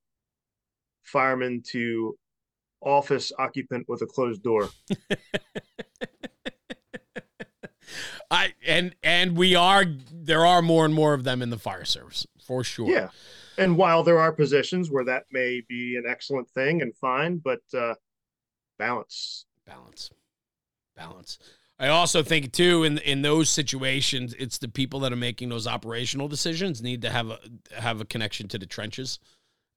fireman 1.04 1.62
to 1.72 2.18
office 2.80 3.34
occupant 3.38 3.90
with 3.90 4.02
a 4.04 4.06
closed 4.06 4.42
door. 4.42 4.70
I 8.32 8.54
and 8.66 8.96
and 9.04 9.38
we 9.38 9.56
are 9.56 9.86
there 10.12 10.46
are 10.46 10.62
more 10.62 10.86
and 10.86 10.94
more 10.94 11.14
of 11.14 11.24
them 11.26 11.42
in 11.42 11.50
the 11.50 11.58
fire 11.58 11.86
service 11.86 12.26
for 12.46 12.64
sure. 12.64 12.90
Yeah. 12.90 13.10
And 13.58 13.76
while 13.78 14.04
there 14.04 14.20
are 14.20 14.32
positions 14.32 14.92
where 14.92 15.04
that 15.06 15.26
may 15.32 15.62
be 15.68 15.98
an 15.98 16.04
excellent 16.08 16.50
thing 16.52 16.82
and 16.82 16.96
fine, 16.96 17.38
but 17.38 17.60
uh, 17.74 17.96
balance. 18.78 19.46
balance 19.66 20.10
balance 20.98 21.38
i 21.80 21.88
also 21.88 22.24
think 22.24 22.52
too 22.52 22.84
in 22.84 22.98
in 23.00 23.22
those 23.22 23.50
situations 23.50 24.34
it's 24.40 24.58
the 24.58 24.68
people 24.68 25.00
that 25.00 25.14
are 25.14 25.18
making 25.18 25.48
those 25.50 25.68
operational 25.68 26.28
decisions 26.28 26.82
need 26.82 27.02
to 27.04 27.10
have 27.10 27.30
a 27.30 27.40
have 27.80 28.02
a 28.02 28.06
connection 28.06 28.48
to 28.48 28.58
the 28.58 28.66
trenches 28.66 29.20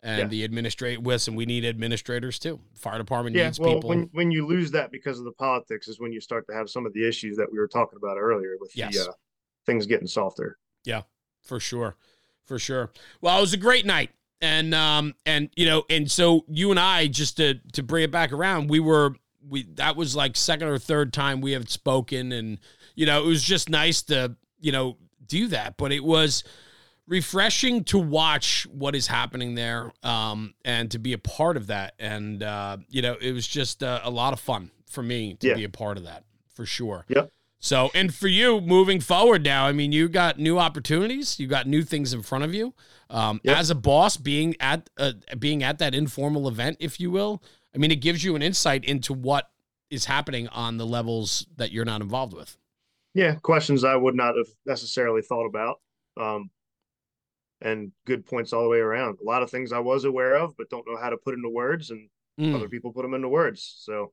and 0.03 0.19
Yeah. 0.21 0.27
the 0.29 0.45
administrate 0.45 1.03
listen 1.03 1.35
we 1.37 1.45
need 1.45 1.65
administrators 1.65 2.39
too 2.39 2.59
fire 2.75 2.97
department 2.99 3.37
Yeah. 3.37 3.45
needs 3.47 3.61
Well, 3.61 3.75
people 3.75 3.91
when 3.91 4.09
when 4.13 4.31
you 4.31 4.47
lose 4.47 4.71
that 4.73 4.91
because 4.91 5.19
of 5.19 5.27
the 5.27 5.33
politics 5.33 5.87
is 5.89 6.01
when 6.01 6.11
you 6.11 6.21
start 6.21 6.47
to 6.49 6.55
have 6.55 6.71
some 6.71 6.87
of 6.87 6.95
the 6.95 7.07
issues 7.07 7.37
that 7.37 7.53
we 7.53 7.59
were 7.59 7.69
talking 7.69 7.99
about 7.99 8.17
earlier 8.17 8.57
with 8.59 8.75
Yes. 8.75 8.95
the 8.97 9.11
uh, 9.11 9.13
things 9.67 9.87
getting 9.87 10.09
softer. 10.09 10.59
Yeah, 10.85 11.03
for 11.43 11.61
sure 11.61 11.97
for 12.47 12.59
sure 12.59 12.91
well 13.21 13.37
it 13.39 13.43
was 13.43 13.53
a 13.53 13.57
great 13.59 13.85
night 13.87 14.11
and 14.41 14.75
um 14.75 15.15
and 15.27 15.51
you 15.55 15.67
know 15.67 15.85
and 15.89 16.11
so 16.11 16.45
you 16.49 16.71
and 16.71 16.81
i 16.81 17.07
just 17.07 17.37
to 17.37 17.55
to 17.75 17.83
bring 17.83 18.03
it 18.03 18.11
back 18.11 18.33
around 18.33 18.69
we 18.69 18.81
were 18.81 19.15
we 19.49 19.63
that 19.75 19.97
was 19.97 20.15
like 20.15 20.37
second 20.37 20.69
or 20.69 20.79
third 20.79 21.13
time 21.13 21.41
we 21.41 21.53
have 21.53 21.69
spoken 21.71 22.33
and 22.33 22.59
you 22.95 23.07
know 23.07 23.23
it 23.23 23.27
was 23.27 23.43
just 23.43 23.69
nice 23.69 24.03
to 24.03 24.35
you 24.61 24.71
know 24.73 24.97
do 25.27 25.47
that 25.49 25.77
but 25.77 25.93
it 25.93 26.05
was 26.05 26.45
refreshing 27.07 27.83
to 27.85 27.99
watch 27.99 28.67
what 28.71 28.95
is 28.95 29.07
happening 29.07 29.55
there 29.55 29.93
um 30.03 30.55
and 30.65 30.91
to 30.91 30.99
be 30.99 31.13
a 31.13 31.19
part 31.19 31.57
of 31.57 31.67
that 31.69 31.95
and 31.99 32.43
uh 32.43 32.77
you 32.89 33.03
know 33.03 33.17
it 33.21 33.33
was 33.33 33.47
just 33.47 33.83
uh, 33.83 34.01
a 34.05 34.11
lot 34.11 34.33
of 34.33 34.39
fun 34.41 34.71
for 34.87 35.03
me 35.03 35.35
to 35.35 35.49
Yeah. 35.49 35.55
be 35.55 35.65
a 35.65 35.69
part 35.69 35.97
of 35.97 36.05
that 36.05 36.25
for 36.55 36.67
sure 36.67 37.05
Yep. 37.09 37.31
so, 37.59 37.91
and 37.95 38.15
for 38.15 38.29
you 38.29 38.61
moving 38.61 39.01
forward 39.01 39.45
now, 39.45 39.67
I 39.67 39.73
mean, 39.73 39.93
you 39.93 40.09
got 40.09 40.39
new 40.39 40.59
opportunities, 40.59 41.39
you 41.39 41.47
got 41.47 41.67
new 41.67 41.83
things 41.83 42.13
in 42.13 42.23
front 42.23 42.43
of 42.45 42.55
you. 42.55 42.75
Um, 43.11 43.41
Yep. 43.45 43.57
As 43.57 43.71
a 43.71 43.75
boss, 43.75 44.17
being 44.17 44.55
at 44.61 44.89
uh, 44.99 45.13
being 45.39 45.63
at 45.63 45.79
that 45.79 45.95
informal 45.95 46.49
event, 46.49 46.77
if 46.81 46.99
you 47.01 47.11
will, 47.11 47.43
I 47.75 47.79
mean, 47.79 47.91
it 47.91 47.97
gives 47.97 48.25
you 48.25 48.35
an 48.37 48.43
insight 48.43 48.85
into 48.85 49.13
what 49.15 49.51
is 49.91 50.05
happening 50.07 50.49
on 50.49 50.77
the 50.77 50.87
levels 50.87 51.47
that 51.57 51.73
you're 51.73 51.85
not 51.85 52.01
involved 52.01 52.33
with. 52.35 52.57
Yeah, 53.15 53.35
questions 53.37 53.83
I 53.85 53.97
would 53.97 54.15
not 54.15 54.37
have 54.37 54.47
necessarily 54.67 55.23
thought 55.23 55.47
about. 55.47 55.81
Um, 56.17 56.51
and 57.61 57.93
good 58.07 58.25
points 58.27 58.53
all 58.53 58.63
the 58.63 58.69
way 58.69 58.79
around. 58.79 59.19
A 59.21 59.25
lot 59.25 59.43
of 59.43 59.51
things 59.51 59.73
I 59.73 59.79
was 59.81 60.05
aware 60.05 60.35
of, 60.37 60.57
but 60.57 60.71
don't 60.71 60.87
know 60.89 60.97
how 60.97 61.11
to 61.11 61.17
put 61.17 61.35
into 61.35 61.49
words, 61.49 61.91
and 61.91 62.09
Mm, 62.39 62.55
other 62.55 62.69
people 62.71 62.91
put 62.93 63.03
them 63.03 63.13
into 63.13 63.29
words. 63.29 63.75
So 63.81 64.13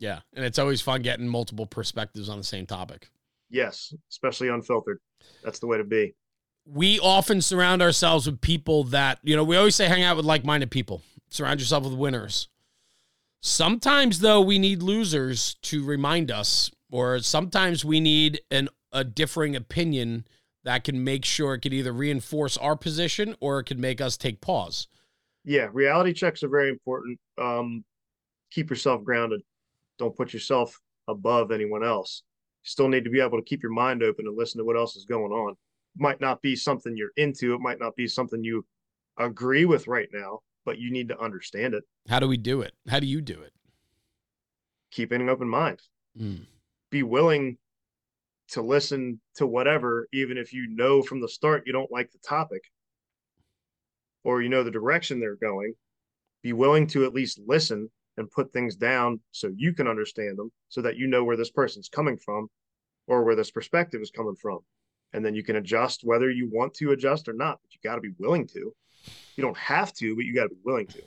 yeah, 0.00 0.20
and 0.34 0.44
it's 0.44 0.58
always 0.58 0.80
fun 0.80 1.02
getting 1.02 1.28
multiple 1.28 1.66
perspectives 1.66 2.28
on 2.28 2.36
the 2.38 2.42
same 2.42 2.66
topic. 2.66 3.10
yes, 3.48 3.94
especially 4.10 4.48
unfiltered. 4.48 4.98
That's 5.44 5.60
the 5.60 5.68
way 5.68 5.76
to 5.78 5.84
be. 5.84 6.14
we 6.64 6.98
often 6.98 7.40
surround 7.42 7.80
ourselves 7.80 8.26
with 8.26 8.40
people 8.40 8.82
that 8.84 9.20
you 9.22 9.36
know 9.36 9.44
we 9.44 9.56
always 9.56 9.76
say 9.76 9.86
hang 9.86 10.02
out 10.02 10.16
with 10.16 10.24
like-minded 10.26 10.70
people 10.70 11.02
surround 11.28 11.60
yourself 11.60 11.84
with 11.84 11.92
winners 11.94 12.48
sometimes 13.40 14.20
though 14.20 14.40
we 14.40 14.58
need 14.58 14.82
losers 14.82 15.54
to 15.62 15.84
remind 15.84 16.30
us 16.30 16.70
or 16.90 17.20
sometimes 17.20 17.84
we 17.84 18.00
need 18.00 18.40
an 18.50 18.68
a 18.92 19.04
differing 19.04 19.54
opinion 19.56 20.26
that 20.64 20.84
can 20.84 21.02
make 21.04 21.24
sure 21.24 21.54
it 21.54 21.60
can 21.60 21.72
either 21.72 21.92
reinforce 21.92 22.56
our 22.58 22.76
position 22.76 23.34
or 23.40 23.60
it 23.60 23.64
can 23.64 23.80
make 23.80 24.00
us 24.00 24.16
take 24.16 24.40
pause 24.40 24.88
Yeah, 25.44 25.68
reality 25.72 26.12
checks 26.12 26.42
are 26.42 26.48
very 26.48 26.68
important. 26.70 27.18
Um, 27.38 27.84
keep 28.50 28.68
yourself 28.70 29.02
grounded. 29.04 29.40
Don't 29.98 30.16
put 30.16 30.32
yourself 30.32 30.78
above 31.08 31.50
anyone 31.50 31.84
else. 31.84 32.22
You 32.64 32.68
still 32.68 32.88
need 32.88 33.04
to 33.04 33.10
be 33.10 33.20
able 33.20 33.38
to 33.38 33.44
keep 33.44 33.62
your 33.62 33.72
mind 33.72 34.02
open 34.02 34.26
and 34.26 34.36
listen 34.36 34.58
to 34.58 34.64
what 34.64 34.76
else 34.76 34.96
is 34.96 35.04
going 35.06 35.32
on. 35.32 35.56
Might 35.96 36.20
not 36.20 36.42
be 36.42 36.54
something 36.56 36.96
you're 36.96 37.12
into. 37.16 37.54
It 37.54 37.60
might 37.60 37.80
not 37.80 37.96
be 37.96 38.06
something 38.06 38.44
you 38.44 38.66
agree 39.18 39.64
with 39.64 39.86
right 39.88 40.08
now, 40.12 40.40
but 40.64 40.78
you 40.78 40.90
need 40.90 41.08
to 41.08 41.18
understand 41.18 41.74
it. 41.74 41.84
how 42.08 42.20
do 42.20 42.28
we 42.28 42.36
do 42.36 42.60
it 42.60 42.72
how 42.88 43.00
do 43.00 43.06
you 43.06 43.20
do 43.20 43.40
it 43.40 43.52
Keeping 44.92 45.20
an 45.20 45.28
open 45.28 45.48
mind. 45.48 45.80
Mm, 46.20 46.46
Be 46.90 47.04
willing 47.04 47.58
to 48.48 48.60
listen 48.60 49.20
to 49.36 49.46
whatever, 49.46 50.08
even 50.12 50.36
if 50.36 50.52
you 50.52 50.66
know 50.68 51.00
from 51.00 51.20
the 51.20 51.28
start 51.28 51.62
you 51.64 51.72
don't 51.72 51.92
like 51.92 52.10
the 52.10 52.18
topic 52.18 52.62
or 54.24 54.42
you 54.42 54.48
know 54.48 54.64
the 54.64 54.70
direction 54.70 55.20
they're 55.20 55.36
going. 55.36 55.74
Be 56.42 56.52
willing 56.52 56.86
to 56.88 57.04
at 57.04 57.14
least 57.14 57.38
listen 57.46 57.88
and 58.16 58.28
put 58.30 58.52
things 58.52 58.74
down 58.74 59.20
so 59.30 59.52
you 59.56 59.72
can 59.72 59.86
understand 59.86 60.36
them 60.38 60.50
so 60.68 60.82
that 60.82 60.96
you 60.96 61.06
know 61.06 61.22
where 61.22 61.36
this 61.36 61.50
person's 61.52 61.88
coming 61.88 62.16
from 62.16 62.48
or 63.06 63.22
where 63.22 63.36
this 63.36 63.50
perspective 63.52 64.00
is 64.02 64.10
coming 64.10 64.34
from. 64.42 64.58
And 65.12 65.24
then 65.24 65.34
you 65.36 65.44
can 65.44 65.56
adjust 65.56 66.00
whether 66.02 66.30
you 66.30 66.48
want 66.52 66.74
to 66.74 66.90
adjust 66.90 67.28
or 67.28 67.32
not, 67.32 67.60
but 67.62 67.72
you 67.72 67.78
got 67.88 67.94
to 67.94 68.00
be 68.00 68.12
willing 68.18 68.46
to. 68.48 68.74
You 69.36 69.42
don't 69.42 69.56
have 69.56 69.92
to, 69.94 70.14
but 70.16 70.24
you 70.24 70.34
got 70.34 70.44
to 70.44 70.48
be 70.50 70.60
willing 70.64 70.86
to. 70.88 71.02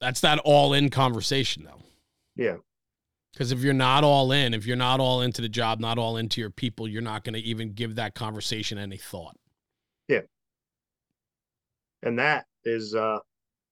that's 0.00 0.20
that 0.20 0.38
all-in 0.40 0.88
conversation 0.90 1.64
though 1.64 1.82
Yeah. 2.36 2.56
Because 3.32 3.52
if 3.52 3.60
you're 3.60 3.72
not 3.72 4.02
all 4.02 4.32
in, 4.32 4.54
if 4.54 4.66
you're 4.66 4.76
not 4.76 4.98
all 4.98 5.22
into 5.22 5.40
the 5.40 5.48
job, 5.48 5.78
not 5.78 5.98
all 5.98 6.16
into 6.16 6.40
your 6.40 6.50
people, 6.50 6.88
you're 6.88 7.00
not 7.02 7.22
going 7.22 7.34
to 7.34 7.40
even 7.40 7.72
give 7.72 7.94
that 7.94 8.14
conversation 8.14 8.76
any 8.76 8.96
thought. 8.96 9.36
Yeah. 10.08 10.22
And 12.02 12.18
that 12.18 12.46
is 12.64 12.94
uh, 12.94 13.18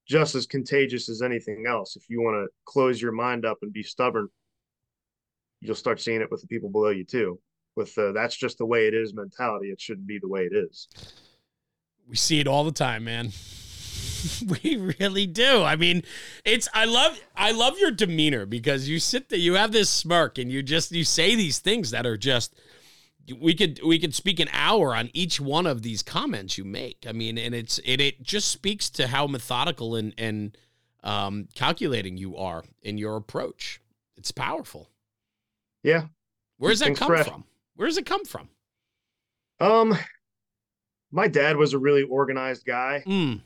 just 0.06 0.34
as 0.34 0.46
contagious 0.46 1.08
as 1.08 1.22
anything 1.22 1.64
else. 1.68 1.96
If 1.96 2.08
you 2.08 2.22
want 2.22 2.36
to 2.36 2.48
close 2.66 3.02
your 3.02 3.12
mind 3.12 3.44
up 3.44 3.58
and 3.62 3.72
be 3.72 3.82
stubborn, 3.82 4.28
you'll 5.60 5.74
start 5.74 6.00
seeing 6.00 6.20
it 6.20 6.30
with 6.30 6.40
the 6.40 6.46
people 6.46 6.70
below 6.70 6.90
you 6.90 7.04
too. 7.04 7.40
With 7.74 7.96
uh, 7.98 8.12
that's 8.12 8.36
just 8.36 8.58
the 8.58 8.66
way 8.66 8.86
it 8.86 8.94
is 8.94 9.14
mentality. 9.14 9.70
It 9.70 9.80
shouldn't 9.80 10.06
be 10.06 10.18
the 10.18 10.28
way 10.28 10.42
it 10.42 10.54
is. 10.54 10.88
We 12.08 12.16
see 12.16 12.40
it 12.40 12.48
all 12.48 12.64
the 12.64 12.72
time, 12.72 13.04
man. 13.04 13.32
we 14.64 14.76
really 14.98 15.26
do. 15.26 15.62
I 15.62 15.76
mean, 15.76 16.02
it's 16.44 16.68
I 16.72 16.86
love 16.86 17.20
I 17.36 17.52
love 17.52 17.78
your 17.78 17.90
demeanor 17.90 18.46
because 18.46 18.88
you 18.88 18.98
sit 18.98 19.28
there, 19.28 19.38
you 19.38 19.54
have 19.54 19.72
this 19.72 19.90
smirk, 19.90 20.38
and 20.38 20.50
you 20.50 20.62
just 20.62 20.90
you 20.90 21.04
say 21.04 21.34
these 21.34 21.58
things 21.58 21.90
that 21.90 22.06
are 22.06 22.16
just 22.16 22.54
we 23.38 23.54
could 23.54 23.80
we 23.84 23.98
could 23.98 24.14
speak 24.14 24.40
an 24.40 24.48
hour 24.52 24.94
on 24.94 25.10
each 25.12 25.40
one 25.40 25.66
of 25.66 25.82
these 25.82 26.02
comments 26.02 26.56
you 26.56 26.64
make. 26.64 27.04
I 27.06 27.12
mean, 27.12 27.36
and 27.38 27.54
it's 27.54 27.78
it 27.84 28.00
it 28.00 28.22
just 28.22 28.48
speaks 28.48 28.88
to 28.90 29.08
how 29.08 29.26
methodical 29.26 29.94
and 29.94 30.14
and 30.16 30.56
um, 31.04 31.48
calculating 31.54 32.16
you 32.16 32.36
are 32.36 32.64
in 32.82 32.98
your 32.98 33.16
approach. 33.16 33.80
It's 34.16 34.32
powerful. 34.32 34.90
Yeah. 35.82 36.06
Where 36.56 36.70
does 36.70 36.80
that 36.80 36.96
come 36.96 37.08
fresh. 37.08 37.26
from? 37.26 37.44
Where 37.76 37.86
does 37.86 37.98
it 37.98 38.06
come 38.06 38.24
from? 38.24 38.48
Um, 39.60 39.96
my 41.10 41.28
dad 41.28 41.56
was 41.56 41.72
a 41.74 41.78
really 41.78 42.02
organized 42.02 42.64
guy. 42.66 43.02
Mm, 43.06 43.40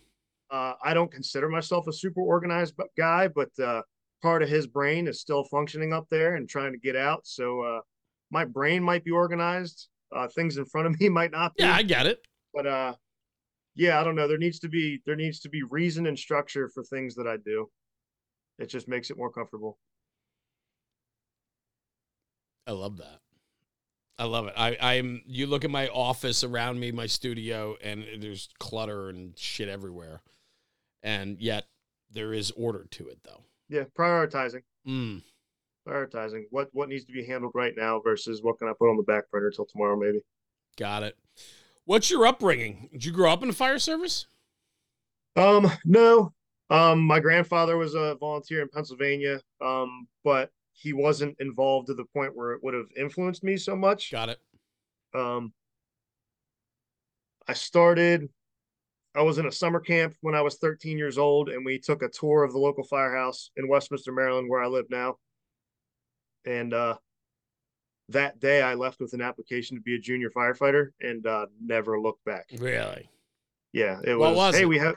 Uh, 0.51 0.75
I 0.83 0.93
don't 0.95 1.11
consider 1.11 1.49
myself 1.49 1.87
a 1.89 1.93
super 1.93 2.21
organized 2.21 2.75
guy, 2.97 3.29
but 3.29 3.49
uh, 3.59 3.83
part 4.23 4.43
of 4.43 4.49
his 4.49 4.67
brain 4.67 5.07
is 5.09 5.21
still 5.21 5.45
functioning 5.45 5.93
up 5.93 6.07
there 6.11 6.35
and 6.35 6.49
trying 6.49 6.73
to 6.73 6.79
get 6.79 6.97
out. 6.97 7.27
So 7.27 7.61
uh, 7.63 7.81
my 8.31 8.45
brain 8.45 8.83
might 8.83 9.05
be 9.05 9.11
organized. 9.13 9.89
Uh, 10.15 10.29
things 10.29 10.59
in 10.59 10.65
front 10.67 10.87
of 10.89 10.93
me 11.01 11.09
might 11.09 11.31
not 11.31 11.55
be. 11.57 11.63
yeah, 11.65 11.75
I 11.75 11.83
get 11.83 12.07
it. 12.07 12.19
but 12.53 12.67
uh 12.67 12.95
yeah 13.75 13.99
i 13.99 14.05
don't 14.05 14.15
know 14.15 14.29
there 14.29 14.37
needs 14.37 14.59
to 14.59 14.69
be 14.69 15.01
there 15.07 15.17
needs 15.17 15.41
to 15.41 15.49
be 15.49 15.63
reason 15.63 16.07
and 16.07 16.19
structure 16.19 16.69
for 16.75 16.83
things 16.85 17.15
that 17.15 17.27
i 17.27 17.39
do 17.39 17.67
it 18.59 18.67
just 18.67 18.87
makes 18.87 19.09
it 19.09 19.17
more 19.17 19.33
comfortable 19.33 19.79
I 22.67 22.73
love 22.73 22.99
that. 22.99 23.19
I 24.19 24.25
love 24.25 24.47
it. 24.47 24.55
I, 24.57 24.77
I'm. 24.81 25.23
You 25.27 25.47
look 25.47 25.65
at 25.65 25.71
my 25.71 25.89
office 25.89 26.45
around 26.45 26.79
me, 26.79 26.93
my 26.93 27.07
studio, 27.07 27.77
and 27.83 28.05
there's 28.21 28.49
clutter 28.59 29.09
and 29.09 29.37
shit 29.39 29.69
everywhere, 29.69 30.23
and 31.03 31.41
yet 31.41 31.65
there 32.11 32.33
is 32.33 32.51
order 32.53 32.87
to 32.91 33.09
it, 33.09 33.19
though. 33.25 33.43
Yeah, 33.69 33.85
prioritizing. 33.99 34.63
Mm. 34.87 35.23
Prioritizing 35.89 36.45
what 36.51 36.69
what 36.73 36.89
needs 36.89 37.05
to 37.07 37.13
be 37.13 37.25
handled 37.25 37.53
right 37.55 37.75
now 37.77 38.01
versus 38.01 38.43
what 38.43 38.59
can 38.59 38.69
I 38.69 38.73
put 38.79 38.91
on 38.91 38.97
the 38.97 39.03
back 39.03 39.31
burner 39.31 39.51
till 39.51 39.67
tomorrow, 39.67 39.97
maybe. 39.97 40.21
Got 40.77 41.03
it. 41.03 41.17
What's 41.85 42.11
your 42.11 42.27
upbringing? 42.27 42.91
Did 42.93 43.05
you 43.05 43.13
grow 43.13 43.33
up 43.33 43.43
in 43.43 43.49
the 43.49 43.55
fire 43.55 43.79
service? 43.79 44.27
Um, 45.35 45.71
no. 45.85 46.33
Um, 46.71 47.01
my 47.01 47.19
grandfather 47.19 47.77
was 47.77 47.95
a 47.95 48.15
volunteer 48.15 48.63
in 48.63 48.69
Pennsylvania, 48.69 49.41
um, 49.61 50.07
but 50.25 50.51
he 50.73 50.93
wasn't 50.93 51.37
involved 51.41 51.87
to 51.89 51.95
the 51.95 52.05
point 52.05 52.35
where 52.37 52.53
it 52.53 52.63
would 52.63 52.75
have 52.75 52.87
influenced 52.97 53.45
me 53.45 53.57
so 53.57 53.77
much. 53.77 54.11
Got 54.11 54.31
it. 54.31 54.41
Um, 55.15 55.53
I 57.47 57.53
started, 57.53 58.29
I 59.15 59.23
was 59.23 59.39
in 59.39 59.47
a 59.47 59.53
summer 59.53 59.81
camp 59.81 60.15
when 60.21 60.35
I 60.35 60.41
was 60.41 60.57
13 60.57 60.97
years 60.97 61.19
old, 61.19 61.49
and 61.49 61.65
we 61.65 61.79
took 61.79 62.03
a 62.03 62.09
tour 62.09 62.45
of 62.45 62.53
the 62.53 62.59
local 62.59 62.85
firehouse 62.85 63.51
in 63.57 63.69
Westminster, 63.69 64.13
Maryland, 64.13 64.49
where 64.49 64.63
I 64.63 64.67
live 64.69 64.87
now. 64.91 65.17
And 66.45 66.73
uh, 66.73 66.97
that 68.09 68.41
day, 68.41 68.63
I 68.63 68.75
left 68.75 69.01
with 69.01 69.13
an 69.13 69.21
application 69.21 69.77
to 69.77 69.83
be 69.83 69.95
a 69.97 69.99
junior 69.99 70.31
firefighter 70.31 70.91
and 71.01 71.27
uh, 71.27 71.47
never 71.61 72.01
looked 72.01 72.25
back. 72.25 72.47
Really? 72.59 73.09
Yeah, 73.73 74.01
it 74.05 74.15
What 74.17 74.31
was. 74.31 74.37
was 74.37 74.55
hey, 74.57 74.63
it? 74.63 74.69
we 74.69 74.79
have. 74.79 74.97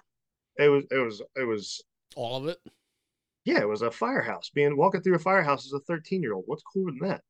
It 0.58 0.70
was. 0.70 0.86
It 0.92 0.98
was. 0.98 1.22
It 1.36 1.44
was. 1.44 1.84
All 2.16 2.38
of 2.38 2.48
it? 2.48 2.60
Yeah, 3.46 3.62
it 3.62 3.68
was 3.68 3.84
a 3.84 3.91
firehouse. 3.91 4.50
Being 4.50 4.76
walking 4.76 5.02
through 5.02 5.16
a 5.16 5.20
firehouse 5.20 5.66
as 5.66 5.74
a 5.74 5.80
13 5.80 6.22
year 6.22 6.34
old. 6.34 6.43
What's 6.48 6.64
cooler 6.64 6.91
than 6.91 7.08
that? 7.10 7.22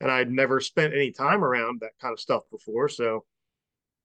And 0.00 0.10
I'd 0.10 0.30
never 0.32 0.60
spent 0.60 0.94
any 0.94 1.12
time 1.12 1.44
around 1.44 1.80
that 1.80 1.92
kind 2.00 2.12
of 2.12 2.18
stuff 2.18 2.42
before. 2.50 2.88
So, 2.88 3.24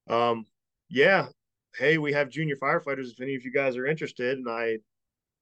um, 0.10 0.45
yeah. 0.89 1.28
Hey, 1.76 1.98
we 1.98 2.14
have 2.14 2.30
junior 2.30 2.56
firefighters. 2.56 3.12
If 3.12 3.22
any 3.22 3.36
of 3.36 3.43
you 3.45 3.52
guys 3.52 3.78
are 3.78 3.88
interested, 3.88 4.38
and 4.38 4.50
I 4.50 4.78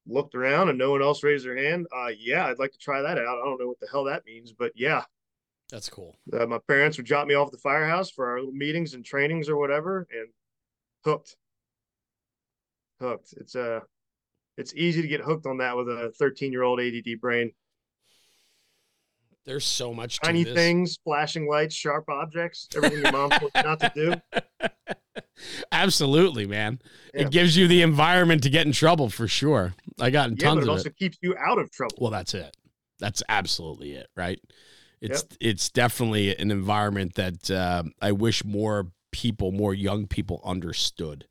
looked 0.07 0.35
around 0.35 0.69
and 0.69 0.77
no 0.77 0.91
one 0.91 1.01
else 1.01 1.23
raised 1.23 1.45
their 1.45 1.57
hand. 1.57 1.87
Uh, 1.95 2.11
yeah, 2.17 2.45
I'd 2.45 2.59
like 2.59 2.71
to 2.71 2.77
try 2.77 3.01
that 3.01 3.17
out. 3.17 3.39
I 3.41 3.45
don't 3.45 3.59
know 3.59 3.67
what 3.67 3.79
the 3.79 3.87
hell 3.91 4.03
that 4.05 4.25
means, 4.25 4.51
but 4.53 4.71
yeah, 4.75 5.03
That's 5.71 5.89
cool. 5.89 6.15
uh, 6.33 6.45
my 6.45 6.59
parents 6.67 6.97
would 6.97 7.05
drop 7.05 7.27
me 7.27 7.33
off 7.35 7.47
at 7.47 7.51
the 7.53 7.57
firehouse 7.57 8.11
for 8.11 8.29
our 8.29 8.37
little 8.39 8.51
meetings 8.53 8.93
and 8.93 9.03
trainings 9.03 9.49
or 9.49 9.57
whatever, 9.57 10.07
and 10.11 10.27
hooked. 11.03 11.35
Hooked. 12.99 13.33
It's 13.37 13.55
uh 13.55 13.79
it's 14.57 14.73
easy 14.73 15.01
to 15.01 15.07
get 15.07 15.21
hooked 15.21 15.45
on 15.45 15.57
that 15.57 15.75
with 15.77 15.87
a 15.89 16.11
13 16.17 16.51
year 16.51 16.63
old 16.63 16.79
ADD 16.79 17.19
brain. 17.19 17.51
There's 19.45 19.65
so 19.65 19.93
much 19.93 20.15
to 20.19 20.25
Tiny 20.25 20.43
this. 20.43 20.55
things, 20.55 20.97
flashing 21.03 21.47
lights, 21.47 21.75
sharp 21.75 22.09
objects, 22.09 22.67
everything 22.75 23.03
your 23.03 23.11
mom 23.11 23.29
told 23.29 23.51
you 23.55 23.61
not 23.63 23.79
to 23.79 23.91
do. 23.93 24.39
Absolutely, 25.71 26.47
man. 26.47 26.79
Yeah. 27.13 27.21
It 27.21 27.31
gives 27.31 27.55
you 27.55 27.67
the 27.67 27.83
environment 27.83 28.41
to 28.43 28.49
get 28.49 28.65
in 28.65 28.71
trouble 28.71 29.09
for 29.09 29.27
sure. 29.27 29.75
I 29.99 30.09
got 30.09 30.31
in 30.31 30.37
Yeah, 30.37 30.55
but 30.55 30.59
it 30.59 30.63
of 30.63 30.69
also 30.69 30.89
it. 30.89 30.97
keeps 30.97 31.17
you 31.21 31.35
out 31.37 31.59
of 31.59 31.71
trouble. 31.71 31.95
Well, 32.01 32.11
that's 32.11 32.33
it. 32.33 32.55
That's 32.99 33.21
absolutely 33.29 33.93
it, 33.93 34.07
right? 34.15 34.39
It's 35.01 35.23
it's 35.39 35.69
definitely 35.69 36.35
an 36.35 36.49
environment 36.49 37.13
that 37.15 37.51
uh, 37.51 37.83
I 38.01 38.13
wish 38.13 38.43
more 38.43 38.87
people, 39.11 39.51
more 39.51 39.73
young 39.73 40.07
people, 40.07 40.41
understood. 40.43 41.27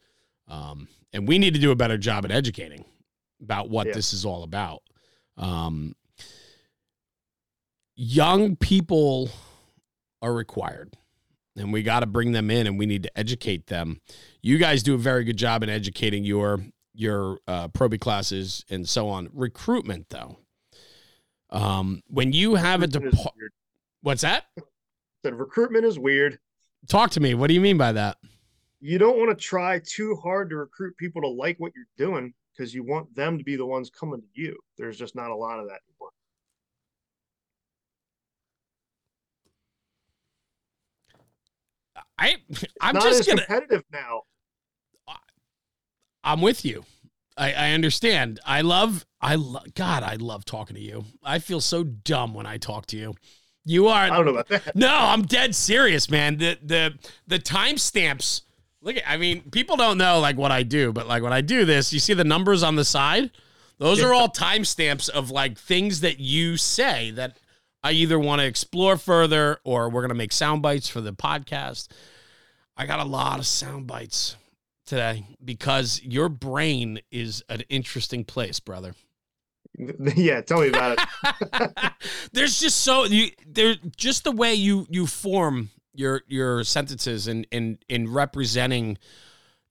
Um, 0.46 0.86
and 1.12 1.26
we 1.26 1.38
need 1.38 1.54
to 1.54 1.60
do 1.60 1.72
a 1.72 1.76
better 1.76 1.98
job 1.98 2.24
at 2.24 2.30
educating 2.30 2.84
about 3.44 3.68
what 3.70 3.86
Yeah. 3.86 3.92
this 3.92 4.12
is 4.12 4.24
all 4.24 4.42
about. 4.42 4.82
Um, 5.36 5.94
young 7.96 8.56
people 8.56 9.30
are 10.22 10.32
required 10.34 10.96
and 11.56 11.72
we 11.72 11.82
got 11.82 12.00
to 12.00 12.06
bring 12.06 12.32
them 12.32 12.50
in 12.50 12.66
and 12.66 12.78
we 12.78 12.86
need 12.86 13.02
to 13.04 13.18
educate 13.18 13.66
them. 13.66 14.00
You 14.42 14.58
guys 14.58 14.82
do 14.82 14.94
a 14.94 14.98
very 14.98 15.24
good 15.24 15.36
job 15.36 15.62
in 15.62 15.68
educating 15.68 16.24
your 16.24 16.60
your 16.96 17.38
uh, 17.48 17.66
probie 17.68 17.98
classes 18.00 18.64
and 18.70 18.88
so 18.88 19.08
on. 19.08 19.28
Recruitment 19.32 20.08
though. 20.10 20.38
Um 21.50 22.02
when 22.08 22.32
you 22.32 22.54
have 22.56 22.82
a 22.82 22.86
Recruitment 22.86 23.14
depo- 23.16 23.48
what's 24.00 24.22
that? 24.22 24.44
Said 25.24 25.34
recruitment 25.38 25.84
is 25.84 25.98
weird. 25.98 26.38
talk 26.88 27.10
to 27.12 27.20
me. 27.20 27.34
What 27.34 27.48
do 27.48 27.54
you 27.54 27.60
mean 27.60 27.78
by 27.78 27.92
that? 27.92 28.16
You 28.80 28.98
don't 28.98 29.16
want 29.18 29.30
to 29.30 29.42
try 29.42 29.80
too 29.84 30.16
hard 30.22 30.50
to 30.50 30.56
recruit 30.56 30.96
people 30.98 31.22
to 31.22 31.28
like 31.28 31.58
what 31.58 31.72
you're 31.74 31.86
doing 32.08 32.34
because 32.54 32.74
you 32.74 32.84
want 32.84 33.14
them 33.14 33.38
to 33.38 33.44
be 33.44 33.56
the 33.56 33.66
ones 33.66 33.90
coming 33.90 34.20
to 34.20 34.26
you. 34.32 34.56
There's 34.78 34.98
just 34.98 35.14
not 35.14 35.30
a 35.30 35.36
lot 35.36 35.58
of 35.58 35.66
that 35.66 35.80
anymore. 35.88 36.10
i 42.16 42.36
i'm 42.80 42.94
not 42.94 43.02
just 43.02 43.26
gonna 43.26 43.44
competitive 43.44 43.82
now. 43.92 44.22
i'm 46.22 46.40
with 46.40 46.64
you 46.64 46.84
I, 47.36 47.52
I 47.52 47.70
understand. 47.72 48.38
I 48.46 48.60
love, 48.60 49.04
I 49.20 49.34
love, 49.34 49.74
God, 49.74 50.02
I 50.04 50.14
love 50.14 50.44
talking 50.44 50.76
to 50.76 50.80
you. 50.80 51.04
I 51.22 51.40
feel 51.40 51.60
so 51.60 51.82
dumb 51.82 52.32
when 52.32 52.46
I 52.46 52.58
talk 52.58 52.86
to 52.86 52.96
you. 52.96 53.14
You 53.64 53.88
are 53.88 54.04
I 54.04 54.08
don't 54.10 54.26
know 54.26 54.32
about 54.32 54.48
that. 54.48 54.76
No, 54.76 54.88
I'm 54.88 55.22
dead 55.22 55.54
serious, 55.54 56.10
man. 56.10 56.36
The 56.36 56.58
the 56.62 56.98
the 57.26 57.38
timestamps. 57.38 58.42
Look 58.84 58.98
at 58.98 59.02
I 59.06 59.16
mean, 59.16 59.50
people 59.50 59.76
don't 59.76 59.96
know 59.96 60.20
like 60.20 60.36
what 60.36 60.52
I 60.52 60.62
do, 60.62 60.92
but 60.92 61.08
like 61.08 61.22
when 61.22 61.32
I 61.32 61.40
do 61.40 61.64
this, 61.64 61.92
you 61.92 61.98
see 61.98 62.12
the 62.12 62.22
numbers 62.22 62.62
on 62.62 62.76
the 62.76 62.84
side? 62.84 63.30
Those 63.78 64.02
are 64.02 64.12
all 64.12 64.28
timestamps 64.28 65.08
of 65.08 65.30
like 65.30 65.58
things 65.58 66.00
that 66.00 66.20
you 66.20 66.56
say 66.58 67.10
that 67.12 67.38
I 67.82 67.92
either 67.92 68.18
want 68.18 68.40
to 68.40 68.46
explore 68.46 68.96
further 68.96 69.58
or 69.64 69.88
we're 69.88 70.02
gonna 70.02 70.14
make 70.14 70.32
sound 70.32 70.60
bites 70.60 70.88
for 70.88 71.00
the 71.00 71.12
podcast. 71.12 71.88
I 72.76 72.84
got 72.84 73.00
a 73.00 73.04
lot 73.04 73.38
of 73.38 73.46
sound 73.46 73.86
bites 73.86 74.36
today 74.84 75.26
because 75.42 76.02
your 76.02 76.28
brain 76.28 77.00
is 77.10 77.42
an 77.48 77.62
interesting 77.70 78.22
place, 78.22 78.60
brother. 78.60 78.94
yeah, 80.14 80.42
tell 80.42 80.60
me 80.60 80.68
about 80.68 80.98
it. 80.98 81.92
there's 82.32 82.60
just 82.60 82.82
so 82.82 83.04
you 83.04 83.30
there 83.46 83.76
just 83.96 84.24
the 84.24 84.32
way 84.32 84.54
you 84.54 84.86
you 84.90 85.06
form 85.06 85.70
your 85.94 86.22
your 86.28 86.64
sentences 86.64 87.26
and 87.28 87.46
and 87.52 87.78
in 87.88 88.12
representing 88.12 88.98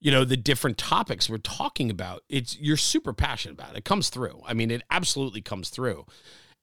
you 0.00 0.10
know 0.10 0.24
the 0.24 0.36
different 0.36 0.76
topics 0.78 1.28
we're 1.30 1.38
talking 1.38 1.90
about 1.90 2.22
it's 2.28 2.58
you're 2.58 2.76
super 2.76 3.12
passionate 3.12 3.54
about 3.54 3.72
it. 3.72 3.78
it 3.78 3.84
comes 3.84 4.08
through 4.08 4.40
i 4.46 4.52
mean 4.54 4.70
it 4.70 4.82
absolutely 4.90 5.40
comes 5.40 5.70
through 5.70 6.04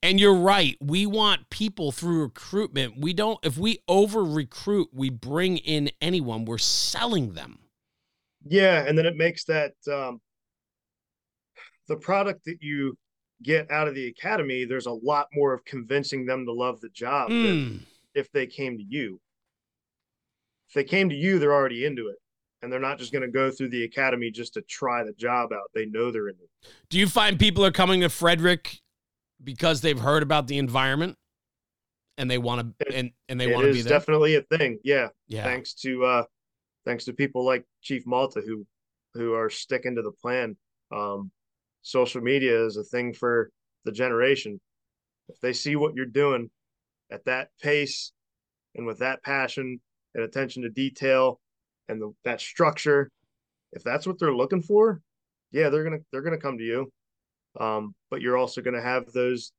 and 0.04 0.20
you're 0.20 0.36
right 0.36 0.78
we 0.82 1.06
want 1.06 1.50
people 1.50 1.92
through 1.92 2.22
recruitment 2.22 2.98
we 3.00 3.14
don't 3.14 3.40
if 3.44 3.58
we 3.58 3.80
over 3.88 4.24
recruit 4.24 4.90
we 4.94 5.10
bring 5.10 5.58
in 5.58 5.90
anyone 6.02 6.46
we're 6.46 6.58
selling 6.58 7.34
them 7.34 7.60
Yeah, 8.48 8.84
and 8.88 8.98
then 8.98 9.06
it 9.06 9.16
makes 9.16 9.44
that 9.46 9.74
um, 9.92 10.20
the 11.88 11.96
product 11.96 12.46
that 12.46 12.58
you 12.62 12.98
get 13.44 13.70
out 13.72 13.88
of 13.88 13.96
the 13.96 14.08
academy. 14.08 14.66
There's 14.66 14.86
a 14.86 14.92
lot 14.92 15.28
more 15.34 15.54
of 15.54 15.66
convincing 15.66 16.26
them 16.26 16.46
to 16.46 16.54
love 16.54 16.80
the 16.82 16.90
job 16.90 17.30
than 17.30 17.38
Mm. 17.40 17.80
if 18.14 18.32
they 18.32 18.46
came 18.48 18.78
to 18.78 18.84
you. 18.84 19.20
If 20.72 20.76
they 20.76 20.84
came 20.86 21.10
to 21.10 21.16
you, 21.16 21.38
they're 21.38 21.54
already 21.54 21.84
into 21.84 22.08
it, 22.08 22.16
and 22.62 22.72
they're 22.72 22.80
not 22.80 22.98
just 22.98 23.12
going 23.12 23.24
to 23.24 23.28
go 23.32 23.52
through 23.52 23.72
the 23.72 23.84
academy 23.84 24.32
just 24.32 24.54
to 24.54 24.62
try 24.62 25.04
the 25.04 25.12
job 25.12 25.52
out. 25.52 25.70
They 25.76 25.86
know 25.86 26.12
they're 26.12 26.30
in 26.30 26.36
it. 26.36 26.70
do 26.90 26.98
you 26.98 27.08
find 27.08 27.38
people 27.38 27.66
are 27.66 27.74
coming 27.74 28.00
to 28.00 28.10
frederick 28.10 28.80
because 29.44 29.82
they've 29.82 30.00
heard 30.00 30.24
about 30.24 30.48
the 30.48 30.58
environment 30.58 31.18
and 32.18 32.32
they 32.32 32.38
want 32.38 32.80
to 32.80 32.96
and, 32.96 33.12
and 33.28 33.42
they 33.42 33.54
want 33.54 33.68
to 33.68 33.74
be 33.74 33.82
there 33.82 34.00
definitely 34.00 34.36
a 34.36 34.44
thing. 34.44 34.80
Yeah, 34.82 35.10
yeah 35.28 35.44
thanks 35.44 35.74
to 35.82 36.06
uh, 36.06 36.24
thanks 36.86 37.04
to 37.04 37.14
people 37.14 37.46
like 37.46 37.66
Chief 37.82 38.08
Malta 38.08 38.42
who 38.46 38.66
who 39.14 39.34
are 39.34 39.50
sticking 39.50 39.96
to 39.96 40.02
the 40.02 40.14
plan. 40.22 40.56
Um, 40.96 41.32
social 41.82 42.22
media 42.22 42.66
is 42.66 42.78
a 42.78 42.84
thing 42.86 43.14
for 43.14 43.52
the 43.84 43.92
generation. 43.92 44.62
If 45.28 45.42
they 45.42 45.52
see 45.52 45.76
what 45.76 45.96
you're 45.96 46.06
doing 46.06 46.50
at 47.12 47.26
that 47.26 47.50
pace 47.62 48.14
and 48.76 48.88
with 48.88 49.00
that 49.00 49.22
passion 49.24 49.82
and 50.16 50.24
attention 50.24 50.64
to 50.64 50.70
detail 50.70 51.40
and 51.88 52.02
the, 52.02 52.14
that 52.24 52.42
structure, 52.42 53.10
if 53.74 53.84
that's 53.84 54.06
what 54.06 54.20
they're 54.20 54.36
looking 54.36 54.62
for, 54.62 55.02
yeah, 55.52 55.70
they're 55.70 55.84
gonna 55.84 56.00
they're 56.12 56.22
gonna 56.22 56.38
come 56.38 56.58
to 56.58 56.64
you. 56.64 56.92
Um, 57.60 57.94
but 58.10 58.22
you're 58.22 58.38
also 58.38 58.62
gonna 58.62 58.82
have 58.82 59.12
those 59.12 59.52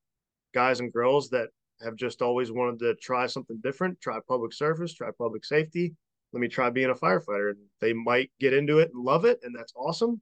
guys 0.54 0.80
and 0.80 0.92
girls 0.92 1.30
that 1.30 1.48
have 1.82 1.96
just 1.96 2.22
always 2.22 2.50
wanted 2.50 2.78
to 2.80 2.94
try 2.96 3.26
something 3.26 3.60
different, 3.62 4.00
try 4.00 4.18
public 4.26 4.52
service, 4.52 4.94
try 4.94 5.10
public 5.16 5.44
safety. 5.44 5.94
Let 6.32 6.40
me 6.40 6.48
try 6.48 6.70
being 6.70 6.90
a 6.90 6.94
firefighter. 6.94 7.54
They 7.80 7.92
might 7.92 8.30
get 8.40 8.54
into 8.54 8.78
it 8.78 8.90
and 8.94 9.04
love 9.04 9.24
it, 9.24 9.40
and 9.42 9.54
that's 9.54 9.74
awesome. 9.76 10.20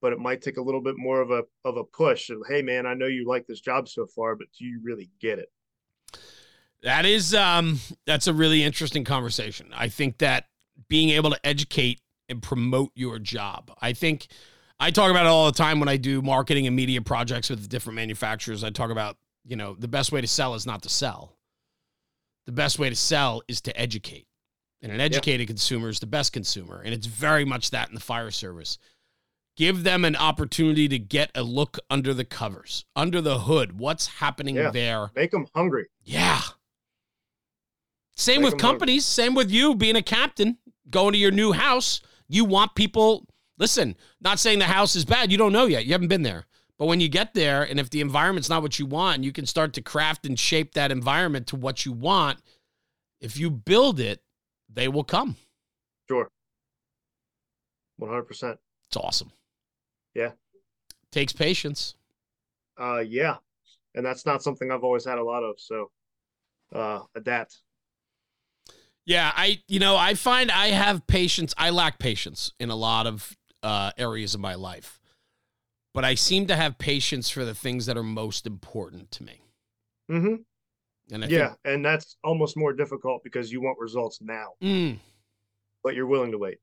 But 0.00 0.14
it 0.14 0.18
might 0.18 0.40
take 0.40 0.56
a 0.56 0.62
little 0.62 0.80
bit 0.80 0.96
more 0.96 1.20
of 1.20 1.30
a 1.30 1.42
of 1.64 1.76
a 1.76 1.84
push. 1.84 2.30
And 2.30 2.42
hey, 2.48 2.62
man, 2.62 2.86
I 2.86 2.94
know 2.94 3.06
you 3.06 3.26
like 3.26 3.46
this 3.46 3.60
job 3.60 3.88
so 3.88 4.06
far, 4.06 4.34
but 4.36 4.46
do 4.58 4.64
you 4.64 4.80
really 4.82 5.10
get 5.20 5.38
it? 5.38 5.50
That 6.82 7.04
is 7.06 7.34
um 7.34 7.78
that's 8.06 8.26
a 8.26 8.32
really 8.32 8.62
interesting 8.62 9.04
conversation. 9.04 9.68
I 9.74 9.88
think 9.88 10.18
that 10.18 10.46
being 10.88 11.10
able 11.10 11.30
to 11.30 11.46
educate 11.46 12.00
and 12.28 12.42
promote 12.42 12.90
your 12.94 13.18
job. 13.18 13.70
I 13.82 13.92
think 13.92 14.28
I 14.78 14.90
talk 14.90 15.10
about 15.10 15.26
it 15.26 15.28
all 15.28 15.46
the 15.46 15.52
time 15.58 15.78
when 15.78 15.88
I 15.90 15.96
do 15.98 16.22
marketing 16.22 16.66
and 16.66 16.74
media 16.74 17.02
projects 17.02 17.50
with 17.50 17.68
different 17.68 17.96
manufacturers. 17.96 18.64
I 18.64 18.70
talk 18.70 18.90
about, 18.90 19.18
you 19.44 19.56
know, 19.56 19.74
the 19.78 19.88
best 19.88 20.10
way 20.10 20.20
to 20.22 20.26
sell 20.26 20.54
is 20.54 20.64
not 20.66 20.82
to 20.82 20.88
sell. 20.88 21.36
the 22.46 22.52
best 22.52 22.78
way 22.78 22.88
to 22.88 22.96
sell 22.96 23.42
is 23.46 23.60
to 23.60 23.78
educate. 23.78 24.26
And 24.82 24.90
an 24.90 25.00
educated 25.00 25.46
consumer 25.46 25.90
is 25.90 26.00
the 26.00 26.06
best 26.06 26.32
consumer. 26.32 26.80
And 26.82 26.94
it's 26.94 27.06
very 27.06 27.44
much 27.44 27.70
that 27.70 27.88
in 27.90 27.94
the 27.94 28.00
fire 28.00 28.30
service. 28.30 28.78
Give 29.56 29.84
them 29.84 30.04
an 30.06 30.16
opportunity 30.16 30.88
to 30.88 30.98
get 30.98 31.30
a 31.34 31.42
look 31.42 31.78
under 31.90 32.14
the 32.14 32.24
covers, 32.24 32.86
under 32.96 33.20
the 33.20 33.40
hood. 33.40 33.78
What's 33.78 34.06
happening 34.06 34.56
Yeah. 34.56 34.70
there? 34.70 35.10
Make 35.14 35.32
them 35.32 35.46
hungry. 35.54 35.88
Yeah. 36.02 36.40
Same 38.20 38.42
with 38.42 38.58
companies, 38.58 39.06
same 39.06 39.34
with 39.34 39.50
you 39.50 39.74
being 39.74 39.96
a 39.96 40.02
captain, 40.02 40.58
going 40.90 41.14
to 41.14 41.18
your 41.18 41.30
new 41.30 41.52
house. 41.52 42.02
You 42.28 42.44
want 42.44 42.74
people, 42.74 43.26
listen, 43.58 43.96
not 44.20 44.38
saying 44.38 44.58
the 44.58 44.66
house 44.66 44.94
is 44.94 45.06
bad. 45.06 45.32
You 45.32 45.38
don't 45.38 45.54
know 45.54 45.64
yet. 45.64 45.86
You 45.86 45.92
haven't 45.92 46.08
been 46.08 46.22
there. 46.22 46.46
But 46.78 46.84
when 46.84 47.00
you 47.00 47.08
get 47.08 47.32
there, 47.32 47.62
and 47.62 47.80
if 47.80 47.88
the 47.88 48.02
environment's 48.02 48.50
not 48.50 48.60
what 48.60 48.78
you 48.78 48.84
want, 48.84 49.24
you 49.24 49.32
can 49.32 49.46
start 49.46 49.72
to 49.72 49.80
craft 49.80 50.26
and 50.26 50.38
shape 50.38 50.74
that 50.74 50.92
environment 50.92 51.46
to 51.46 51.56
what 51.56 51.86
you 51.86 51.92
want, 51.92 52.40
if 53.22 53.38
you 53.38 53.50
build 53.50 53.98
it, 53.98 54.22
they 54.68 54.86
will 54.86 55.04
come. 55.04 55.36
Sure. 56.06 56.30
One 57.96 58.10
hundred 58.10 58.24
percent. 58.24 58.58
It's 58.88 58.98
awesome. 58.98 59.32
Yeah. 60.14 60.32
Takes 61.10 61.32
patience. 61.32 61.94
Uh, 62.78 62.98
yeah, 62.98 63.36
and 63.94 64.04
that's 64.04 64.26
not 64.26 64.42
something 64.42 64.70
I've 64.70 64.84
always 64.84 65.06
had 65.06 65.18
a 65.18 65.24
lot 65.24 65.42
of. 65.42 65.58
So, 65.58 65.90
uh, 66.74 67.00
adapt. 67.14 67.62
Yeah, 69.10 69.32
I 69.34 69.60
you 69.66 69.80
know, 69.80 69.96
I 69.96 70.14
find 70.14 70.52
I 70.52 70.68
have 70.68 71.04
patience. 71.08 71.52
I 71.58 71.70
lack 71.70 71.98
patience 71.98 72.52
in 72.60 72.70
a 72.70 72.76
lot 72.76 73.08
of 73.08 73.36
uh 73.60 73.90
areas 73.98 74.36
of 74.36 74.40
my 74.40 74.54
life. 74.54 75.00
But 75.92 76.04
I 76.04 76.14
seem 76.14 76.46
to 76.46 76.54
have 76.54 76.78
patience 76.78 77.28
for 77.28 77.44
the 77.44 77.52
things 77.52 77.86
that 77.86 77.96
are 77.98 78.04
most 78.04 78.46
important 78.46 79.10
to 79.10 79.24
me. 79.24 79.40
hmm 80.08 80.34
And 81.10 81.24
I 81.24 81.26
Yeah, 81.26 81.54
and 81.64 81.84
that's 81.84 82.18
almost 82.22 82.56
more 82.56 82.72
difficult 82.72 83.24
because 83.24 83.50
you 83.50 83.60
want 83.60 83.80
results 83.80 84.20
now, 84.22 84.50
mm, 84.62 84.96
but 85.82 85.96
you're 85.96 86.06
willing 86.06 86.30
to 86.30 86.38
wait. 86.38 86.58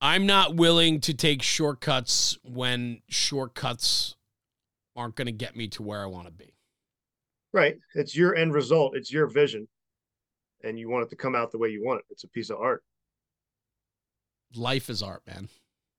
I'm 0.00 0.24
not 0.24 0.56
willing 0.56 1.00
to 1.00 1.12
take 1.12 1.42
shortcuts 1.42 2.38
when 2.42 3.02
shortcuts 3.10 4.16
aren't 4.96 5.16
going 5.16 5.26
to 5.26 5.32
get 5.32 5.54
me 5.54 5.68
to 5.68 5.82
where 5.82 6.00
I 6.00 6.06
want 6.06 6.28
to 6.28 6.32
be. 6.32 6.54
Right. 7.52 7.76
It's 7.94 8.16
your 8.16 8.34
end 8.34 8.54
result. 8.54 8.96
It's 8.96 9.12
your 9.12 9.26
vision, 9.26 9.68
and 10.62 10.78
you 10.78 10.88
want 10.88 11.04
it 11.04 11.10
to 11.10 11.16
come 11.16 11.34
out 11.34 11.50
the 11.50 11.58
way 11.58 11.68
you 11.68 11.84
want 11.84 12.00
it. 12.00 12.04
It's 12.10 12.24
a 12.24 12.28
piece 12.28 12.50
of 12.50 12.58
art. 12.58 12.82
Life 14.54 14.90
is 14.90 15.02
art, 15.02 15.22
man. 15.26 15.48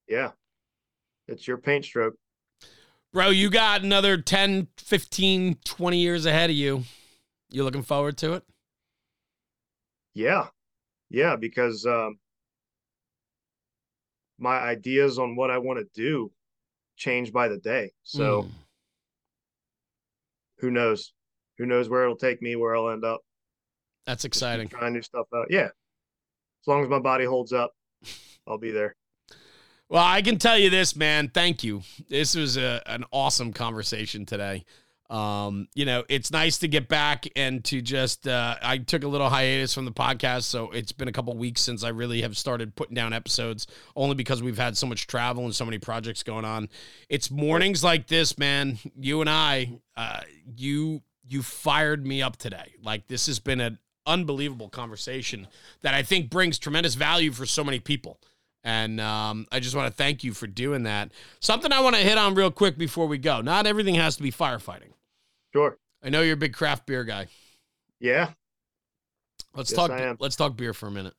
Yeah. 0.07 0.31
It's 1.27 1.47
your 1.47 1.57
paint 1.57 1.85
stroke. 1.85 2.15
Bro, 3.13 3.29
you 3.29 3.49
got 3.49 3.81
another 3.83 4.17
10, 4.17 4.67
15, 4.77 5.55
20 5.65 5.97
years 5.97 6.25
ahead 6.25 6.49
of 6.49 6.55
you. 6.55 6.83
You 7.49 7.63
looking 7.63 7.83
forward 7.83 8.17
to 8.19 8.33
it? 8.33 8.43
Yeah. 10.13 10.47
Yeah, 11.09 11.35
because 11.35 11.85
um 11.85 12.17
my 14.37 14.57
ideas 14.59 15.19
on 15.19 15.35
what 15.35 15.51
I 15.51 15.57
want 15.59 15.79
to 15.79 15.87
do 15.93 16.31
change 16.97 17.31
by 17.31 17.47
the 17.47 17.57
day. 17.57 17.91
So 18.03 18.43
Mm. 18.43 18.51
who 20.57 20.71
knows? 20.71 21.13
Who 21.57 21.65
knows 21.65 21.89
where 21.89 22.03
it'll 22.03 22.15
take 22.15 22.41
me, 22.41 22.55
where 22.55 22.75
I'll 22.75 22.89
end 22.89 23.03
up. 23.05 23.21
That's 24.05 24.25
exciting. 24.25 24.67
Trying 24.67 24.93
new 24.93 25.01
stuff 25.01 25.27
out. 25.33 25.47
Yeah. 25.49 25.65
As 25.67 26.67
long 26.67 26.83
as 26.83 26.89
my 26.89 26.99
body 26.99 27.25
holds 27.25 27.53
up, 27.53 27.73
I'll 28.47 28.57
be 28.57 28.71
there. 28.71 28.95
Well, 29.89 30.03
I 30.03 30.21
can 30.21 30.37
tell 30.37 30.57
you 30.57 30.69
this, 30.69 30.95
man. 30.95 31.29
Thank 31.33 31.63
you. 31.63 31.81
This 32.07 32.35
was 32.35 32.55
a, 32.55 32.81
an 32.85 33.03
awesome 33.11 33.51
conversation 33.51 34.25
today. 34.25 34.63
Um, 35.09 35.67
you 35.75 35.83
know, 35.83 36.05
it's 36.07 36.31
nice 36.31 36.59
to 36.59 36.69
get 36.69 36.87
back 36.87 37.27
and 37.35 37.61
to 37.65 37.81
just 37.81 38.25
uh, 38.25 38.55
I 38.61 38.77
took 38.77 39.03
a 39.03 39.09
little 39.09 39.27
hiatus 39.27 39.73
from 39.73 39.83
the 39.83 39.91
podcast, 39.91 40.43
so 40.43 40.71
it's 40.71 40.93
been 40.93 41.09
a 41.09 41.11
couple 41.11 41.35
weeks 41.35 41.59
since 41.59 41.83
I 41.83 41.89
really 41.89 42.21
have 42.21 42.37
started 42.37 42.73
putting 42.77 42.95
down 42.95 43.11
episodes, 43.11 43.67
only 43.97 44.15
because 44.15 44.41
we've 44.41 44.57
had 44.57 44.77
so 44.77 44.87
much 44.87 45.07
travel 45.07 45.43
and 45.43 45.53
so 45.53 45.65
many 45.65 45.79
projects 45.79 46.23
going 46.23 46.45
on. 46.45 46.69
It's 47.09 47.29
mornings 47.29 47.83
like 47.83 48.07
this, 48.07 48.37
man. 48.37 48.79
You 48.97 49.19
and 49.19 49.29
I, 49.29 49.81
uh, 49.97 50.21
you 50.55 51.01
you 51.27 51.43
fired 51.43 52.05
me 52.05 52.21
up 52.21 52.37
today. 52.37 52.75
Like 52.81 53.07
this 53.07 53.25
has 53.25 53.39
been 53.39 53.59
an 53.59 53.79
unbelievable 54.05 54.69
conversation 54.69 55.47
that 55.81 55.93
I 55.93 56.03
think 56.03 56.29
brings 56.29 56.57
tremendous 56.59 56.95
value 56.95 57.31
for 57.31 57.45
so 57.45 57.63
many 57.63 57.79
people. 57.79 58.19
And 58.63 59.01
um, 59.01 59.47
I 59.51 59.59
just 59.59 59.75
want 59.75 59.87
to 59.87 59.93
thank 59.93 60.23
you 60.23 60.33
for 60.33 60.45
doing 60.47 60.83
that. 60.83 61.11
Something 61.39 61.71
I 61.71 61.79
want 61.79 61.95
to 61.95 62.01
hit 62.01 62.17
on 62.17 62.35
real 62.35 62.51
quick 62.51 62.77
before 62.77 63.07
we 63.07 63.17
go. 63.17 63.41
Not 63.41 63.65
everything 63.65 63.95
has 63.95 64.17
to 64.17 64.23
be 64.23 64.31
firefighting. 64.31 64.91
Sure. 65.53 65.77
I 66.03 66.09
know 66.09 66.21
you're 66.21 66.33
a 66.33 66.37
big 66.37 66.53
craft 66.53 66.85
beer 66.85 67.03
guy. 67.03 67.27
Yeah. 67.99 68.29
Let's 69.55 69.71
Yes, 69.71 69.75
talk. 69.87 70.17
Let's 70.19 70.35
talk 70.35 70.55
beer 70.55 70.73
for 70.73 70.87
a 70.87 70.91
minute. 70.91 71.13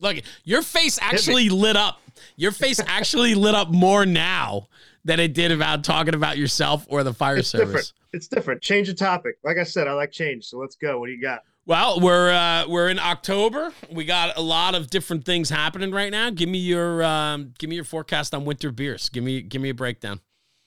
Look, 0.00 0.18
your 0.44 0.62
face 0.62 0.98
actually 1.00 1.48
lit 1.48 1.76
up. 1.76 2.00
Your 2.36 2.52
face 2.52 2.80
actually 2.86 3.34
lit 3.34 3.54
up 3.54 3.70
more 3.70 4.04
now 4.04 4.68
than 5.04 5.18
it 5.20 5.32
did 5.32 5.50
about 5.52 5.84
talking 5.84 6.14
about 6.14 6.36
yourself 6.38 6.84
or 6.88 7.02
the 7.02 7.14
fire 7.14 7.38
It's 7.38 7.48
service. 7.48 7.66
different. 7.66 7.92
It's 8.12 8.28
different. 8.28 8.62
Change 8.62 8.88
the 8.88 8.94
topic. 8.94 9.36
Like 9.42 9.56
I 9.58 9.62
said, 9.64 9.88
I 9.88 9.92
like 9.94 10.12
change. 10.12 10.44
So 10.44 10.58
let's 10.58 10.76
go. 10.76 10.98
What 11.00 11.06
do 11.06 11.12
you 11.12 11.22
got? 11.22 11.40
Well, 11.64 12.00
we're 12.00 12.32
uh, 12.32 12.66
we're 12.68 12.88
in 12.88 12.98
October. 12.98 13.72
We 13.90 14.04
got 14.04 14.36
a 14.36 14.40
lot 14.42 14.74
of 14.74 14.90
different 14.90 15.24
things 15.24 15.48
happening 15.48 15.92
right 15.92 16.10
now. 16.10 16.30
Give 16.30 16.48
me 16.48 16.58
your 16.58 17.04
um, 17.04 17.54
give 17.58 17.70
me 17.70 17.76
your 17.76 17.84
forecast 17.84 18.34
on 18.34 18.44
winter 18.44 18.72
beers. 18.72 19.08
Give 19.08 19.22
me 19.22 19.42
give 19.42 19.62
me 19.62 19.68
a 19.68 19.74
breakdown. 19.74 20.20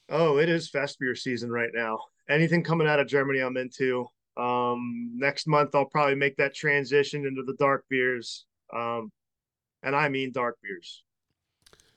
Oh, 0.09 0.37
it 0.37 0.47
is 0.47 0.69
fest 0.69 0.97
beer 0.99 1.15
season 1.15 1.51
right 1.51 1.71
now. 1.73 1.97
Anything 2.29 2.63
coming 2.63 2.87
out 2.87 2.99
of 2.99 3.07
Germany, 3.07 3.39
I'm 3.39 3.57
into. 3.57 4.05
Um, 4.37 5.11
next 5.15 5.47
month, 5.47 5.75
I'll 5.75 5.85
probably 5.85 6.15
make 6.15 6.37
that 6.37 6.53
transition 6.53 7.25
into 7.25 7.43
the 7.43 7.55
dark 7.59 7.85
beers. 7.89 8.45
Um, 8.73 9.11
and 9.83 9.95
I 9.95 10.09
mean 10.09 10.31
dark 10.31 10.57
beers. 10.63 11.03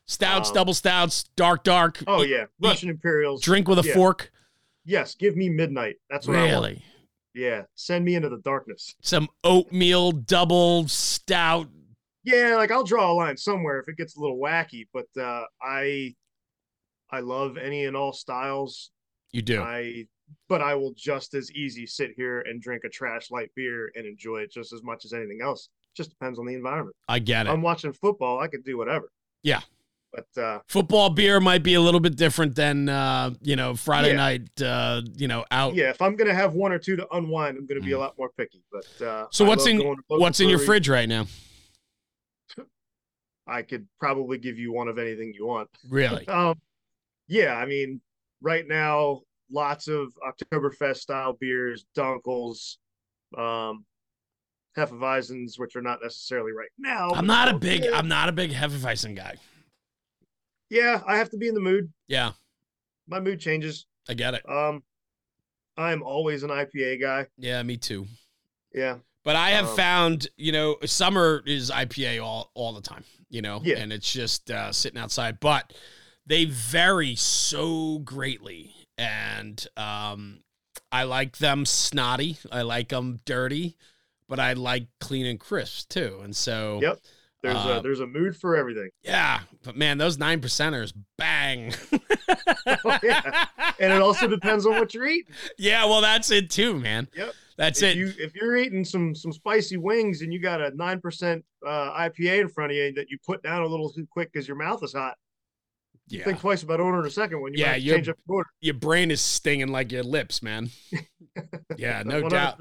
Stouts, 0.07 0.49
Um, 0.49 0.55
double 0.55 0.75
stouts, 0.75 1.25
dark, 1.37 1.63
dark. 1.63 2.03
Oh 2.07 2.23
yeah, 2.23 2.47
Look, 2.59 2.71
Russian 2.71 2.91
Imperials. 2.91 3.43
Drink 3.43 3.69
with 3.69 3.79
a 3.79 3.87
yeah. 3.87 3.95
fork. 3.95 4.33
Yes, 4.85 5.15
give 5.15 5.37
me 5.37 5.49
midnight. 5.51 5.97
That's 6.11 6.27
what 6.27 6.37
I 6.37 6.53
want. 6.59 6.79
Yeah, 7.39 7.63
send 7.77 8.05
me 8.05 8.17
into 8.17 8.29
the 8.29 8.39
darkness. 8.39 8.97
Some 9.01 9.29
oatmeal 9.45 10.11
double 10.11 10.89
stout. 10.89 11.69
Yeah, 12.25 12.57
like 12.57 12.73
I'll 12.73 12.83
draw 12.83 13.13
a 13.13 13.15
line 13.15 13.37
somewhere 13.37 13.79
if 13.79 13.89
it 13.89 13.97
gets 13.97 14.17
a 14.17 14.21
little 14.21 14.39
wacky, 14.39 14.89
but 14.93 15.07
uh, 15.17 15.45
I, 15.63 16.17
I 17.13 17.21
love 17.21 17.57
any 17.57 17.85
and 17.85 17.97
all 17.97 18.13
styles. 18.13 18.91
You 19.31 19.43
do. 19.43 19.63
I, 19.63 20.07
but 20.49 20.63
I 20.63 20.75
will 20.75 20.95
just 20.97 21.35
as 21.35 21.53
easy 21.53 21.87
sit 21.87 22.11
here 22.17 22.41
and 22.41 22.61
drink 22.61 22.83
a 22.85 22.89
trash 22.89 23.31
light 23.31 23.51
beer 23.55 23.93
and 23.95 24.05
enjoy 24.05 24.39
it 24.39 24.51
just 24.51 24.73
as 24.73 24.83
much 24.83 25.05
as 25.05 25.13
anything 25.13 25.39
else. 25.41 25.69
Just 25.97 26.11
depends 26.11 26.41
on 26.41 26.47
the 26.47 26.55
environment. 26.55 26.97
I 27.09 27.21
get 27.21 27.47
it. 27.47 27.51
I'm 27.51 27.63
watching 27.63 27.93
football, 27.93 28.41
I 28.41 28.49
could 28.49 28.65
do 28.65 28.77
whatever. 28.77 29.13
Yeah. 29.45 29.61
But 30.13 30.43
uh, 30.43 30.61
Football 30.67 31.11
beer 31.11 31.39
might 31.39 31.63
be 31.63 31.75
a 31.75 31.81
little 31.81 32.01
bit 32.01 32.17
different 32.17 32.55
than 32.55 32.89
uh, 32.89 33.35
you 33.43 33.57
know 33.57 33.75
Friday 33.75 34.09
Yeah. 34.11 34.17
night. 34.17 34.63
Uh, 34.63 35.03
you 35.17 35.29
know 35.29 35.45
out. 35.51 35.75
yeah, 35.75 35.91
if 35.91 36.01
I'm 36.01 36.17
gonna 36.17 36.35
have 36.35 36.55
one 36.55 36.73
or 36.73 36.79
two 36.79 36.97
to 36.97 37.07
unwind, 37.15 37.59
I'm 37.59 37.67
gonna 37.67 37.81
be 37.83 37.93
a 37.93 37.97
Mm. 37.97 38.01
lot 38.01 38.19
more 38.19 38.31
picky. 38.37 38.63
But 38.73 39.07
uh, 39.07 39.27
So 39.31 39.45
I 39.45 39.49
what's 39.49 39.67
in 39.67 39.79
going 39.79 39.97
to 39.97 40.03
local 40.09 40.23
what's 40.23 40.41
in 40.41 40.49
your 40.49 40.59
fridge 40.59 40.89
right 40.89 41.09
now? 41.09 41.27
I 43.47 43.63
could 43.63 43.87
probably 44.01 44.39
give 44.39 44.59
you 44.59 44.73
one 44.73 44.89
of 44.89 44.99
anything 44.99 45.33
you 45.35 45.47
want. 45.47 45.69
Really? 45.89 46.27
Um, 46.29 46.59
yeah, 47.31 47.55
I 47.57 47.67
mean, 47.67 48.01
right 48.41 48.67
now, 48.67 49.21
lots 49.51 49.87
of 49.89 50.09
Oktoberfest 50.27 50.97
style 50.99 51.35
beers, 51.39 51.85
Dunkels, 51.95 52.77
um, 53.37 53.85
Hefeweizens, 54.77 55.59
which 55.59 55.77
are 55.77 55.83
not 55.83 55.99
necessarily 56.03 56.53
right 56.53 56.71
now. 56.79 57.11
I'm 57.13 57.27
not 57.27 57.49
a 57.55 57.59
big 57.59 57.83
good. 57.83 57.93
I'm 57.93 58.09
not 58.09 58.31
a 58.31 58.33
big 58.33 58.51
Hefeweizen 58.53 59.15
guy. 59.15 59.35
Yeah, 60.71 61.01
I 61.07 61.17
have 61.17 61.31
to 61.31 61.37
be 61.39 61.49
in 61.49 61.55
the 61.55 61.61
mood. 61.61 61.93
Yeah, 62.09 62.33
My 63.07 63.21
mood 63.21 63.41
changes. 63.41 63.87
I 64.09 64.15
get 64.15 64.35
it. 64.35 64.49
Um, 64.49 64.83
I'm 65.77 66.03
always 66.03 66.43
an 66.43 66.51
IPA 66.51 67.01
guy. 67.01 67.27
Yeah, 67.37 67.63
me 67.63 67.77
too. 67.77 68.07
Yeah, 68.75 68.99
But 69.25 69.37
I 69.37 69.51
have 69.51 69.67
Um, 69.69 69.77
found, 69.77 70.29
you 70.37 70.53
know, 70.53 70.77
summer 70.85 71.43
is 71.47 71.71
IPA 71.71 72.23
all 72.25 72.51
all 72.55 72.73
the 72.73 72.81
time, 72.83 73.05
you 73.31 73.43
know, 73.43 73.61
Yeah. 73.65 73.79
and 73.79 73.93
it's 73.93 74.11
just 74.13 74.51
uh, 74.51 74.73
sitting 74.73 74.99
outside. 75.01 75.41
But 75.41 75.73
they 76.27 76.45
vary 76.47 77.15
so 77.17 77.99
greatly, 78.01 78.75
and 78.99 79.67
um, 79.77 80.43
I 80.93 81.05
like 81.05 81.39
them 81.39 81.65
snotty. 81.67 82.39
I 82.53 82.63
like 82.63 82.89
them 82.89 83.21
dirty, 83.25 83.77
but 84.29 84.39
I 84.41 84.53
like 84.55 84.87
clean 85.01 85.27
and 85.27 85.41
crisp 85.41 85.89
too. 85.89 86.21
And 86.23 86.35
so, 86.37 86.81
Yep. 86.83 87.01
There's 87.53 87.67
Uh, 87.67 87.79
a 87.79 87.83
there's 87.83 88.01
a 88.01 88.07
mood 88.07 88.37
for 88.37 88.57
everything, 88.57 88.91
yeah. 89.03 89.41
But 89.65 89.77
man, 89.77 89.99
those 89.99 90.19
nine 90.19 90.41
percenters, 90.41 90.93
bang. 91.17 91.73
Oh, 92.85 92.99
yeah. 93.03 93.47
and 93.81 93.93
it 93.93 94.03
also 94.03 94.29
depends 94.29 94.67
on 94.67 94.73
what 94.75 94.93
you're 94.93 95.07
eating. 95.07 95.33
yeah, 95.57 95.85
well, 95.87 96.03
that's 96.03 96.31
it 96.31 96.51
too, 96.51 96.79
man. 96.79 97.09
Yep. 97.17 97.33
That's 97.57 97.81
if 97.83 97.93
it. 97.93 97.99
you 97.99 98.13
if 98.19 98.35
you're 98.35 98.57
eating 98.57 98.85
some 98.85 99.15
some 99.15 99.33
spicy 99.33 99.79
wings 99.79 100.21
and 100.23 100.33
you 100.33 100.39
got 100.39 100.61
a 100.61 100.71
nine 100.77 101.01
percent 101.01 101.45
uh, 101.67 101.93
IPA 101.99 102.43
in 102.43 102.49
front 102.49 102.71
of 102.71 102.77
you 102.77 102.93
that 102.95 103.09
you 103.11 103.17
put 103.27 103.43
down 103.43 103.63
a 103.63 103.67
little 103.67 103.91
too 103.91 104.07
quick 104.11 104.31
because 104.33 104.47
your 104.47 104.57
mouth 104.59 104.83
is 104.85 104.93
hot, 104.93 105.17
yeah. 106.09 106.25
think 106.25 106.41
twice 106.41 106.63
about 106.63 106.79
ordering 106.81 107.07
a 107.07 107.11
second 107.11 107.41
one. 107.41 107.53
You 107.55 107.61
Yeah, 107.61 107.67
might 107.67 107.73
have 107.73 107.81
to 107.81 107.85
you're- 107.87 107.97
change 107.99 108.09
up 108.11 108.17
your 108.29 108.37
order. 108.37 108.51
your 108.61 108.75
brain 108.75 109.11
is 109.11 109.21
stinging 109.23 109.69
like 109.69 109.91
your 109.91 110.05
lips, 110.05 110.43
man. 110.43 110.71
Yeah, 111.77 112.03
no 112.05 112.29
doubt. 112.29 112.61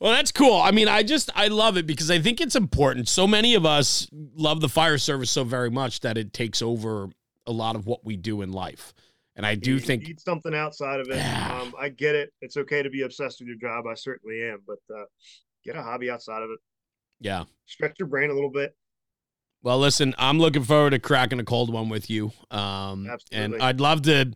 100%. 0.00 0.04
Well, 0.04 0.12
that's 0.12 0.32
cool. 0.32 0.60
I 0.60 0.70
mean, 0.70 0.88
I 0.88 1.02
just 1.02 1.30
I 1.34 1.48
love 1.48 1.76
it 1.76 1.86
because 1.86 2.10
I 2.10 2.20
think 2.20 2.40
it's 2.40 2.56
important. 2.56 3.08
So 3.08 3.26
many 3.26 3.54
of 3.54 3.66
us 3.66 4.08
love 4.12 4.60
the 4.60 4.68
fire 4.68 4.98
service 4.98 5.30
so 5.30 5.44
very 5.44 5.70
much 5.70 6.00
that 6.00 6.16
it 6.16 6.32
takes 6.32 6.62
over 6.62 7.08
a 7.46 7.52
lot 7.52 7.76
of 7.76 7.86
what 7.86 8.04
we 8.04 8.16
do 8.16 8.42
in 8.42 8.52
life. 8.52 8.92
And 9.34 9.46
I 9.46 9.54
do 9.54 9.74
you 9.74 9.80
think 9.80 10.02
need 10.02 10.20
something 10.20 10.54
outside 10.54 11.00
of 11.00 11.08
it. 11.08 11.16
Yeah. 11.16 11.60
Um, 11.62 11.72
I 11.78 11.88
get 11.90 12.14
it. 12.14 12.32
It's 12.40 12.56
okay 12.56 12.82
to 12.82 12.90
be 12.90 13.02
obsessed 13.02 13.40
with 13.40 13.48
your 13.48 13.56
job. 13.56 13.86
I 13.86 13.94
certainly 13.94 14.42
am, 14.42 14.62
but 14.66 14.78
uh, 14.92 15.04
get 15.64 15.76
a 15.76 15.82
hobby 15.82 16.10
outside 16.10 16.42
of 16.42 16.50
it. 16.50 16.58
yeah. 17.20 17.44
Stretch 17.66 17.96
your 17.98 18.08
brain 18.08 18.30
a 18.30 18.34
little 18.34 18.50
bit. 18.50 18.74
Well, 19.62 19.78
listen, 19.78 20.14
I'm 20.18 20.38
looking 20.38 20.62
forward 20.62 20.90
to 20.90 20.98
cracking 20.98 21.40
a 21.40 21.44
cold 21.44 21.72
one 21.72 21.88
with 21.88 22.08
you. 22.10 22.32
Um, 22.50 23.08
and 23.32 23.60
I'd 23.60 23.80
love 23.80 24.02
to. 24.02 24.32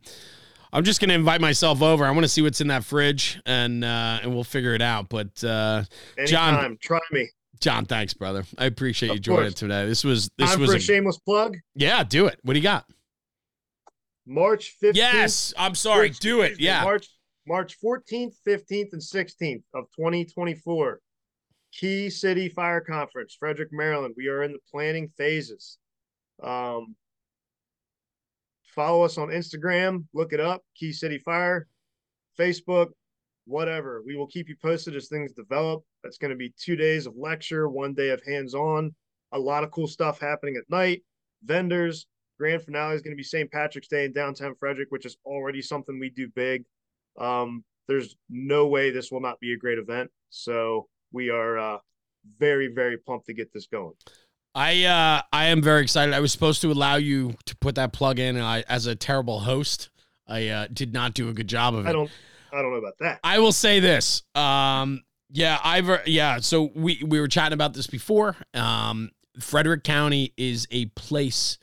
I'm 0.73 0.85
just 0.85 1.01
going 1.01 1.11
to 1.11 1.15
invite 1.15 1.41
myself 1.41 1.83
over. 1.83 2.05
I 2.05 2.11
want 2.11 2.23
to 2.25 2.29
see 2.29 2.41
what's 2.41 2.61
in 2.61 2.69
that 2.69 2.85
fridge, 2.85 3.41
and 3.45 3.85
uh, 3.85 4.21
and 4.23 4.35
we'll 4.35 4.45
figure 4.45 4.75
it 4.75 4.83
out. 4.83 5.09
But 5.09 5.43
uh, 5.45 5.85
Jon- 6.27 6.79
try 6.81 7.01
me. 7.11 7.29
Jon, 7.61 7.85
thanks, 7.85 8.15
brother. 8.15 8.45
I 8.59 8.65
appreciate 8.65 9.13
you 9.13 9.21
joining 9.21 9.43
course. 9.45 9.55
today. 9.55 9.87
This 9.87 10.03
was 10.03 10.31
this 10.39 10.51
Time 10.51 10.61
was 10.61 10.71
for 10.71 10.75
a, 10.75 10.79
a 10.79 10.81
shameless 10.81 11.19
plug. 11.19 11.57
yeah. 11.75 12.03
Do 12.03 12.27
it. 12.27 12.39
What 12.43 12.55
do 12.55 12.59
you 12.59 12.65
got? 12.65 12.87
March 14.27 14.75
15th. 14.83 14.93
Yes, 14.95 15.55
I'm 15.57 15.75
sorry. 15.75 16.09
Excuse 16.09 16.21
Do 16.21 16.41
it. 16.43 16.61
Yeah. 16.61 16.83
March 16.83 17.09
March 17.47 17.77
14th, 17.81 18.35
15th, 18.47 18.93
and 18.93 19.03
16th 19.03 19.63
of 19.75 19.85
2024. 19.97 21.01
Key 21.73 22.11
City 22.11 22.49
Fire 22.49 22.81
Conference, 22.81 23.37
Frederick, 23.39 23.71
Maryland. 23.73 24.15
We 24.17 24.29
are 24.29 24.43
in 24.43 24.53
the 24.53 24.59
planning 24.71 25.09
phases. 25.17 25.79
Um, 26.43 26.95
follow 28.75 29.03
us 29.03 29.19
on 29.19 29.29
Instagram, 29.29 30.05
look 30.13 30.33
it 30.33 30.41
up, 30.41 30.63
Key 30.75 30.93
City 30.93 31.19
Fire, 31.19 31.69
Facebook, 32.39 32.89
whatever. 33.47 34.03
We 34.05 34.17
will 34.17 34.27
keep 34.27 34.49
you 34.49 34.57
posted 34.61 34.97
as 34.97 35.09
things 35.09 35.33
develop. 35.33 35.85
That's 36.03 36.19
going 36.19 36.31
to 36.31 36.37
be 36.37 36.55
two 36.59 36.77
days 36.77 37.07
of 37.07 37.17
lecture, 37.17 37.69
one 37.69 37.95
day 37.95 38.11
of 38.11 38.23
hands 38.27 38.55
on, 38.55 38.95
a 39.33 39.39
lot 39.39 39.65
of 39.65 39.71
cool 39.71 39.87
stuff 39.87 40.21
happening 40.21 40.57
at 40.57 40.69
night, 40.71 41.03
vendors. 41.45 42.07
Grand 42.39 42.63
finale 42.63 42.95
is 42.95 43.03
going 43.03 43.13
to 43.13 43.17
be 43.17 43.23
St. 43.23 43.51
Patrick's 43.51 43.89
Day 43.89 44.05
in 44.05 44.13
downtown 44.13 44.55
Frederick, 44.59 44.91
which 44.91 45.07
is 45.07 45.17
already 45.25 45.63
something 45.63 45.99
we 45.99 46.11
do 46.11 46.29
big. 46.29 46.65
Um, 47.19 47.63
there's 47.89 48.17
no 48.31 48.67
way 48.67 48.91
this 48.91 49.13
will 49.13 49.21
not 49.21 49.39
be 49.39 49.53
a 49.53 49.57
great 49.57 49.79
event. 49.79 50.11
So 50.31 50.89
we 51.13 51.31
are 51.31 51.59
uh, 51.59 51.79
very, 52.39 52.69
very 52.69 52.99
pumped 52.99 53.27
to 53.27 53.35
get 53.35 53.53
this 53.53 53.67
going. 53.67 53.93
I 54.55 54.85
uh, 54.85 55.23
I 55.33 55.47
am 55.47 55.63
very 55.63 55.83
excited. 55.83 56.15
I 56.15 56.21
was 56.21 56.33
supposed 56.33 56.61
to 56.63 56.71
allow 56.71 56.97
you 56.97 57.35
to 57.47 57.57
put 57.57 57.77
that 57.77 57.93
plug 57.93 58.19
in, 58.19 58.37
and 58.37 58.45
I, 58.45 58.65
as 58.69 58.87
a 58.87 58.95
terrible 58.95 59.41
host, 59.41 59.91
I 60.27 60.49
uh, 60.49 60.67
did 60.73 60.93
not 60.93 61.15
do 61.15 61.29
a 61.29 61.33
good 61.33 61.49
job 61.49 61.75
of 61.75 61.87
it. 61.87 61.89
I 61.89 61.93
don't, 61.93 62.11
I 62.53 62.63
don't 62.63 62.71
know 62.71 62.79
about 62.79 62.99
that. 63.01 63.21
I 63.25 63.39
will 63.39 63.53
say 63.53 63.81
this. 63.81 64.23
Um, 64.35 65.03
yeah, 65.31 65.59
I've 65.65 66.07
yeah. 66.07 66.39
So 66.41 66.71
we 66.75 67.03
we 67.07 67.19
were 67.21 67.29
chatting 67.29 67.55
about 67.55 67.73
this 67.73 67.87
before. 67.87 68.37
Um, 68.53 69.11
Frederick 69.41 69.85
County 69.85 70.35
is 70.37 70.69
a 70.71 70.87
place 70.87 71.57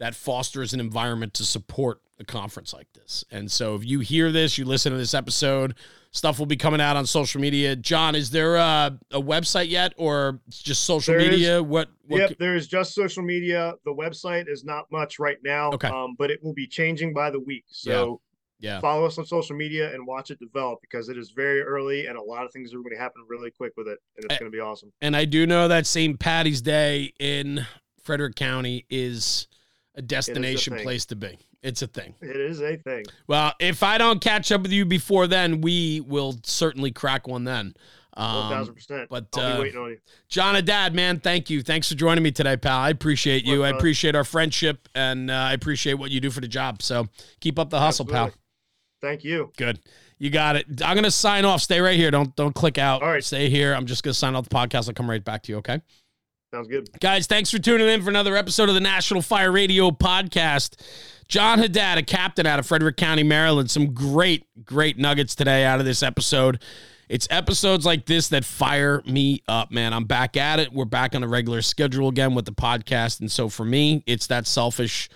that 0.00 0.14
fosters 0.14 0.74
an 0.74 0.80
environment 0.80 1.34
to 1.34 1.44
support 1.44 2.00
a 2.18 2.24
conference 2.24 2.72
like 2.72 2.92
this. 2.92 3.24
And 3.30 3.50
so 3.50 3.74
if 3.74 3.84
you 3.84 4.00
hear 4.00 4.32
this, 4.32 4.58
you 4.58 4.64
listen 4.64 4.92
to 4.92 4.98
this 4.98 5.14
episode, 5.14 5.74
stuff 6.16 6.38
will 6.38 6.46
be 6.46 6.56
coming 6.56 6.80
out 6.80 6.96
on 6.96 7.04
social 7.06 7.40
media. 7.40 7.76
Jon, 7.76 8.14
is 8.14 8.30
there 8.30 8.56
a, 8.56 8.98
a 9.12 9.20
website 9.20 9.68
yet, 9.68 9.92
or 9.96 10.40
just 10.50 10.84
social 10.84 11.12
There 11.14 11.20
is. 11.20 11.30
media? 11.30 11.62
What? 11.62 11.88
what 12.06 12.18
Yep, 12.20 12.38
there 12.38 12.56
is 12.56 12.66
just 12.66 12.94
social 12.94 13.22
media. 13.22 13.74
The 13.84 13.92
website 13.92 14.48
is 14.48 14.64
not 14.64 14.90
much 14.90 15.18
right 15.18 15.36
now, 15.44 15.72
Okay. 15.72 15.88
um, 15.88 16.14
but 16.18 16.30
it 16.30 16.42
will 16.42 16.54
be 16.54 16.66
changing 16.66 17.12
by 17.12 17.30
the 17.30 17.38
week. 17.40 17.64
So 17.68 18.20
Yeah. 18.58 18.80
follow 18.80 19.04
us 19.04 19.18
on 19.18 19.26
social 19.26 19.54
media 19.56 19.92
and 19.92 20.06
watch 20.06 20.30
it 20.30 20.38
develop 20.40 20.80
because 20.80 21.10
it 21.10 21.18
is 21.18 21.30
very 21.32 21.60
early 21.60 22.06
and 22.06 22.16
a 22.16 22.22
lot 22.22 22.44
of 22.46 22.52
things 22.52 22.72
are 22.72 22.78
going 22.78 22.94
to 22.94 22.98
happen 22.98 23.22
really 23.28 23.50
quick 23.50 23.72
with 23.76 23.86
it, 23.86 23.98
and 24.16 24.24
it's 24.24 24.38
going 24.38 24.50
to 24.50 24.56
be 24.56 24.60
awesome. 24.60 24.92
And 25.02 25.14
I 25.14 25.26
do 25.26 25.46
know 25.46 25.68
that 25.68 25.86
St. 25.86 26.18
Patty's 26.18 26.62
Day 26.62 27.12
in 27.20 27.66
Frederick 28.02 28.36
County 28.36 28.86
is 28.88 29.48
a 29.94 30.00
destination 30.02 30.76
place 30.78 31.04
to 31.06 31.16
be. 31.16 31.38
It's 31.66 31.82
a 31.82 31.88
thing. 31.88 32.14
It 32.20 32.36
is 32.36 32.62
a 32.62 32.76
thing. 32.76 33.06
Well, 33.26 33.52
if 33.58 33.82
I 33.82 33.98
don't 33.98 34.20
catch 34.20 34.52
up 34.52 34.62
with 34.62 34.70
you 34.70 34.84
before 34.84 35.26
then, 35.26 35.60
we 35.60 36.00
will 36.00 36.38
certainly 36.44 36.92
crack 36.92 37.26
one 37.26 37.42
then. 37.42 37.74
Um, 38.16 38.50
thousand 38.50 38.74
percent. 38.74 39.08
but, 39.10 39.26
I'll 39.34 39.42
uh, 39.42 39.56
be 39.56 39.62
waiting 39.62 39.80
on 39.80 39.90
you. 39.90 39.98
Jon 40.28 40.54
Haddad, 40.54 40.94
man, 40.94 41.18
thank 41.18 41.50
you. 41.50 41.62
Thanks 41.62 41.88
for 41.88 41.96
joining 41.96 42.22
me 42.22 42.30
today, 42.30 42.56
pal. 42.56 42.78
I 42.78 42.90
appreciate 42.90 43.44
you. 43.44 43.64
I 43.64 43.70
appreciate 43.70 44.14
our 44.14 44.22
friendship, 44.22 44.88
and 44.94 45.28
uh, 45.28 45.34
I 45.34 45.54
appreciate 45.54 45.94
what 45.94 46.12
you 46.12 46.20
do 46.20 46.30
for 46.30 46.40
the 46.40 46.46
job. 46.46 46.82
So 46.82 47.08
keep 47.40 47.58
up 47.58 47.70
the 47.70 47.80
hustle, 47.80 48.06
pal. 48.06 48.30
Thank 49.02 49.24
you. 49.24 49.50
Good. 49.56 49.80
You 50.18 50.30
got 50.30 50.54
it. 50.54 50.66
I'm 50.84 50.94
gonna 50.94 51.10
sign 51.10 51.44
off. 51.44 51.60
Stay 51.62 51.80
right 51.80 51.96
here. 51.96 52.12
Don't 52.12 52.34
don't 52.36 52.54
click 52.54 52.78
out. 52.78 53.02
All 53.02 53.08
right. 53.08 53.24
Stay 53.24 53.50
here. 53.50 53.74
I'm 53.74 53.86
just 53.86 54.04
gonna 54.04 54.14
sign 54.14 54.36
off 54.36 54.48
the 54.48 54.54
podcast. 54.54 54.88
I'll 54.88 54.94
come 54.94 55.10
right 55.10 55.22
back 55.22 55.42
to 55.42 55.52
you. 55.52 55.58
Okay. 55.58 55.80
Sounds 56.56 56.68
good. 56.68 56.88
Guys, 57.00 57.26
thanks 57.26 57.50
for 57.50 57.58
tuning 57.58 57.86
in 57.86 58.00
for 58.00 58.08
another 58.08 58.34
episode 58.34 58.70
of 58.70 58.74
the 58.74 58.80
National 58.80 59.20
Fire 59.20 59.52
Radio 59.52 59.90
podcast. 59.90 60.80
Jon 61.28 61.58
Haddad, 61.58 61.98
a 61.98 62.02
captain 62.02 62.46
out 62.46 62.58
of 62.58 62.66
Frederick 62.66 62.96
County, 62.96 63.22
Maryland. 63.22 63.70
Some 63.70 63.92
great, 63.92 64.46
great 64.64 64.96
nuggets 64.96 65.34
today 65.34 65.66
out 65.66 65.80
of 65.80 65.84
this 65.84 66.02
episode. 66.02 66.62
It's 67.10 67.28
episodes 67.28 67.84
like 67.84 68.06
this 68.06 68.28
that 68.28 68.46
fire 68.46 69.02
me 69.04 69.42
up, 69.46 69.70
man. 69.70 69.92
I'm 69.92 70.04
back 70.04 70.38
at 70.38 70.58
it. 70.58 70.72
We're 70.72 70.86
back 70.86 71.14
on 71.14 71.22
a 71.22 71.28
regular 71.28 71.60
schedule 71.60 72.08
again 72.08 72.34
with 72.34 72.46
the 72.46 72.52
podcast. 72.52 73.20
And 73.20 73.30
so 73.30 73.50
for 73.50 73.66
me, 73.66 74.02
it's 74.06 74.26
that 74.28 74.46
selfish 74.46 75.10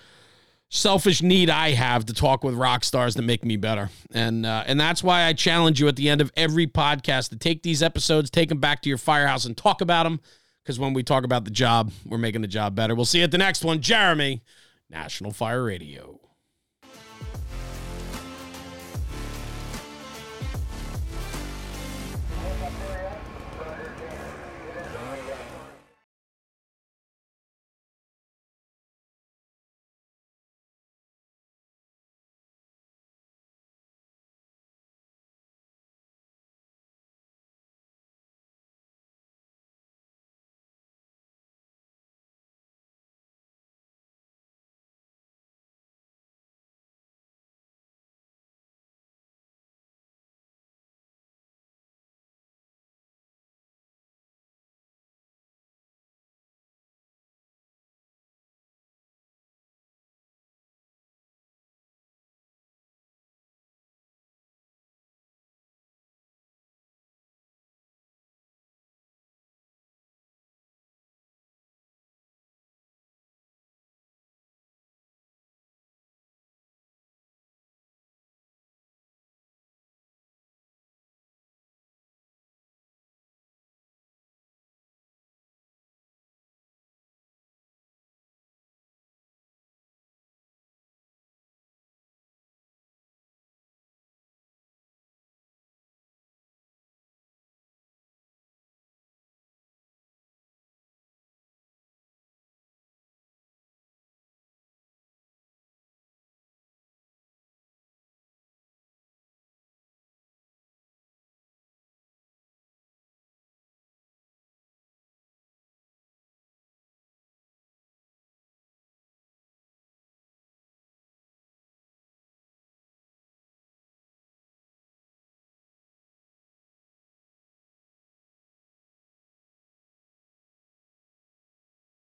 selfish 0.69 1.23
need 1.23 1.49
I 1.49 1.71
have 1.71 2.05
to 2.05 2.13
talk 2.13 2.43
with 2.43 2.53
rock 2.53 2.83
stars 2.83 3.15
that 3.15 3.23
make 3.23 3.43
me 3.43 3.57
better. 3.57 3.89
And 4.11 4.45
uh, 4.45 4.63
and 4.67 4.79
that's 4.79 5.03
why 5.03 5.23
I 5.23 5.33
challenge 5.33 5.79
you 5.79 5.87
at 5.87 5.95
the 5.95 6.07
end 6.07 6.21
of 6.21 6.31
every 6.37 6.67
podcast 6.67 7.29
to 7.29 7.35
take 7.35 7.63
these 7.63 7.81
episodes, 7.81 8.29
take 8.29 8.49
them 8.49 8.59
back 8.59 8.83
to 8.83 8.89
your 8.89 8.99
firehouse 8.99 9.45
and 9.45 9.57
talk 9.57 9.81
about 9.81 10.03
them. 10.03 10.19
Because 10.63 10.79
when 10.79 10.93
we 10.93 11.03
talk 11.03 11.23
about 11.23 11.45
the 11.45 11.51
job, 11.51 11.91
we're 12.05 12.17
making 12.17 12.41
the 12.41 12.47
job 12.47 12.75
better. 12.75 12.93
We'll 12.93 13.05
see 13.05 13.19
you 13.19 13.23
at 13.23 13.31
the 13.31 13.37
next 13.37 13.63
one. 13.63 13.81
Jeremy, 13.81 14.43
National 14.89 15.31
Fire 15.31 15.63
Radio. 15.63 16.19